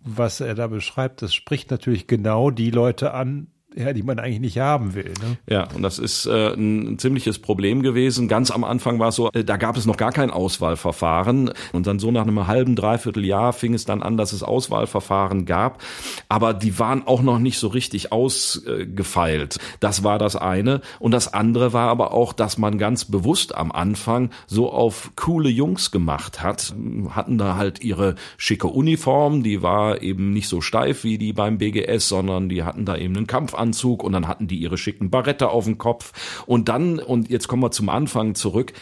was 0.04 0.42
er 0.42 0.56
da 0.56 0.68
beschreibt, 0.68 1.22
das 1.22 1.34
spricht 1.34 1.72
natürlich 1.72 2.08
genau 2.08 2.52
die 2.52 2.72
Leute 2.72 3.14
an, 3.14 3.48
ja, 3.78 3.94
die 3.94 4.04
man 4.04 4.18
eigentlich 4.20 4.40
nicht 4.40 4.58
haben 4.58 4.96
will. 4.96 5.14
Ne? 5.22 5.38
Ja, 5.48 5.68
und 5.74 5.84
das 5.84 6.00
ist 6.00 6.26
äh, 6.26 6.54
ein 6.54 6.98
ziemliches 6.98 7.40
Problem 7.40 7.84
gewesen. 7.84 8.28
Ganz 8.28 8.50
am 8.50 8.64
Anfang 8.64 9.00
war 9.00 9.10
es 9.10 9.16
so, 9.16 9.30
äh, 9.32 9.44
da 9.44 9.58
gab 9.58 9.78
es 9.78 9.86
noch 9.86 9.98
gar 9.98 10.12
kein 10.12 10.32
Auswahlverfahren. 10.32 11.52
Und 11.74 11.86
dann 11.86 12.00
so 12.00 12.10
nach 12.10 12.24
einem 12.24 12.48
halben, 12.48 12.76
dreiviertel 12.76 13.24
Jahr 13.24 13.54
fing 13.54 13.74
es 13.74 13.86
dann 13.86 14.02
an, 14.02 14.18
dass 14.18 14.34
es 14.34 14.42
Auswahlverfahren 14.42 15.46
gab. 15.46 15.82
Aber 16.28 16.54
die 16.54 16.80
waren 16.80 17.06
auch 17.06 17.22
noch 17.22 17.38
nicht 17.38 17.60
so 17.60 17.68
richtig 17.68 18.12
ausgefeilt. 18.12 19.58
Das 19.80 20.04
war 20.04 20.18
das 20.18 20.36
eine. 20.36 20.82
Und 21.00 21.12
das 21.12 21.34
andere 21.34 21.72
war 21.74 21.90
aber 21.90 22.14
auch, 22.14 22.34
dass 22.34 22.58
man 22.58 22.80
ganz 22.80 23.06
bewusst 23.06 23.56
am 23.56 23.72
Anfang 23.72 24.32
so 24.48 24.72
auf 24.72 25.12
coole 25.16 25.50
Jungs 25.50 25.92
gemacht 25.92 26.42
hat. 26.42 26.74
Hatten 27.12 27.38
da 27.38 27.58
halt 27.58 27.84
ihre 27.84 28.16
schicke 28.38 28.68
Uniform, 28.68 29.44
die 29.44 29.62
war 29.62 30.02
eben 30.02 30.34
nicht 30.34 30.48
so 30.48 30.62
steif 30.62 31.04
wie 31.04 31.20
die 31.20 31.34
beim 31.34 31.60
BGS, 31.60 32.10
sondern 32.10 32.50
die 32.50 32.64
hatten 32.64 32.86
da 32.86 32.98
eben 32.98 33.16
einen 33.16 33.28
Kampfanzug 33.68 34.04
und 34.04 34.14
dann 34.14 34.28
hatten 34.28 34.48
die 34.48 34.58
ihre 34.58 34.78
schicken 34.78 35.10
Barrette 35.10 35.50
auf 35.50 35.66
dem 35.66 35.78
Kopf 35.78 36.44
und 36.46 36.70
dann, 36.70 37.00
und 37.00 37.30
jetzt 37.30 37.48
kommen 37.48 37.64
wir 37.64 37.72
zum 37.72 37.90
Anfang 37.90 38.36
zurück, 38.36 38.74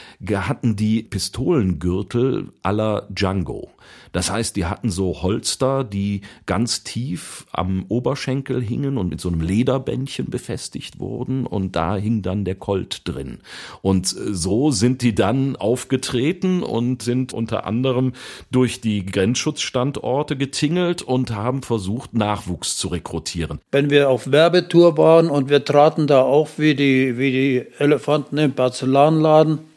hatten 0.47 0.75
die 0.75 1.03
Pistolengürtel 1.03 2.51
aller 2.61 3.07
Django. 3.09 3.69
Das 4.15 4.31
heißt, 4.31 4.55
die 4.55 4.63
hatten 4.63 4.91
so 4.91 5.23
Holster, 5.23 5.83
die 5.83 6.21
ganz 6.45 6.85
tief 6.85 7.45
am 7.51 7.83
Oberschenkel 7.89 8.61
hingen 8.61 8.97
und 8.97 9.09
mit 9.09 9.19
so 9.19 9.27
einem 9.27 9.41
Lederbändchen 9.41 10.29
befestigt 10.29 11.01
wurden 11.01 11.45
und 11.45 11.75
da 11.75 11.97
hing 11.97 12.21
dann 12.21 12.45
der 12.45 12.55
Colt 12.55 13.01
drin. 13.03 13.39
Und 13.81 14.07
so 14.07 14.71
sind 14.71 15.01
die 15.01 15.13
dann 15.13 15.57
aufgetreten 15.57 16.63
und 16.63 17.01
sind 17.01 17.33
unter 17.33 17.65
anderem 17.65 18.13
durch 18.51 18.79
die 18.79 19.05
Grenzschutzstandorte 19.05 20.37
getingelt 20.37 21.01
und 21.01 21.31
haben 21.31 21.61
versucht, 21.61 22.13
Nachwuchs 22.13 22.77
zu 22.77 22.87
rekrutieren. 22.87 23.59
Wenn 23.73 23.89
wir 23.89 24.09
auf 24.09 24.31
Werbetour 24.31 24.97
waren 24.97 25.29
und 25.29 25.49
wir 25.49 25.65
traten 25.65 26.07
da 26.07 26.21
auf 26.21 26.57
wie 26.57 26.73
die, 26.73 27.17
wie 27.17 27.31
die 27.31 27.65
Elefanten 27.79 28.37
im 28.37 28.53
Porzellanladen, 28.53 29.74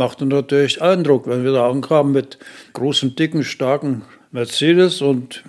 machte 0.00 0.24
natürlich 0.24 0.80
Eindruck, 0.80 1.26
wenn 1.26 1.44
wir 1.44 1.52
da 1.52 1.68
ankamen 1.68 2.14
mit 2.14 2.38
großen, 2.72 3.16
dicken, 3.16 3.44
starken 3.44 4.00
Mercedes 4.30 5.02
und 5.02 5.44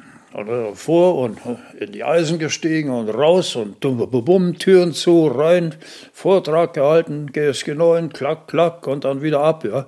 vor 0.74 1.20
und 1.20 1.40
in 1.80 1.94
die 1.94 2.04
Eisen 2.04 2.38
gestiegen 2.38 2.90
und 2.90 3.08
raus 3.08 3.56
und 3.56 3.82
dumm, 3.82 4.10
bum, 4.10 4.26
bum, 4.26 4.60
Türen 4.60 4.92
zu, 4.92 5.28
rein, 5.28 5.76
Vortrag 6.12 6.74
gehalten, 6.74 7.32
GSG 7.32 7.76
9, 7.76 8.12
klack, 8.12 8.50
klack 8.50 8.88
und 8.88 9.06
dann 9.06 9.22
wieder 9.22 9.40
ab, 9.40 9.64
ja. 9.64 9.88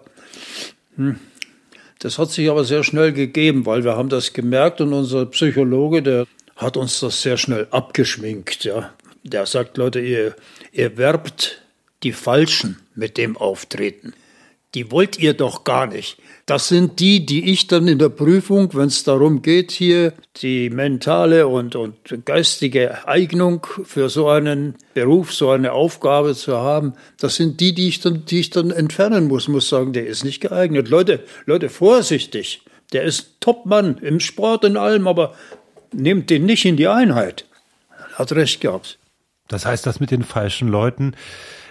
Hm. 0.95 1.19
Das 1.99 2.17
hat 2.17 2.31
sich 2.31 2.49
aber 2.49 2.63
sehr 2.63 2.85
schnell 2.85 3.11
gegeben, 3.11 3.65
weil 3.65 3.83
wir 3.83 3.97
haben 3.97 4.07
das 4.07 4.31
gemerkt 4.31 4.79
und 4.79 4.93
unser 4.93 5.25
Psychologe, 5.25 6.01
der 6.01 6.25
hat 6.55 6.77
uns 6.77 7.01
das 7.01 7.21
sehr 7.21 7.35
schnell 7.35 7.67
abgeschminkt, 7.69 8.63
ja. 8.63 8.93
Der 9.23 9.45
sagt, 9.45 9.75
Leute, 9.75 9.99
ihr, 9.99 10.37
ihr 10.71 10.97
werbt 10.97 11.61
die 12.03 12.13
Falschen 12.13 12.79
mit 12.95 13.17
dem 13.17 13.35
Auftreten. 13.35 14.13
Die 14.75 14.91
wollt 14.91 15.19
ihr 15.19 15.33
doch 15.33 15.63
gar 15.63 15.85
nicht. 15.85 16.17
Das 16.45 16.67
sind 16.67 16.99
die, 16.99 17.25
die 17.25 17.51
ich 17.51 17.67
dann 17.67 17.87
in 17.87 17.99
der 17.99 18.09
Prüfung, 18.09 18.73
wenn 18.73 18.87
es 18.87 19.03
darum 19.03 19.41
geht, 19.41 19.71
hier 19.71 20.13
die 20.37 20.69
mentale 20.69 21.47
und, 21.47 21.75
und 21.75 21.95
geistige 22.25 23.07
Eignung 23.07 23.65
für 23.83 24.09
so 24.09 24.27
einen 24.27 24.75
Beruf, 24.93 25.33
so 25.33 25.51
eine 25.51 25.71
Aufgabe 25.71 26.35
zu 26.35 26.57
haben, 26.57 26.93
das 27.19 27.35
sind 27.35 27.61
die, 27.61 27.73
die 27.73 27.87
ich 27.87 28.01
dann, 28.01 28.25
die 28.25 28.39
ich 28.39 28.49
dann 28.49 28.71
entfernen 28.71 29.27
muss, 29.27 29.47
muss 29.47 29.69
sagen, 29.69 29.93
der 29.93 30.07
ist 30.07 30.25
nicht 30.25 30.41
geeignet. 30.41 30.89
Leute, 30.89 31.23
Leute, 31.45 31.69
vorsichtig. 31.69 32.63
Der 32.91 33.03
ist 33.03 33.39
Topmann 33.39 33.97
im 33.99 34.19
Sport 34.19 34.65
und 34.65 34.75
allem, 34.75 35.07
aber 35.07 35.35
nehmt 35.93 36.29
den 36.29 36.45
nicht 36.45 36.65
in 36.65 36.77
die 36.77 36.87
Einheit. 36.87 37.45
Hat 38.15 38.33
recht 38.33 38.59
gehabt. 38.59 38.99
Das 39.47 39.65
heißt, 39.65 39.85
das 39.85 39.99
mit 39.99 40.11
den 40.11 40.23
falschen 40.23 40.67
Leuten, 40.67 41.15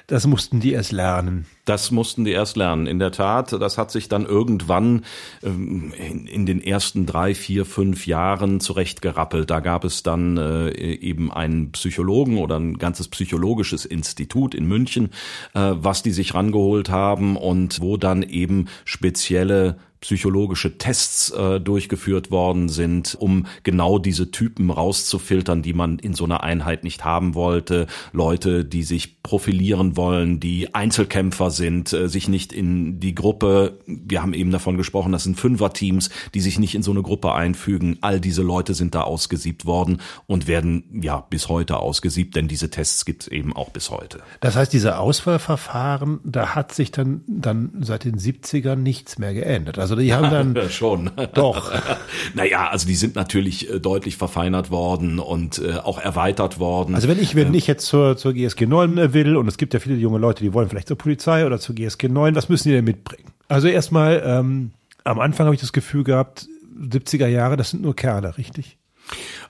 das 0.07 0.27
mussten 0.27 0.61
die 0.61 0.73
erst 0.73 0.93
lernen. 0.93 1.47
Das 1.65 1.91
mussten 1.91 2.25
die 2.25 2.33
erst 2.33 2.57
lernen. 2.57 2.87
In 2.87 2.99
der 2.99 3.13
Tat, 3.13 3.53
das 3.53 3.79
hat 3.79 3.91
sich 3.91 4.09
dann 4.09 4.27
irgendwann 4.27 5.05
ähm, 5.43 5.93
in, 5.97 6.27
in, 6.27 6.47
den 6.47 6.63
ersten 6.63 7.07
drei, 7.07 7.35
vier, 7.35 7.65
fünf 7.65 8.07
Jahren 8.07 8.61
zurechtgerappelt. 8.61 9.49
Da 9.49 9.61
gab 9.61 9.85
es 9.85 10.03
dann 10.03 10.37
äh, 10.37 10.71
eben 10.73 11.33
einen 11.33 11.71
Psychologen 11.73 12.39
oder 12.39 12.59
ein 12.59 12.79
ganzes 12.79 13.09
psychologisches 13.09 13.85
Institut 13.85 14.55
in 14.55 14.67
München, 14.67 15.11
äh, 15.55 15.73
was 15.75 16.03
die 16.03 16.11
sich 16.11 16.35
rangeholt 16.35 16.91
haben 16.91 17.37
und 17.37 17.81
wo 17.81 17.97
dann 17.97 18.23
eben 18.23 18.67
spezielle 18.85 19.79
psychologische 20.03 20.79
Tests 20.79 21.31
äh, 21.31 21.61
durchgeführt 21.61 22.31
worden 22.31 22.69
sind, 22.69 23.17
um 23.19 23.47
genau 23.63 23.99
diese 23.99 24.31
Typen 24.31 24.71
rauszufiltern, 24.71 25.63
die 25.63 25.73
man 25.73 25.99
in 25.99 26.15
so 26.15 26.25
einer 26.25 26.43
Einheit 26.43 26.85
nicht 26.85 27.05
haben 27.05 27.35
wollte. 27.35 27.87
Leute, 28.13 28.65
die 28.65 28.83
sich 28.83 29.23
profilieren 29.23 29.97
wollen, 29.97 30.41
die 30.41 30.75
Einzelkämpfer 30.75 31.51
sind, 31.51 31.93
äh, 31.93 32.09
sich 32.09 32.29
nicht 32.29 32.53
in 32.53 32.99
die 32.99 33.15
Gruppe, 33.15 33.79
wir 33.87 34.23
haben 34.23 34.35
eben 34.35 34.51
davon 34.51 34.77
gesprochen, 34.77 35.13
das 35.13 35.23
sind 35.23 35.39
Fünferteams, 35.39 36.11
die 36.35 36.41
sich 36.41 36.59
nicht 36.59 36.75
in 36.75 36.83
so 36.83 36.91
eine 36.91 37.03
Gruppe 37.03 37.33
einfügen. 37.33 37.99
All 38.01 38.21
diese 38.21 38.43
Leute 38.43 38.75
sind 38.75 38.97
da 38.97 39.03
ausgesiebt 39.03 39.67
worden 39.67 40.01
und 40.27 40.49
werden 40.49 41.01
ja 41.01 41.21
bis 41.31 41.49
heute 41.49 41.79
ausgesiebt, 41.79 42.35
denn 42.35 42.49
diese 42.49 42.71
Tests 42.71 43.05
gibt 43.05 43.23
es 43.23 43.29
eben 43.29 43.55
auch 43.55 43.71
bis 43.71 43.91
heute. 43.91 44.21
Das 44.41 44.57
heißt, 44.57 44.73
diese 44.73 44.99
Auswahlverfahren, 44.99 46.19
da 46.25 46.57
hat 46.57 46.75
sich 46.75 46.91
dann, 46.91 47.23
dann 47.29 47.71
seit 47.81 48.05
den 48.05 48.19
70ern 48.19 48.77
nichts 48.77 49.19
mehr 49.19 49.33
geändert. 49.33 49.79
Also 49.79 49.92
die 49.97 50.13
haben 50.15 50.55
dann 50.55 50.71
schon. 50.71 51.11
Doch. 51.35 51.73
naja, 52.35 52.69
also 52.69 52.87
die 52.87 52.95
sind 52.95 53.15
natürlich 53.15 53.71
äh, 53.71 53.81
deutlich 53.81 54.17
verfeinert 54.17 54.71
worden 54.71 55.19
und 55.19 55.59
äh, 55.59 55.75
auch 55.75 55.99
erweitert 55.99 56.59
worden. 56.59 56.95
Also 56.95 57.09
wenn 57.09 57.21
ich, 57.21 57.35
wenn 57.35 57.49
ähm, 57.49 57.55
ich 57.55 57.67
jetzt 57.67 57.87
zur, 57.87 58.17
zur 58.17 58.33
GSG 58.33 58.67
9 58.67 59.13
will, 59.13 59.37
und 59.37 59.49
es 59.49 59.57
gibt 59.57 59.75
ja 59.75 59.81
viele 59.81 59.97
junge 59.97 60.19
Leute, 60.19 60.43
die 60.43 60.53
wollen 60.53 60.69
vielleicht 60.69 60.89
zur 60.89 60.99
Polizei 60.99 61.47
oder 61.47 61.59
zur 61.59 61.75
GSG 61.75 62.09
9, 62.09 62.35
was 62.35 62.49
müssen 62.49 62.69
die 62.69 62.75
denn 62.75 62.85
mitbringen? 62.85 63.31
Also 63.49 63.69
erstmal, 63.69 64.23
ähm, 64.25 64.73
am 65.05 65.21
Anfang 65.21 65.47
habe 65.47 65.55
ich 65.55 65.61
das 65.61 65.73
Gefühl 65.73 66.05
gehabt, 66.05 66.47
70er 66.81 67.27
Jahre, 67.27 67.57
das 67.57 67.71
sind 67.71 67.83
nur 67.83 67.95
Kerle, 67.95 68.37
richtig? 68.39 68.79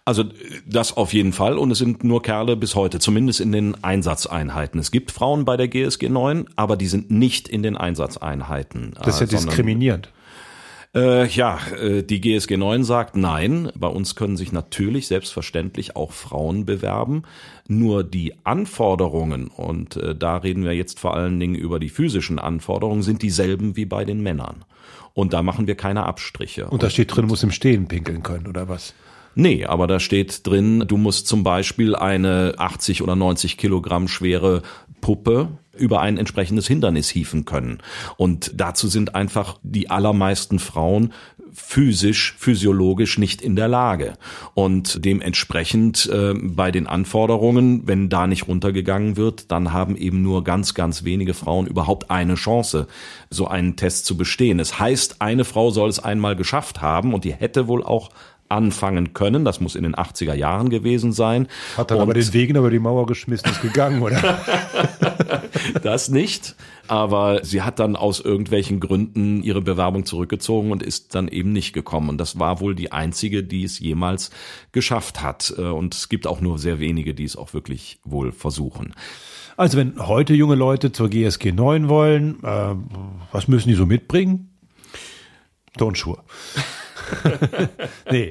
Also 0.05 0.25
das 0.67 0.97
auf 0.97 1.13
jeden 1.13 1.33
Fall 1.33 1.57
und 1.59 1.71
es 1.71 1.79
sind 1.79 2.03
nur 2.03 2.23
Kerle 2.23 2.57
bis 2.57 2.75
heute, 2.75 2.99
zumindest 2.99 3.41
in 3.41 3.53
den 3.53 3.85
Einsatzeinheiten. 3.85 4.81
Es 4.81 4.91
gibt 4.91 5.13
Frauen 5.13 5.45
bei 5.45 5.57
der 5.57 5.69
GSG 5.69 6.09
9, 6.09 6.47
aber 6.57 6.77
die 6.77 6.87
sind 6.87 7.11
nicht 7.11 7.49
in 7.49 7.63
den 7.63 7.77
Einsatzeinheiten. 7.77 8.95
Das 9.01 9.21
ist 9.21 9.33
ja 9.33 9.39
diskriminierend. 9.39 10.11
Äh, 10.95 11.27
ja, 11.29 11.59
äh, 11.81 12.03
die 12.03 12.21
GSG 12.21 12.57
9 12.57 12.85
sagt 12.85 13.17
nein. 13.17 13.71
Bei 13.75 13.89
uns 13.89 14.15
können 14.15 14.37
sich 14.37 14.53
natürlich 14.53 15.07
selbstverständlich 15.07 15.97
auch 15.97 16.13
Frauen 16.13 16.67
bewerben. 16.67 17.23
Nur 17.67 18.05
die 18.05 18.35
Anforderungen, 18.45 19.49
und 19.49 19.97
äh, 19.97 20.15
da 20.15 20.37
reden 20.37 20.65
wir 20.65 20.73
jetzt 20.73 21.01
vor 21.01 21.17
allen 21.17 21.41
Dingen 21.41 21.55
über 21.55 21.79
die 21.81 21.89
physischen 21.89 22.39
Anforderungen, 22.39 23.03
sind 23.03 23.23
dieselben 23.23 23.77
wie 23.77 23.87
bei 23.87 24.05
den 24.05 24.23
Männern. 24.23 24.65
Und 25.15 25.33
da 25.33 25.43
machen 25.43 25.67
wir 25.67 25.77
keine 25.77 26.05
Abstriche. 26.05 26.67
Und 26.67 26.83
da 26.83 26.91
steht 26.91 27.15
drin, 27.15 27.27
muss 27.27 27.43
im 27.43 27.53
Stehen 27.53 27.89
pinkeln 27.89 28.23
können, 28.23 28.47
oder 28.47 28.69
was? 28.69 28.95
Nee, 29.35 29.65
aber 29.65 29.87
da 29.87 29.99
steht 29.99 30.47
drin, 30.47 30.85
du 30.87 30.99
musst 30.99 31.27
zum 31.27 31.43
Beispiel 31.43 31.97
eine 31.97 32.55
80 32.59 33.03
oder 33.03 33.17
90 33.17 33.57
Kilogramm 33.57 34.09
schwere 34.09 34.61
Puppe 35.01 35.49
über 35.83 36.01
ein 36.01 36.17
entsprechendes 36.17 36.69
Hindernis 36.69 37.09
hieven 37.09 37.45
können. 37.45 37.79
Und 38.17 38.53
dazu 38.55 38.87
sind 38.87 39.17
einfach 39.17 39.59
die 39.65 39.91
allermeisten 39.91 40.61
Frauen 40.61 41.13
physisch, 41.53 42.35
physiologisch 42.39 43.19
nicht 43.19 43.43
in 43.43 43.57
der 43.57 43.67
Lage. 43.69 44.15
Und 44.55 45.05
dementsprechend 45.05 46.09
äh, 46.11 46.35
bei 46.35 46.71
den 46.71 46.87
Anforderungen, 46.87 47.87
wenn 47.87 48.09
da 48.09 48.27
nicht 48.27 48.49
runtergegangen 48.49 49.17
wird, 49.17 49.51
dann 49.51 49.73
haben 49.73 49.97
eben 49.97 50.23
nur 50.23 50.45
ganz, 50.45 50.73
ganz 50.75 51.05
wenige 51.05 51.35
Frauen 51.35 51.67
überhaupt 51.67 52.11
eine 52.11 52.37
Chance, 52.37 52.87
so 53.29 53.49
einen 53.49 53.77
Test 53.77 54.07
zu 54.07 54.17
bestehen. 54.17 54.61
Es 54.61 54.79
heißt, 54.79 55.17
eine 55.21 55.45
Frau 55.45 55.71
soll 55.71 55.91
es 55.91 55.99
einmal 55.99 56.37
geschafft 56.37 56.81
haben 56.81 57.13
und 57.13 57.25
die 57.25 57.35
hätte 57.35 57.69
wohl 57.69 57.83
auch 57.83 58.11
anfangen 58.53 59.15
können. 59.15 59.45
Das 59.45 59.61
muss 59.61 59.75
in 59.75 59.83
den 59.83 59.95
80er 59.95 60.35
Jahren 60.35 60.71
gewesen 60.71 61.13
sein. 61.13 61.49
Hat 61.77 61.91
dann 61.91 61.99
und 61.99 62.03
aber 62.03 62.15
den 62.15 62.33
Wegen 62.33 62.57
über 62.57 62.71
die 62.71 62.79
Mauer 62.79 63.07
geschmissen, 63.07 63.51
ist 63.51 63.63
gegangen, 63.63 64.03
oder? 64.03 64.39
das 65.83 66.09
nicht. 66.09 66.55
Aber 66.89 67.45
sie 67.45 67.63
hat 67.63 67.79
dann 67.79 67.97
aus 67.97 68.21
irgendwelchen 68.21 68.81
Gründen 68.81 69.43
ihre 69.43 69.63
Bewerbung 69.63 70.05
zurückgezogen 70.05 70.73
und 70.73 70.83
ist 70.83 71.15
dann 71.15 71.29
eben 71.29 71.53
nicht 71.53 71.73
gekommen. 71.73 72.11
Und 72.11 72.19
das 72.19 72.39
war 72.39 72.61
wohl 72.61 72.75
die 72.75 72.93
einzige, 72.93 73.43
die 73.43 73.65
es 73.65 73.79
jemals 73.79 74.31
geschafft 74.73 75.23
hat. 75.23 75.51
Und 75.51 75.95
es 75.95 76.09
gibt 76.09 76.27
auch 76.27 76.41
nur 76.41 76.59
sehr 76.59 76.79
wenige, 76.81 77.15
die 77.15 77.25
es 77.25 77.37
auch 77.37 77.55
wirklich 77.55 77.99
wohl 78.05 78.33
versuchen. 78.33 78.95
Also 79.57 79.79
wenn 79.79 79.99
heute 80.07 80.35
junge 80.35 80.55
Leute 80.55 80.93
zur 80.93 81.09
GSG 81.09 81.53
9 81.53 81.89
wollen, 81.89 82.43
äh, 82.43 82.75
was 83.33 83.49
müssen 83.49 83.69
die 83.69 83.75
so 83.75 83.87
mitbringen? 83.87 84.51
Turnschuhe. 85.77 86.19
Nee. 88.11 88.31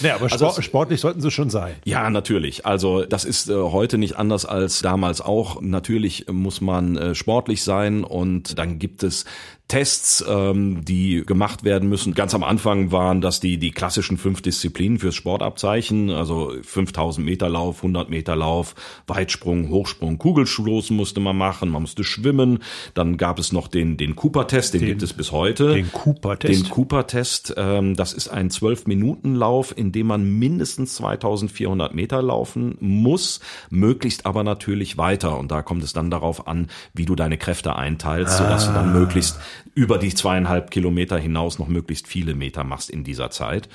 nee, 0.00 0.10
aber 0.10 0.24
also 0.24 0.36
sport, 0.36 0.64
sportlich 0.64 1.00
sollten 1.00 1.20
sie 1.20 1.30
schon 1.30 1.50
sein. 1.50 1.74
Ja, 1.84 2.08
natürlich. 2.10 2.66
Also 2.66 3.04
das 3.04 3.24
ist 3.24 3.48
äh, 3.48 3.54
heute 3.54 3.98
nicht 3.98 4.16
anders 4.16 4.46
als 4.46 4.80
damals 4.80 5.20
auch. 5.20 5.60
Natürlich 5.60 6.26
muss 6.30 6.60
man 6.60 6.96
äh, 6.96 7.14
sportlich 7.14 7.62
sein 7.62 8.04
und 8.04 8.58
dann 8.58 8.78
gibt 8.78 9.02
es 9.02 9.24
Tests, 9.66 10.22
ähm, 10.28 10.84
die 10.84 11.24
gemacht 11.24 11.64
werden 11.64 11.88
müssen. 11.88 12.12
Ganz 12.12 12.34
am 12.34 12.44
Anfang 12.44 12.92
waren 12.92 13.22
das 13.22 13.40
die, 13.40 13.56
die 13.56 13.70
klassischen 13.70 14.18
fünf 14.18 14.42
Disziplinen 14.42 14.98
fürs 14.98 15.14
Sportabzeichen, 15.14 16.10
also 16.10 16.52
5000 16.62 17.24
Meter 17.24 17.48
Lauf, 17.48 17.78
100 17.78 18.10
Meter 18.10 18.36
Lauf, 18.36 18.74
Weitsprung, 19.06 19.70
Hochsprung, 19.70 20.18
Kugelstoßen 20.18 20.94
musste 20.94 21.20
man 21.20 21.38
machen, 21.38 21.70
man 21.70 21.80
musste 21.80 22.04
schwimmen. 22.04 22.58
Dann 22.92 23.16
gab 23.16 23.38
es 23.38 23.52
noch 23.52 23.68
den, 23.68 23.96
den 23.96 24.16
Cooper-Test, 24.16 24.74
den, 24.74 24.80
den, 24.80 24.88
gibt 24.90 25.02
es 25.02 25.14
bis 25.14 25.32
heute. 25.32 25.72
Den 25.72 25.90
Cooper-Test? 25.90 26.66
Den 26.66 26.70
Cooper-Test, 26.70 27.54
ähm, 27.56 27.96
das 27.96 28.12
ist 28.12 28.28
ein 28.28 28.50
12-Minuten-Lauf, 28.50 29.76
in 29.76 29.92
dem 29.92 30.08
man 30.08 30.24
mindestens 30.24 30.96
2400 30.96 31.94
Meter 31.94 32.20
laufen 32.20 32.76
muss, 32.80 33.40
möglichst 33.70 34.26
aber 34.26 34.44
natürlich 34.44 34.98
weiter. 34.98 35.38
Und 35.38 35.50
da 35.50 35.62
kommt 35.62 35.82
es 35.84 35.94
dann 35.94 36.10
darauf 36.10 36.46
an, 36.46 36.68
wie 36.92 37.06
du 37.06 37.14
deine 37.14 37.38
Kräfte 37.38 37.76
einteilst, 37.76 38.34
ah. 38.34 38.44
sodass 38.44 38.66
du 38.66 38.74
dann 38.74 38.92
möglichst 38.92 39.38
über 39.74 39.98
die 39.98 40.14
zweieinhalb 40.14 40.70
Kilometer 40.70 41.18
hinaus 41.18 41.58
noch 41.58 41.68
möglichst 41.68 42.06
viele 42.06 42.34
Meter 42.34 42.64
machst 42.64 42.90
in 42.90 43.04
dieser 43.04 43.30
Zeit. 43.30 43.68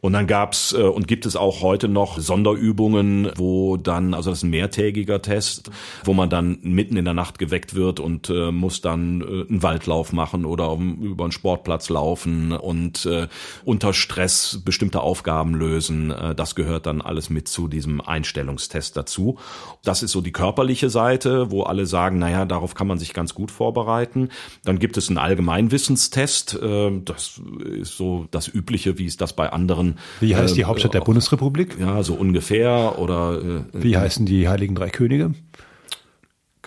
Und 0.00 0.12
dann 0.12 0.26
gab's 0.26 0.72
äh, 0.72 0.82
und 0.82 1.08
gibt 1.08 1.26
es 1.26 1.36
auch 1.36 1.62
heute 1.62 1.88
noch 1.88 2.18
Sonderübungen, 2.18 3.30
wo 3.36 3.76
dann, 3.76 4.14
also 4.14 4.30
das 4.30 4.40
ist 4.40 4.44
ein 4.44 4.50
mehrtägiger 4.50 5.22
Test, 5.22 5.70
wo 6.04 6.12
man 6.12 6.30
dann 6.30 6.58
mitten 6.62 6.96
in 6.96 7.04
der 7.04 7.14
Nacht 7.14 7.38
geweckt 7.38 7.74
wird 7.74 8.00
und 8.00 8.30
äh, 8.30 8.50
muss 8.52 8.80
dann 8.80 9.20
äh, 9.20 9.24
einen 9.48 9.62
Waldlauf 9.62 10.12
machen 10.12 10.44
oder 10.44 10.70
um, 10.70 11.02
über 11.02 11.24
einen 11.24 11.32
Sportplatz 11.32 11.88
laufen 11.88 12.52
und 12.52 13.06
äh, 13.06 13.28
unter 13.64 13.92
Stress 13.92 14.60
bestimmte 14.64 15.00
Aufgaben 15.00 15.54
lösen. 15.54 16.10
Äh, 16.10 16.34
das 16.34 16.54
gehört 16.54 16.86
dann 16.86 17.00
alles 17.00 17.30
mit 17.30 17.48
zu 17.48 17.68
diesem 17.68 18.00
Einstellungstest 18.00 18.96
dazu. 18.96 19.38
Das 19.84 20.02
ist 20.02 20.12
so 20.12 20.20
die 20.20 20.32
körperliche 20.32 20.90
Seite, 20.90 21.50
wo 21.50 21.62
alle 21.62 21.86
sagen, 21.86 22.18
naja, 22.18 22.44
darauf 22.44 22.74
kann 22.74 22.86
man 22.86 22.98
sich 22.98 23.14
ganz 23.14 23.34
gut 23.34 23.50
vorbereiten. 23.50 24.28
Dann 24.64 24.78
gibt 24.78 24.96
es 24.96 25.08
einen 25.08 25.17
Allgemeinwissenstest. 25.18 26.58
Äh, 26.60 27.00
das 27.04 27.40
ist 27.64 27.96
so 27.96 28.26
das 28.30 28.48
Übliche, 28.48 28.98
wie 28.98 29.06
es 29.06 29.16
das 29.16 29.34
bei 29.34 29.50
anderen. 29.50 29.98
Wie 30.20 30.36
heißt 30.36 30.56
die 30.56 30.62
äh, 30.62 30.64
Hauptstadt 30.64 30.94
der 30.94 31.00
Bundesrepublik? 31.00 31.76
Ja, 31.78 32.02
so 32.02 32.14
ungefähr. 32.14 32.98
Oder 32.98 33.40
äh, 33.42 33.62
wie 33.72 33.96
heißen 33.96 34.26
die 34.26 34.48
Heiligen 34.48 34.74
Drei 34.74 34.90
Könige? 34.90 35.34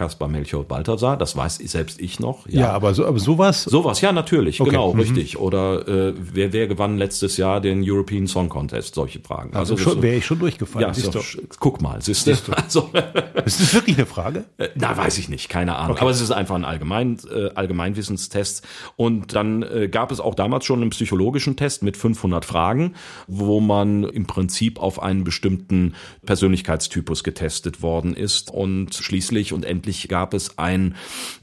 Kaspar 0.02 0.28
Melchior 0.28 0.64
Balthasar, 0.64 1.16
das 1.16 1.36
weiß 1.36 1.58
selbst 1.58 2.02
ich 2.02 2.20
noch. 2.20 2.48
Ja, 2.50 2.72
aber, 2.72 2.96
so, 2.96 3.06
aber 3.06 3.20
sowas? 3.20 3.64
Sowas, 3.66 4.02
ja, 4.02 4.12
natürlich, 4.12 4.60
Okay. 4.60 4.72
genau, 4.72 4.94
Mhm. 4.94 5.00
richtig. 5.00 5.38
Oder 5.38 5.88
äh, 5.88 6.14
wer, 6.18 6.54
wer 6.54 6.68
gewann 6.68 6.98
letztes 6.98 7.38
Jahr 7.38 7.62
den 7.62 7.84
European 7.86 8.26
Song 8.26 8.50
Contest, 8.50 8.96
solche 8.96 9.20
Fragen. 9.20 9.54
Also 9.56 9.76
das 9.76 9.84
schon, 9.84 9.94
so- 9.94 10.02
wäre 10.02 10.16
ich 10.16 10.26
schon 10.26 10.40
durchgefallen. 10.40 10.88
ja, 10.88 10.94
siehst 10.94 11.14
ist 11.14 11.34
du. 11.36 11.42
guck 11.60 11.82
mal, 11.84 12.02
siehst 12.02 12.26
du. 12.26 12.34
Also, 12.54 12.90
Ist 13.46 13.60
das 13.62 13.74
wirklich 13.76 13.96
eine 13.98 14.08
Frage? 14.08 14.46
äh, 14.58 14.70
Na, 14.74 14.98
weiß 14.98 15.20
ich 15.20 15.30
nicht, 15.30 15.50
keine 15.50 15.76
Ahnung. 15.76 15.92
Okay. 15.92 16.02
Aber 16.02 16.10
es 16.10 16.20
ist 16.20 16.32
einfach 16.32 16.56
ein 16.56 16.66
Allgemein, 16.66 17.18
äh, 17.32 17.50
Allgemeinwissenstest. 17.54 18.66
Und 18.96 19.36
dann 19.36 19.62
äh, 19.64 19.88
gab 19.88 20.12
es 20.12 20.20
auch 20.20 20.34
damals 20.34 20.66
schon 20.66 20.82
einen 20.82 20.90
psychologischen 20.90 21.56
Test 21.58 21.84
mit 21.84 21.96
500 21.96 22.44
Fragen, 22.44 22.96
wo 23.28 23.60
man 23.60 24.04
im 24.04 24.26
Prinzip 24.26 24.80
auf 24.80 25.02
einen 25.02 25.24
bestimmten 25.24 25.94
Persönlichkeitstypus 26.26 27.24
getestet 27.24 27.82
worden 27.82 28.16
ist. 28.16 28.52
Und 28.52 28.96
schließlich 28.96 29.54
und 29.54 29.66
endlich 29.66 29.91
gab 30.08 30.34
es 30.34 30.58
ein 30.58 30.96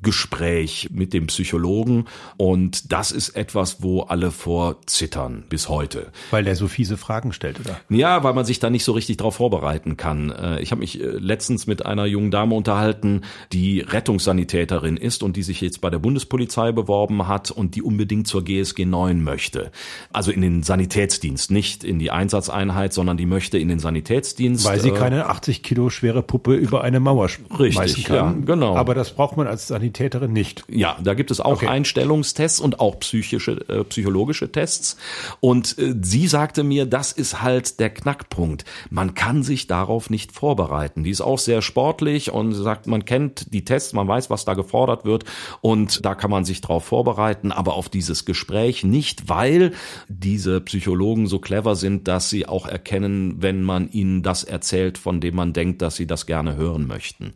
Gespräch 0.03 0.89
mit 0.91 1.13
dem 1.13 1.27
Psychologen. 1.27 2.07
Und 2.37 2.93
das 2.93 3.13
ist 3.13 3.31
etwas, 3.31 3.83
wo 3.83 4.03
alle 4.03 4.31
vor 4.31 4.77
zittern 4.87 5.45
bis 5.49 5.69
heute. 5.69 6.13
Weil 6.31 6.45
der 6.45 6.57
so 6.57 6.69
fiese 6.69 6.97
Fragen 6.97 7.33
stellt, 7.33 7.61
oder? 7.61 7.81
Ja, 7.89 8.23
weil 8.25 8.35
man 8.35 8.45
sich 8.45 8.59
da 8.59 8.71
nicht 8.71 8.85
so 8.85 8.93
richtig 8.93 9.19
darauf 9.19 9.37
vorbereiten 9.37 9.97
kann. 9.97 10.31
Äh, 10.31 10.63
Ich 10.63 10.71
habe 10.71 10.81
mich 10.81 11.01
äh, 11.01 11.07
letztens 11.07 11.67
mit 11.67 11.85
einer 11.85 12.07
jungen 12.07 12.31
Dame 12.31 12.55
unterhalten, 12.55 13.23
die 13.53 13.81
Rettungssanitäterin 13.81 14.97
ist 14.97 15.23
und 15.23 15.37
die 15.37 15.43
sich 15.43 15.61
jetzt 15.61 15.81
bei 15.81 15.91
der 15.91 15.99
Bundespolizei 15.99 16.73
beworben 16.73 17.29
hat 17.29 17.51
und 17.51 17.75
die 17.75 17.83
unbedingt 17.83 18.27
zur 18.27 18.45
GSG 18.45 18.85
9 18.85 19.23
möchte. 19.23 19.71
Also 20.13 20.31
in 20.31 20.41
den 20.41 20.63
Sanitätsdienst, 20.63 21.51
nicht 21.51 21.85
in 21.85 21.99
die 21.99 22.11
Einsatzeinheit, 22.11 22.93
sondern 22.93 23.17
die 23.17 23.27
möchte 23.27 23.59
in 23.59 23.69
den 23.69 23.79
Sanitätsdienst. 23.79 24.65
Weil 24.65 24.81
sie 24.81 24.91
äh, 24.91 24.95
keine 24.95 25.27
80 25.27 25.63
Kilo 25.63 25.91
schwere 25.91 26.23
Puppe 26.23 26.55
über 26.55 26.83
eine 26.83 27.01
Mauer 27.01 27.29
Richtig, 27.59 28.05
kann. 28.05 28.38
Genau. 28.47 28.77
Aber 28.77 28.95
das 28.95 29.13
braucht 29.13 29.37
man 29.37 29.47
als 29.47 29.69
Sanitäterin 29.69 30.33
nicht. 30.33 30.65
Ja, 30.69 30.97
da 31.03 31.15
gibt 31.15 31.31
es 31.31 31.41
auch 31.41 31.59
Okay. 31.59 31.67
Einstellungstests 31.67 32.61
und 32.61 32.79
auch 32.79 33.01
psychische, 33.01 33.53
äh, 33.69 33.83
psychologische 33.85 34.53
Tests. 34.53 34.97
Und 35.41 35.77
äh, 35.79 35.95
sie 36.03 36.29
sagte 36.29 36.63
mir, 36.63 36.87
das 36.87 37.13
ist 37.13 37.43
halt 37.43 37.81
der 37.81 37.91
Knackpunkt. 37.91 38.65
Man 38.91 39.15
kann 39.15 39.43
sich 39.43 39.67
darauf 39.67 40.09
nicht 40.11 40.33
vorbereiten. 40.33 41.03
Die 41.05 41.11
ist 41.11 41.21
auch 41.21 41.39
sehr 41.39 41.63
sportlich 41.63 42.31
und 42.33 42.53
sagt, 42.53 42.87
man 42.87 43.05
kennt 43.05 43.53
die 43.53 43.65
Tests, 43.65 43.93
man 43.93 44.07
weiß, 44.07 44.31
was 44.31 44.45
da 44.45 44.55
gefordert 44.55 45.05
wird 45.05 45.25
und 45.61 46.05
da 46.05 46.15
kann 46.15 46.31
man 46.31 46.45
sich 46.45 46.61
drauf 46.61 46.85
vorbereiten, 46.85 47.51
aber 47.51 47.75
auf 47.75 47.89
dieses 47.89 48.25
Gespräch 48.25 48.85
nicht, 48.85 49.29
weil 49.29 49.73
diese 50.09 50.61
Psychologen 50.61 51.27
so 51.27 51.39
clever 51.39 51.75
sind, 51.75 52.09
dass 52.09 52.31
sie 52.31 52.47
auch 52.47 52.67
erkennen, 52.67 53.37
wenn 53.43 53.63
man 53.63 53.91
ihnen 53.91 54.23
das 54.23 54.45
erzählt, 54.45 54.99
von 54.99 55.21
dem 55.21 55.35
man 55.35 55.53
denkt, 55.53 55.83
dass 55.83 55.97
sie 55.97 56.07
das 56.07 56.27
gerne 56.27 56.57
hören 56.57 56.87
möchten. 56.87 57.35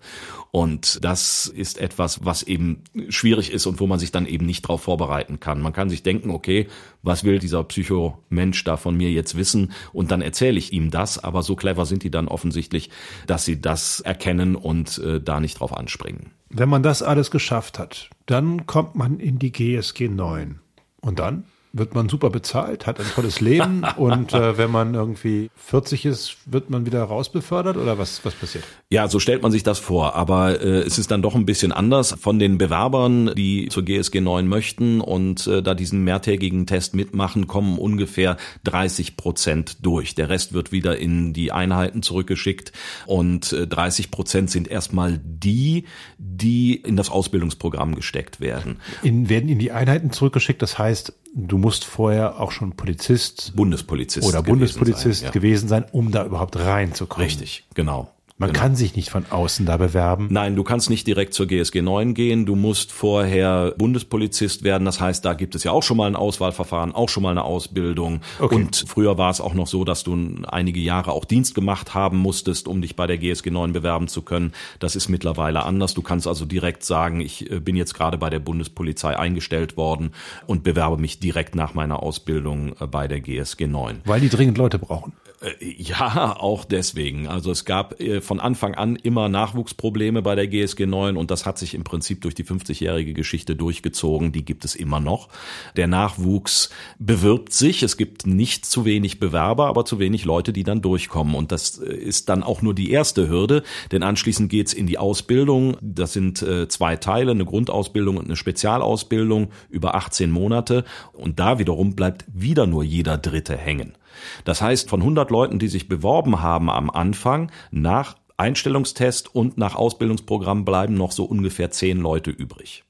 Und 0.50 0.81
das 1.02 1.46
ist 1.46 1.78
etwas, 1.78 2.24
was 2.24 2.42
eben 2.42 2.82
schwierig 3.08 3.52
ist 3.52 3.66
und 3.66 3.80
wo 3.80 3.86
man 3.86 3.98
sich 3.98 4.12
dann 4.12 4.26
eben 4.26 4.46
nicht 4.46 4.64
darauf 4.64 4.82
vorbereiten 4.82 5.40
kann. 5.40 5.60
Man 5.60 5.72
kann 5.72 5.88
sich 5.88 6.02
denken, 6.02 6.30
okay, 6.30 6.68
was 7.02 7.24
will 7.24 7.38
dieser 7.38 7.64
Psychomensch 7.64 8.64
da 8.64 8.76
von 8.76 8.96
mir 8.96 9.10
jetzt 9.10 9.36
wissen? 9.36 9.72
Und 9.92 10.10
dann 10.10 10.22
erzähle 10.22 10.58
ich 10.58 10.72
ihm 10.72 10.90
das, 10.90 11.22
aber 11.22 11.42
so 11.42 11.56
clever 11.56 11.86
sind 11.86 12.02
die 12.02 12.10
dann 12.10 12.28
offensichtlich, 12.28 12.90
dass 13.26 13.44
sie 13.44 13.60
das 13.60 14.00
erkennen 14.00 14.56
und 14.56 14.98
äh, 14.98 15.20
da 15.20 15.40
nicht 15.40 15.60
drauf 15.60 15.76
anspringen. 15.76 16.30
Wenn 16.48 16.68
man 16.68 16.82
das 16.82 17.02
alles 17.02 17.30
geschafft 17.30 17.78
hat, 17.78 18.10
dann 18.26 18.66
kommt 18.66 18.94
man 18.94 19.18
in 19.18 19.38
die 19.38 19.52
GSG 19.52 20.08
9. 20.08 20.60
Und 21.00 21.18
dann 21.18 21.44
wird 21.72 21.94
man 21.94 22.08
super 22.08 22.30
bezahlt, 22.30 22.86
hat 22.86 23.00
ein 23.00 23.06
tolles 23.14 23.40
Leben 23.40 23.82
und 23.96 24.32
äh, 24.32 24.58
wenn 24.58 24.70
man 24.70 24.94
irgendwie 24.94 25.50
40 25.56 26.04
ist, 26.04 26.36
wird 26.46 26.70
man 26.70 26.86
wieder 26.86 27.02
rausbefördert 27.02 27.76
oder 27.76 27.98
was, 27.98 28.24
was 28.24 28.34
passiert? 28.34 28.64
Ja, 28.90 29.08
so 29.08 29.18
stellt 29.18 29.42
man 29.42 29.52
sich 29.52 29.62
das 29.62 29.78
vor, 29.78 30.14
aber 30.14 30.60
äh, 30.60 30.80
es 30.80 30.98
ist 30.98 31.10
dann 31.10 31.22
doch 31.22 31.34
ein 31.34 31.46
bisschen 31.46 31.72
anders. 31.72 32.14
Von 32.20 32.38
den 32.38 32.58
Bewerbern, 32.58 33.32
die 33.34 33.68
zur 33.68 33.84
GSG 33.84 34.20
9 34.20 34.46
möchten 34.46 35.00
und 35.00 35.46
äh, 35.46 35.62
da 35.62 35.74
diesen 35.74 36.04
mehrtägigen 36.04 36.66
Test 36.66 36.94
mitmachen, 36.94 37.46
kommen 37.46 37.78
ungefähr 37.78 38.36
30 38.64 39.16
Prozent 39.16 39.78
durch. 39.84 40.14
Der 40.14 40.28
Rest 40.28 40.52
wird 40.52 40.72
wieder 40.72 40.98
in 40.98 41.32
die 41.32 41.52
Einheiten 41.52 42.02
zurückgeschickt 42.02 42.72
und 43.06 43.52
äh, 43.52 43.66
30 43.66 44.10
Prozent 44.10 44.50
sind 44.50 44.68
erstmal 44.68 45.20
die, 45.24 45.84
die 46.18 46.74
in 46.74 46.96
das 46.96 47.08
Ausbildungsprogramm 47.08 47.94
gesteckt 47.94 48.40
werden. 48.40 48.78
In, 49.02 49.30
werden 49.30 49.48
in 49.48 49.58
die 49.58 49.72
Einheiten 49.72 50.10
zurückgeschickt, 50.10 50.60
das 50.60 50.78
heißt, 50.78 51.14
du 51.34 51.58
musst 51.58 51.84
vorher 51.84 52.40
auch 52.40 52.52
schon 52.52 52.72
Polizist 52.72 53.52
Bundespolizist 53.56 54.26
oder 54.26 54.42
gewesen 54.42 54.52
Bundespolizist 54.52 55.20
sein, 55.20 55.26
ja. 55.26 55.32
gewesen 55.32 55.68
sein, 55.68 55.84
um 55.92 56.10
da 56.10 56.24
überhaupt 56.24 56.56
reinzukommen. 56.56 57.26
Richtig, 57.26 57.64
genau. 57.74 58.10
Man 58.42 58.50
genau. 58.50 58.60
kann 58.60 58.74
sich 58.74 58.96
nicht 58.96 59.08
von 59.08 59.24
außen 59.30 59.66
da 59.66 59.76
bewerben. 59.76 60.26
Nein, 60.32 60.56
du 60.56 60.64
kannst 60.64 60.90
nicht 60.90 61.06
direkt 61.06 61.32
zur 61.32 61.46
GSG 61.46 61.80
9 61.80 62.12
gehen. 62.12 62.44
Du 62.44 62.56
musst 62.56 62.90
vorher 62.90 63.72
Bundespolizist 63.78 64.64
werden. 64.64 64.84
Das 64.84 65.00
heißt, 65.00 65.24
da 65.24 65.34
gibt 65.34 65.54
es 65.54 65.62
ja 65.62 65.70
auch 65.70 65.84
schon 65.84 65.96
mal 65.96 66.08
ein 66.08 66.16
Auswahlverfahren, 66.16 66.92
auch 66.92 67.08
schon 67.08 67.22
mal 67.22 67.30
eine 67.30 67.44
Ausbildung. 67.44 68.20
Okay. 68.40 68.56
Und 68.56 68.84
früher 68.88 69.16
war 69.16 69.30
es 69.30 69.40
auch 69.40 69.54
noch 69.54 69.68
so, 69.68 69.84
dass 69.84 70.02
du 70.02 70.18
einige 70.48 70.80
Jahre 70.80 71.12
auch 71.12 71.24
Dienst 71.24 71.54
gemacht 71.54 71.94
haben 71.94 72.18
musstest, 72.18 72.66
um 72.66 72.82
dich 72.82 72.96
bei 72.96 73.06
der 73.06 73.16
GSG 73.16 73.52
9 73.52 73.72
bewerben 73.72 74.08
zu 74.08 74.22
können. 74.22 74.52
Das 74.80 74.96
ist 74.96 75.08
mittlerweile 75.08 75.64
anders. 75.64 75.94
Du 75.94 76.02
kannst 76.02 76.26
also 76.26 76.44
direkt 76.44 76.82
sagen, 76.82 77.20
ich 77.20 77.48
äh, 77.48 77.60
bin 77.60 77.76
jetzt 77.76 77.94
gerade 77.94 78.18
bei 78.18 78.28
der 78.28 78.40
Bundespolizei 78.40 79.16
eingestellt 79.16 79.76
worden 79.76 80.10
und 80.48 80.64
bewerbe 80.64 80.96
mich 80.96 81.20
direkt 81.20 81.54
nach 81.54 81.74
meiner 81.74 82.02
Ausbildung 82.02 82.74
äh, 82.80 82.88
bei 82.88 83.06
der 83.06 83.20
GSG 83.20 83.68
9. 83.68 84.00
Weil 84.04 84.20
die 84.20 84.30
dringend 84.30 84.58
Leute 84.58 84.80
brauchen. 84.80 85.12
Äh, 85.42 85.74
Ja, 85.76 86.36
auch 86.38 86.64
deswegen. 86.64 87.26
Also 87.26 87.50
es 87.50 87.64
gab 87.64 88.00
äh, 88.00 88.20
von 88.20 88.40
Anfang 88.40 88.74
an 88.74 88.96
immer 88.96 89.28
Nachwuchsprobleme 89.28 90.22
bei 90.22 90.34
der 90.34 90.46
GSG 90.46 90.86
9 90.86 91.16
und 91.16 91.30
das 91.30 91.44
hat 91.44 91.58
sich 91.58 91.74
im 91.74 91.84
Prinzip 91.84 92.20
durch 92.22 92.34
die 92.34 92.44
50-jährige 92.44 93.12
Geschichte 93.12 93.56
durchgezogen. 93.56 94.32
Die 94.32 94.44
gibt 94.44 94.64
es 94.64 94.74
immer 94.74 95.00
noch. 95.00 95.28
Der 95.76 95.86
Nachwuchs 95.88 96.70
bewirbt 96.98 97.52
sich. 97.52 97.82
Es 97.82 97.96
gibt 97.96 98.26
nicht 98.26 98.64
zu 98.66 98.84
wenig 98.84 99.18
Bewerber, 99.18 99.66
aber 99.66 99.84
zu 99.84 99.98
wenig 99.98 100.24
Leute, 100.24 100.52
die 100.52 100.62
dann 100.62 100.82
durchkommen. 100.82 101.34
Und 101.34 101.52
das 101.52 101.78
äh, 101.78 101.92
ist 101.92 102.28
dann 102.28 102.42
auch 102.42 102.62
nur 102.62 102.74
die 102.74 102.90
erste 102.90 103.28
Hürde, 103.28 103.62
denn 103.90 104.02
anschließend 104.02 104.50
geht's 104.50 104.72
in 104.72 104.86
die 104.86 104.98
Ausbildung. 104.98 105.76
Das 105.80 106.12
sind 106.12 106.44
zwei 106.68 106.96
Teile, 106.96 107.32
eine 107.32 107.44
Grundausbildung 107.44 108.16
und 108.16 108.24
eine 108.26 108.36
Spezialausbildung 108.36 109.50
über 109.70 109.94
18 109.94 110.30
Monate. 110.30 110.84
Und 111.12 111.38
da 111.38 111.58
wiederum 111.58 111.94
bleibt 111.94 112.24
wieder 112.32 112.66
nur 112.66 112.84
jeder 112.84 113.18
Dritte 113.18 113.56
hängen. 113.56 113.94
Das 114.44 114.62
heißt, 114.62 114.88
von 114.88 115.00
100 115.00 115.30
Leuten, 115.30 115.58
die 115.58 115.68
sich 115.68 115.88
beworben 115.88 116.42
haben 116.42 116.70
am 116.70 116.90
Anfang, 116.90 117.50
nach 117.70 118.16
Einstellungstest 118.36 119.34
und 119.34 119.58
nach 119.58 119.74
Ausbildungsprogramm 119.74 120.64
bleiben 120.64 120.94
noch 120.94 121.12
so 121.12 121.24
ungefähr 121.24 121.70
10 121.70 121.98
Leute 121.98 122.30
übrig. 122.30 122.84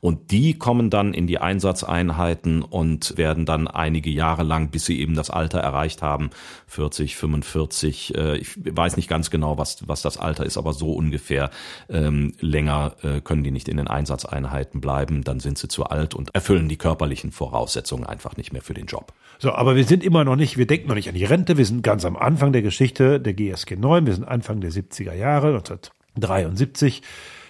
Und 0.00 0.30
die 0.30 0.58
kommen 0.58 0.90
dann 0.90 1.14
in 1.14 1.26
die 1.26 1.38
Einsatzeinheiten 1.38 2.62
und 2.62 3.16
werden 3.16 3.46
dann 3.46 3.68
einige 3.68 4.10
Jahre 4.10 4.42
lang, 4.42 4.70
bis 4.70 4.86
sie 4.86 5.00
eben 5.00 5.14
das 5.14 5.30
Alter 5.30 5.60
erreicht 5.60 6.02
haben, 6.02 6.30
40, 6.66 7.16
45, 7.16 8.14
äh, 8.14 8.36
ich 8.36 8.56
weiß 8.56 8.96
nicht 8.96 9.08
ganz 9.08 9.30
genau, 9.30 9.58
was, 9.58 9.88
was 9.88 10.02
das 10.02 10.18
Alter 10.18 10.44
ist, 10.44 10.56
aber 10.56 10.72
so 10.72 10.92
ungefähr 10.92 11.50
ähm, 11.88 12.34
länger 12.40 12.94
äh, 13.02 13.20
können 13.20 13.42
die 13.42 13.50
nicht 13.50 13.68
in 13.68 13.76
den 13.76 13.88
Einsatzeinheiten 13.88 14.80
bleiben, 14.80 15.24
dann 15.24 15.40
sind 15.40 15.58
sie 15.58 15.68
zu 15.68 15.84
alt 15.84 16.14
und 16.14 16.34
erfüllen 16.34 16.68
die 16.68 16.76
körperlichen 16.76 17.32
Voraussetzungen 17.32 18.04
einfach 18.04 18.36
nicht 18.36 18.52
mehr 18.52 18.62
für 18.62 18.74
den 18.74 18.86
Job. 18.86 19.12
So, 19.38 19.52
aber 19.52 19.76
wir 19.76 19.84
sind 19.84 20.02
immer 20.02 20.24
noch 20.24 20.36
nicht, 20.36 20.56
wir 20.58 20.66
denken 20.66 20.88
noch 20.88 20.94
nicht 20.94 21.08
an 21.08 21.14
die 21.14 21.24
Rente, 21.24 21.56
wir 21.56 21.64
sind 21.64 21.82
ganz 21.82 22.04
am 22.04 22.16
Anfang 22.16 22.52
der 22.52 22.62
Geschichte 22.62 23.20
der 23.20 23.34
GSG 23.34 23.76
9, 23.76 24.06
wir 24.06 24.14
sind 24.14 24.24
Anfang 24.24 24.60
der 24.60 24.72
70er 24.72 25.14
Jahre, 25.14 25.48
1973. 25.48 27.02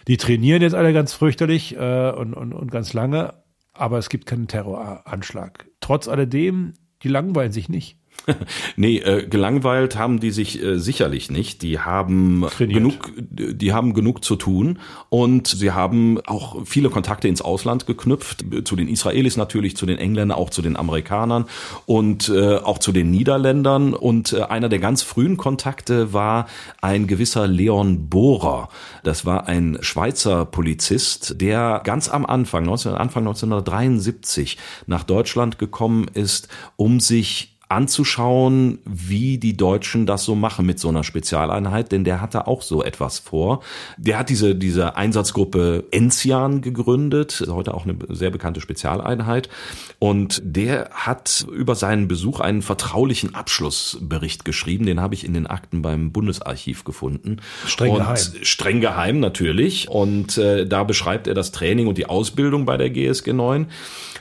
Die 0.08 0.16
trainieren 0.16 0.62
jetzt 0.62 0.74
alle 0.74 0.92
ganz 0.92 1.12
fürchterlich 1.12 1.76
äh, 1.76 2.10
und, 2.10 2.34
und, 2.34 2.54
und 2.54 2.70
ganz 2.70 2.94
lange, 2.94 3.34
aber 3.74 3.98
es 3.98 4.08
gibt 4.08 4.26
keinen 4.26 4.48
Terroranschlag. 4.48 5.68
Trotz 5.80 6.08
alledem, 6.08 6.72
die 7.02 7.08
langweilen 7.08 7.52
sich 7.52 7.68
nicht. 7.68 7.98
Nee, 8.76 8.98
äh, 8.98 9.26
gelangweilt 9.26 9.96
haben 9.96 10.20
die 10.20 10.30
sich 10.30 10.62
äh, 10.62 10.78
sicherlich 10.78 11.30
nicht. 11.30 11.62
Die 11.62 11.80
haben 11.80 12.46
Trainiert. 12.50 12.78
genug, 12.78 13.12
die 13.30 13.72
haben 13.72 13.94
genug 13.94 14.24
zu 14.24 14.36
tun 14.36 14.78
und 15.08 15.46
sie 15.46 15.72
haben 15.72 16.20
auch 16.26 16.64
viele 16.66 16.90
Kontakte 16.90 17.28
ins 17.28 17.42
Ausland 17.42 17.86
geknüpft, 17.86 18.44
zu 18.64 18.76
den 18.76 18.88
Israelis 18.88 19.36
natürlich, 19.36 19.76
zu 19.76 19.86
den 19.86 19.98
Engländern, 19.98 20.36
auch 20.36 20.50
zu 20.50 20.62
den 20.62 20.76
Amerikanern 20.76 21.46
und 21.86 22.28
äh, 22.28 22.56
auch 22.56 22.78
zu 22.78 22.92
den 22.92 23.10
Niederländern. 23.10 23.94
Und 23.94 24.32
äh, 24.32 24.42
einer 24.42 24.68
der 24.68 24.78
ganz 24.78 25.02
frühen 25.02 25.36
Kontakte 25.36 26.12
war 26.12 26.46
ein 26.80 27.06
gewisser 27.06 27.46
Leon 27.46 28.08
Bohrer. 28.08 28.68
Das 29.02 29.24
war 29.24 29.48
ein 29.48 29.78
Schweizer 29.80 30.44
Polizist, 30.44 31.40
der 31.40 31.80
ganz 31.84 32.08
am 32.08 32.24
Anfang, 32.26 32.64
19, 32.64 32.92
Anfang 32.92 33.22
1973 33.22 34.58
nach 34.86 35.04
Deutschland 35.04 35.58
gekommen 35.58 36.08
ist, 36.12 36.48
um 36.76 37.00
sich 37.00 37.57
anzuschauen, 37.68 38.78
wie 38.86 39.36
die 39.36 39.56
Deutschen 39.56 40.06
das 40.06 40.24
so 40.24 40.34
machen 40.34 40.64
mit 40.64 40.78
so 40.78 40.88
einer 40.88 41.04
Spezialeinheit, 41.04 41.92
denn 41.92 42.02
der 42.02 42.22
hatte 42.22 42.46
auch 42.46 42.62
so 42.62 42.82
etwas 42.82 43.18
vor. 43.18 43.62
Der 43.98 44.18
hat 44.18 44.30
diese, 44.30 44.54
diese 44.54 44.96
Einsatzgruppe 44.96 45.84
Enzian 45.90 46.62
gegründet, 46.62 47.44
heute 47.48 47.74
auch 47.74 47.84
eine 47.84 47.96
sehr 48.08 48.30
bekannte 48.30 48.62
Spezialeinheit. 48.62 49.50
Und 49.98 50.40
der 50.42 50.88
hat 50.92 51.46
über 51.52 51.74
seinen 51.74 52.08
Besuch 52.08 52.40
einen 52.40 52.62
vertraulichen 52.62 53.34
Abschlussbericht 53.34 54.46
geschrieben. 54.46 54.86
Den 54.86 55.00
habe 55.00 55.14
ich 55.14 55.24
in 55.24 55.34
den 55.34 55.46
Akten 55.46 55.82
beim 55.82 56.10
Bundesarchiv 56.10 56.84
gefunden. 56.84 57.36
Streng 57.66 57.92
und 57.92 57.98
geheim. 57.98 58.16
Streng 58.42 58.80
geheim 58.80 59.20
natürlich. 59.20 59.90
Und 59.90 60.38
äh, 60.38 60.66
da 60.66 60.84
beschreibt 60.84 61.26
er 61.26 61.34
das 61.34 61.52
Training 61.52 61.86
und 61.86 61.98
die 61.98 62.06
Ausbildung 62.06 62.64
bei 62.64 62.78
der 62.78 62.88
GSG 62.88 63.34
9. 63.34 63.66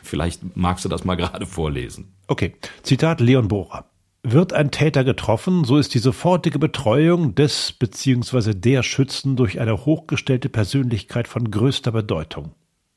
Vielleicht 0.03 0.57
magst 0.57 0.83
du 0.83 0.89
das 0.89 1.05
mal 1.05 1.15
gerade 1.15 1.45
vorlesen. 1.45 2.16
Okay, 2.28 2.55
Zitat 2.84 3.21
Leon 3.21 3.47
Bohrer. 3.47 3.86
Wird 4.23 4.51
ein 4.51 4.71
Täter 4.71 5.05
getroffen, 5.05 5.63
so 5.63 5.78
ist 5.78 5.93
die 5.93 5.99
sofortige 5.99 6.59
Betreuung 6.59 7.36
des 7.36 7.71
bzw. 7.71 8.53
der 8.53 8.84
Schützen 8.84 9.38
durch 9.38 9.61
eine 9.61 9.86
hochgestellte 9.86 10.49
Persönlichkeit 10.49 11.30
von 11.30 11.49
größter 11.49 11.93
Bedeutung. 11.93 12.51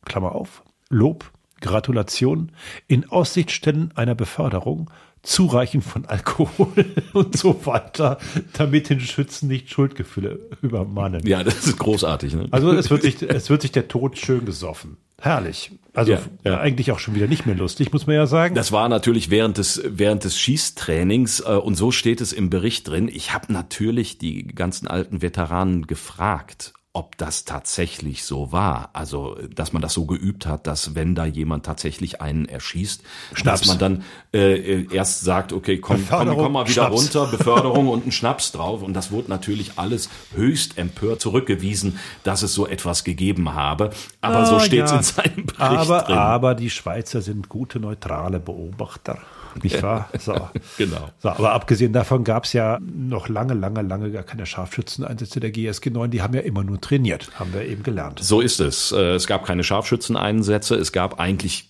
Klammer 0.05 0.35
auf. 0.35 0.64
Lob, 0.89 1.31
Gratulation, 1.61 2.51
in 2.89 3.09
Aussicht 3.09 3.53
stellen 3.53 3.93
einer 3.95 4.16
Beförderung, 4.16 4.91
Zureichen 5.22 5.83
von 5.83 6.07
Alkohol 6.07 6.87
und 7.12 7.37
so 7.37 7.64
weiter, 7.66 8.18
damit 8.55 8.89
den 8.89 8.99
Schützen 8.99 9.49
nicht 9.49 9.70
Schuldgefühle 9.70 10.41
übermannen. 10.62 11.24
Ja, 11.26 11.45
das 11.45 11.66
ist 11.66 11.78
großartig. 11.78 12.35
Ne? 12.35 12.49
Also 12.51 12.72
es 12.72 12.91
wird 12.91 13.03
sich, 13.03 13.22
es 13.22 13.51
wird 13.51 13.62
sich 13.62 13.70
der 13.70 13.87
Tod 13.87 14.18
schön 14.18 14.45
gesoffen. 14.47 14.97
Herrlich. 15.21 15.73
Also 15.93 16.12
Ja, 16.12 16.21
ja. 16.45 16.61
eigentlich 16.61 16.93
auch 16.93 16.99
schon 16.99 17.14
wieder 17.14 17.27
nicht 17.27 17.47
mehr 17.47 17.55
lustig, 17.55 17.93
muss 17.93 18.07
man 18.07 18.16
ja 18.16 18.27
sagen. 18.27 18.55
Das 18.55 18.73
war 18.73 18.89
natürlich 18.89 19.31
während 19.31 19.59
des 19.59 19.83
während 19.85 20.25
des 20.25 20.39
Schießtrainings 20.39 21.41
äh, 21.41 21.53
und 21.53 21.75
so 21.75 21.91
steht 21.91 22.21
es 22.21 22.33
im 22.33 22.49
Bericht 22.49 22.89
drin. 22.89 23.09
Ich 23.09 23.33
habe 23.35 23.53
natürlich 23.53 24.18
die 24.18 24.47
ganzen 24.47 24.89
alten 24.89 25.21
Veteranen 25.21 25.87
gefragt, 25.87 26.73
ob 26.93 27.16
das 27.18 27.45
tatsächlich 27.45 28.24
so 28.24 28.51
war. 28.51 28.91
Also, 28.95 29.36
dass 29.55 29.72
man 29.72 29.80
das 29.80 29.93
so 29.95 30.07
geübt 30.07 30.45
hat, 30.47 30.66
dass 30.66 30.97
wenn 30.97 31.14
da 31.14 31.24
jemand 31.24 31.64
tatsächlich 31.64 32.20
einen 32.20 32.47
erschießt, 32.47 33.03
Schnaps. 33.32 33.61
dass 33.61 33.68
man 33.68 33.78
dann 33.78 34.05
äh, 34.34 34.86
erst 34.93 35.20
sagt, 35.20 35.53
okay, 35.53 35.78
komm, 35.78 36.05
komm, 36.11 36.34
komm 36.36 36.53
mal 36.53 36.64
wieder 36.68 36.88
Schnaps. 36.88 36.97
runter, 37.14 37.26
Beförderung 37.30 37.88
und 37.88 38.07
ein 38.07 38.12
Schnaps 38.12 38.51
drauf. 38.51 38.82
Und 38.82 38.95
das 38.95 39.12
wurde 39.12 39.30
natürlich 39.30 39.78
alles 39.78 40.09
höchst 40.34 40.78
empört 40.78 41.20
zurückgewiesen, 41.20 41.99
dass 42.24 42.43
es 42.43 42.55
so 42.55 42.66
etwas 42.66 43.05
gegeben 43.05 43.55
habe. 43.55 43.91
Aber 44.20 44.47
so 44.47 44.57
Ah, 44.57 44.61
steht 44.61 44.84
es 44.86 44.91
ja. 44.91 44.97
in 44.97 45.03
seinem 45.05 45.47
Bericht 45.47 45.61
aber, 45.61 46.03
drin. 46.03 46.18
aber 46.18 46.55
die 46.57 46.70
Schweizer 46.70 47.22
sind 47.22 47.49
gute, 47.49 47.78
neutrale 47.78 48.41
Beobachter. 48.41 49.18
Nicht 49.62 49.82
wahr? 49.82 50.09
So. 50.18 50.34
Genau. 50.78 51.09
So, 51.18 51.28
aber 51.30 51.53
abgesehen 51.53 51.92
davon 51.92 52.24
gab 52.24 52.44
es 52.44 52.53
ja 52.53 52.78
noch 52.80 53.28
lange, 53.28 53.55
lange, 53.55 53.82
lange 53.82 54.11
gar 54.11 54.22
keine 54.22 54.46
Scharfschützeneinsätze 54.46 55.40
der 55.40 55.51
GSG 55.51 55.90
9. 55.90 56.11
Die 56.11 56.22
haben 56.22 56.34
ja 56.34 56.40
immer 56.40 56.64
nur 56.64 56.80
trainiert, 56.80 57.28
haben 57.38 57.53
wir 57.53 57.64
eben 57.66 57.82
gelernt. 57.82 58.20
So 58.22 58.40
ist 58.40 58.61
es. 58.61 58.92
Äh, 58.92 59.14
Es 59.14 59.26
gab 59.26 59.44
keine 59.44 59.64
Scharfschützeneinsätze. 59.64 60.74
Es 60.76 60.92
gab 60.92 61.18
eigentlich 61.20 61.70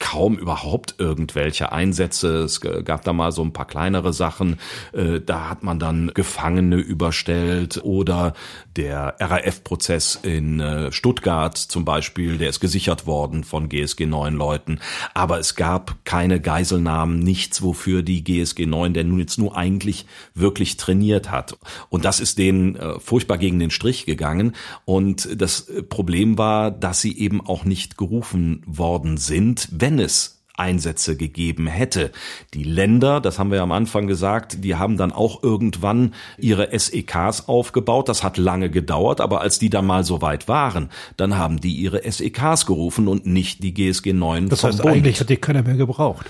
kaum 0.00 0.36
überhaupt 0.36 0.96
irgendwelche 0.98 1.70
Einsätze. 1.70 2.38
Es 2.38 2.60
gab 2.60 3.04
da 3.04 3.12
mal 3.12 3.30
so 3.30 3.42
ein 3.42 3.52
paar 3.52 3.66
kleinere 3.66 4.12
Sachen. 4.12 4.58
Äh, 4.92 5.20
Da 5.20 5.48
hat 5.48 5.62
man 5.62 5.78
dann 5.78 6.10
Gefangene 6.14 6.76
überstellt 6.76 7.80
oder 7.84 8.32
der 8.76 9.16
RAF-Prozess 9.20 10.18
in 10.22 10.58
äh, 10.58 10.90
Stuttgart 10.90 11.56
zum 11.56 11.84
Beispiel, 11.84 12.38
der 12.38 12.48
ist 12.48 12.60
gesichert 12.60 13.06
worden 13.06 13.44
von 13.44 13.68
GSG 13.68 14.06
9 14.06 14.34
Leuten. 14.34 14.80
Aber 15.14 15.38
es 15.38 15.54
gab 15.54 15.96
keine 16.04 16.40
Geiselnahmen, 16.40 17.18
nichts, 17.18 17.62
wofür 17.62 18.02
die 18.02 18.24
GSG 18.24 18.66
9 18.66 18.94
denn 18.94 19.08
nun 19.08 19.20
jetzt 19.20 19.38
nur 19.38 19.56
eigentlich 19.56 20.06
wirklich 20.34 20.78
trainiert 20.78 21.30
hat. 21.30 21.58
Und 21.90 22.04
das 22.06 22.20
ist 22.20 22.38
denen 22.38 22.74
äh, 22.76 22.98
furchtbar 22.98 23.36
gegen 23.36 23.58
den 23.58 23.70
Strich 23.70 24.06
gegangen. 24.06 24.54
Und 24.86 25.28
das 25.40 25.70
Problem 25.90 26.38
war, 26.38 26.70
dass 26.70 27.02
sie 27.02 27.16
eben 27.18 27.40
auch 27.40 27.64
nicht 27.64 27.98
gerufen 27.98 28.62
worden 28.66 29.18
sind, 29.18 29.68
wenn 29.70 29.89
es 29.98 30.40
Einsätze 30.60 31.16
gegeben 31.16 31.66
hätte. 31.66 32.12
Die 32.52 32.62
Länder, 32.62 33.20
das 33.20 33.38
haben 33.38 33.50
wir 33.50 33.56
ja 33.56 33.62
am 33.62 33.72
Anfang 33.72 34.06
gesagt, 34.06 34.62
die 34.62 34.76
haben 34.76 34.98
dann 34.98 35.10
auch 35.10 35.42
irgendwann 35.42 36.14
ihre 36.38 36.78
SEKs 36.78 37.48
aufgebaut. 37.48 38.08
Das 38.08 38.22
hat 38.22 38.36
lange 38.36 38.70
gedauert, 38.70 39.20
aber 39.20 39.40
als 39.40 39.58
die 39.58 39.70
dann 39.70 39.86
mal 39.86 40.04
so 40.04 40.20
weit 40.20 40.46
waren, 40.46 40.90
dann 41.16 41.38
haben 41.38 41.60
die 41.60 41.72
ihre 41.72 42.08
SEKs 42.08 42.66
gerufen 42.66 43.08
und 43.08 43.26
nicht 43.26 43.64
die 43.64 43.72
GSG 43.72 44.12
9 44.12 44.50
Das 44.50 44.62
heißt, 44.62 44.86
eigentlich 44.86 45.18
hat 45.18 45.30
die 45.30 45.38
keiner 45.38 45.62
mehr 45.62 45.76
gebraucht. 45.76 46.26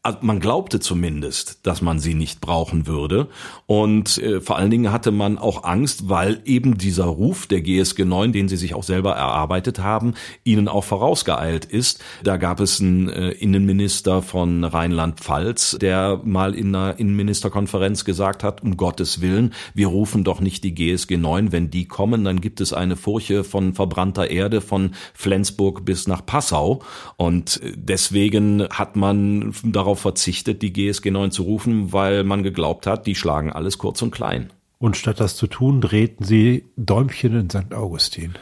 Also 0.00 0.18
man 0.22 0.38
glaubte 0.38 0.78
zumindest, 0.78 1.66
dass 1.66 1.82
man 1.82 1.98
sie 1.98 2.14
nicht 2.14 2.40
brauchen 2.40 2.86
würde. 2.86 3.28
Und 3.66 4.16
äh, 4.18 4.40
vor 4.40 4.56
allen 4.56 4.70
Dingen 4.70 4.92
hatte 4.92 5.10
man 5.10 5.38
auch 5.38 5.64
Angst, 5.64 6.08
weil 6.08 6.40
eben 6.44 6.78
dieser 6.78 7.06
Ruf 7.06 7.48
der 7.48 7.62
GSG 7.62 8.04
9, 8.04 8.32
den 8.32 8.48
sie 8.48 8.56
sich 8.56 8.74
auch 8.74 8.84
selber 8.84 9.16
erarbeitet 9.16 9.80
haben, 9.80 10.14
ihnen 10.44 10.68
auch 10.68 10.84
vorausgeeilt 10.84 11.64
ist. 11.64 12.02
Da 12.22 12.36
gab 12.36 12.60
es 12.60 12.80
einen 12.80 13.08
äh, 13.08 13.30
Innenminister 13.32 14.22
von 14.22 14.62
Rheinland-Pfalz, 14.62 15.78
der 15.80 16.20
mal 16.24 16.54
in 16.54 16.74
einer 16.74 16.98
Innenministerkonferenz 16.98 18.04
gesagt 18.04 18.44
hat, 18.44 18.62
um 18.62 18.76
Gottes 18.76 19.20
Willen, 19.20 19.52
wir 19.74 19.88
rufen 19.88 20.22
doch 20.22 20.40
nicht 20.40 20.62
die 20.62 20.74
GSG 20.74 21.16
9. 21.16 21.50
Wenn 21.50 21.70
die 21.70 21.86
kommen, 21.86 22.24
dann 22.24 22.40
gibt 22.40 22.60
es 22.60 22.72
eine 22.72 22.94
Furche 22.96 23.42
von 23.42 23.74
verbrannter 23.74 24.30
Erde 24.30 24.60
von 24.60 24.92
Flensburg 25.12 25.84
bis 25.84 26.06
nach 26.06 26.24
Passau. 26.24 26.82
Und 27.16 27.60
äh, 27.62 27.72
deswegen 27.76 28.66
hat 28.70 28.94
man 28.94 29.52
darauf 29.64 29.87
verzichtet, 29.96 30.62
die 30.62 30.72
GSG 30.72 31.10
9 31.10 31.30
zu 31.30 31.42
rufen, 31.42 31.92
weil 31.92 32.24
man 32.24 32.42
geglaubt 32.42 32.86
hat, 32.86 33.06
die 33.06 33.14
schlagen 33.14 33.52
alles 33.52 33.78
kurz 33.78 34.02
und 34.02 34.10
klein. 34.10 34.50
Und 34.78 34.96
statt 34.96 35.18
das 35.20 35.36
zu 35.36 35.46
tun, 35.46 35.80
drehten 35.80 36.24
sie 36.24 36.64
Däumchen 36.76 37.34
in 37.38 37.50
St. 37.50 37.74
Augustin. 37.74 38.34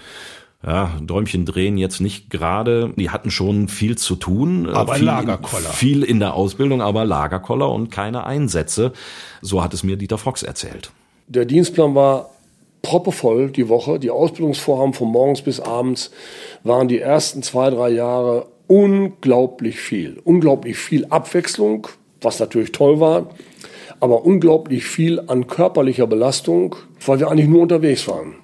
Ja, 0.64 0.99
Däumchen 1.01 1.44
drehen 1.44 1.78
jetzt 1.78 2.01
nicht 2.01 2.28
gerade. 2.28 2.92
Die 2.97 3.11
hatten 3.11 3.30
schon 3.30 3.68
viel 3.68 3.97
zu 3.97 4.16
tun. 4.16 4.66
äh, 4.68 4.72
Aber 4.72 4.94
viel, 4.94 5.05
Lagerkoller. 5.05 5.70
Viel 5.70 6.03
in 6.03 6.18
der 6.18 6.34
Ausbildung, 6.34 6.82
aber 6.82 7.05
Lagerkoller 7.05 7.70
und 7.70 7.90
keine 7.90 8.24
Einsätze. 8.24 8.92
So 9.42 9.62
hat 9.62 9.74
es 9.74 9.84
mir 9.84 9.97
Dieter 9.97 10.18
Fox 10.18 10.42
erzählt. 10.42 10.90
Der 11.28 11.44
Dienstplan 11.44 11.94
war 11.94 12.30
proppevoll 12.82 13.51
die 13.51 13.68
Woche. 13.68 13.99
Die 13.99 14.11
Ausbildungsvorhaben 14.11 14.92
von 14.92 15.09
morgens 15.09 15.42
bis 15.42 15.61
abends 15.61 16.11
waren 16.64 16.88
die 16.88 17.01
ersten 17.01 17.42
zwei, 17.42 17.70
drei 17.70 17.90
Jahre 17.90 18.47
unglaublich 18.67 19.79
viel. 19.79 20.21
Unglaublich 20.25 20.77
viel 20.77 21.07
Abwechslung, 21.07 21.89
was 22.21 22.39
natürlich 22.39 22.73
toll 22.73 23.01
war, 23.01 23.31
aber 24.01 24.25
unglaublich 24.25 24.85
viel 24.85 25.21
an 25.27 25.47
körperlicher 25.47 26.07
Belastung, 26.07 26.77
weil 27.05 27.21
wir 27.21 27.31
eigentlich 27.31 27.49
nur 27.49 27.62
unterwegs 27.62 28.09
waren. 28.09 28.35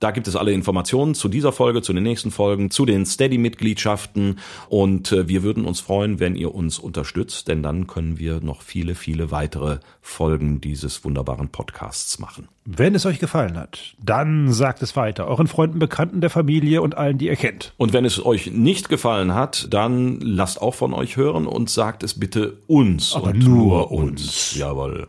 Da 0.00 0.12
gibt 0.12 0.28
es 0.28 0.36
alle 0.36 0.52
Informationen 0.52 1.14
zu 1.14 1.28
dieser 1.28 1.50
Folge, 1.50 1.82
zu 1.82 1.92
den 1.92 2.04
nächsten 2.04 2.30
Folgen, 2.30 2.70
zu 2.70 2.86
den 2.86 3.04
Steady-Mitgliedschaften 3.04 4.38
und 4.68 5.10
äh, 5.10 5.26
wir 5.26 5.42
würden 5.42 5.64
uns 5.64 5.80
freuen, 5.80 6.20
wenn 6.20 6.36
ihr 6.36 6.54
uns 6.54 6.78
unterstützt, 6.78 7.48
denn 7.48 7.64
dann 7.64 7.88
können 7.88 8.18
wir 8.18 8.40
noch 8.40 8.62
viele, 8.62 8.94
viele 8.94 9.32
weitere 9.32 9.78
Folgen 10.00 10.60
dieses 10.60 11.04
wunderbaren 11.04 11.48
Podcasts 11.48 12.20
machen. 12.20 12.48
Wenn 12.64 12.94
es 12.94 13.06
euch 13.06 13.18
gefallen 13.18 13.56
hat, 13.56 13.96
dann 14.00 14.52
sagt 14.52 14.82
es 14.82 14.94
weiter. 14.94 15.26
Euren 15.26 15.46
Freunden, 15.46 15.78
Bekannten 15.78 16.20
der 16.20 16.30
Familie 16.30 16.82
und 16.82 16.96
allen, 16.96 17.18
die 17.18 17.26
ihr 17.26 17.36
kennt. 17.36 17.72
Und 17.78 17.92
wenn 17.92 18.04
es 18.04 18.24
euch 18.24 18.52
nicht 18.52 18.88
gefallen 18.90 19.34
hat, 19.34 19.68
dann 19.70 20.20
lasst 20.20 20.60
auch 20.60 20.74
von 20.74 20.92
euch 20.92 21.16
hören 21.16 21.46
und 21.46 21.70
sagt 21.70 22.02
es 22.02 22.20
bitte 22.20 22.58
uns. 22.66 23.14
Aber 23.14 23.28
und 23.28 23.38
nur 23.38 23.90
uns. 23.90 24.54
Jawohl. 24.54 25.08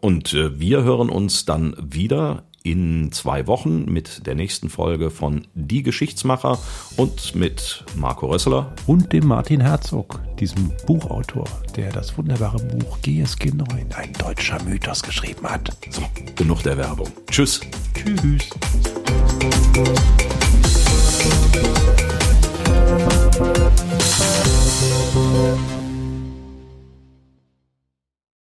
Und 0.00 0.32
äh, 0.32 0.58
wir 0.58 0.84
hören 0.84 1.10
uns 1.10 1.44
dann 1.44 1.74
wieder 1.80 2.44
in 2.62 3.12
zwei 3.12 3.46
Wochen 3.46 3.84
mit 3.86 4.26
der 4.26 4.34
nächsten 4.34 4.68
Folge 4.68 5.10
von 5.10 5.46
Die 5.54 5.82
Geschichtsmacher 5.82 6.58
und 6.96 7.34
mit 7.34 7.84
Marco 7.96 8.26
Rösseler. 8.26 8.72
Und 8.86 9.12
dem 9.12 9.26
Martin 9.26 9.60
Herzog, 9.60 10.20
diesem 10.38 10.72
Buchautor, 10.86 11.44
der 11.76 11.90
das 11.92 12.16
wunderbare 12.16 12.58
Buch 12.58 12.98
GSG 13.02 13.52
9, 13.52 13.86
ein 13.96 14.12
deutscher 14.14 14.62
Mythos, 14.64 15.02
geschrieben 15.02 15.46
hat. 15.48 15.76
So, 15.90 16.02
genug 16.36 16.62
der 16.62 16.76
Werbung. 16.76 17.08
Tschüss. 17.30 17.60
Tschüss. 17.94 18.50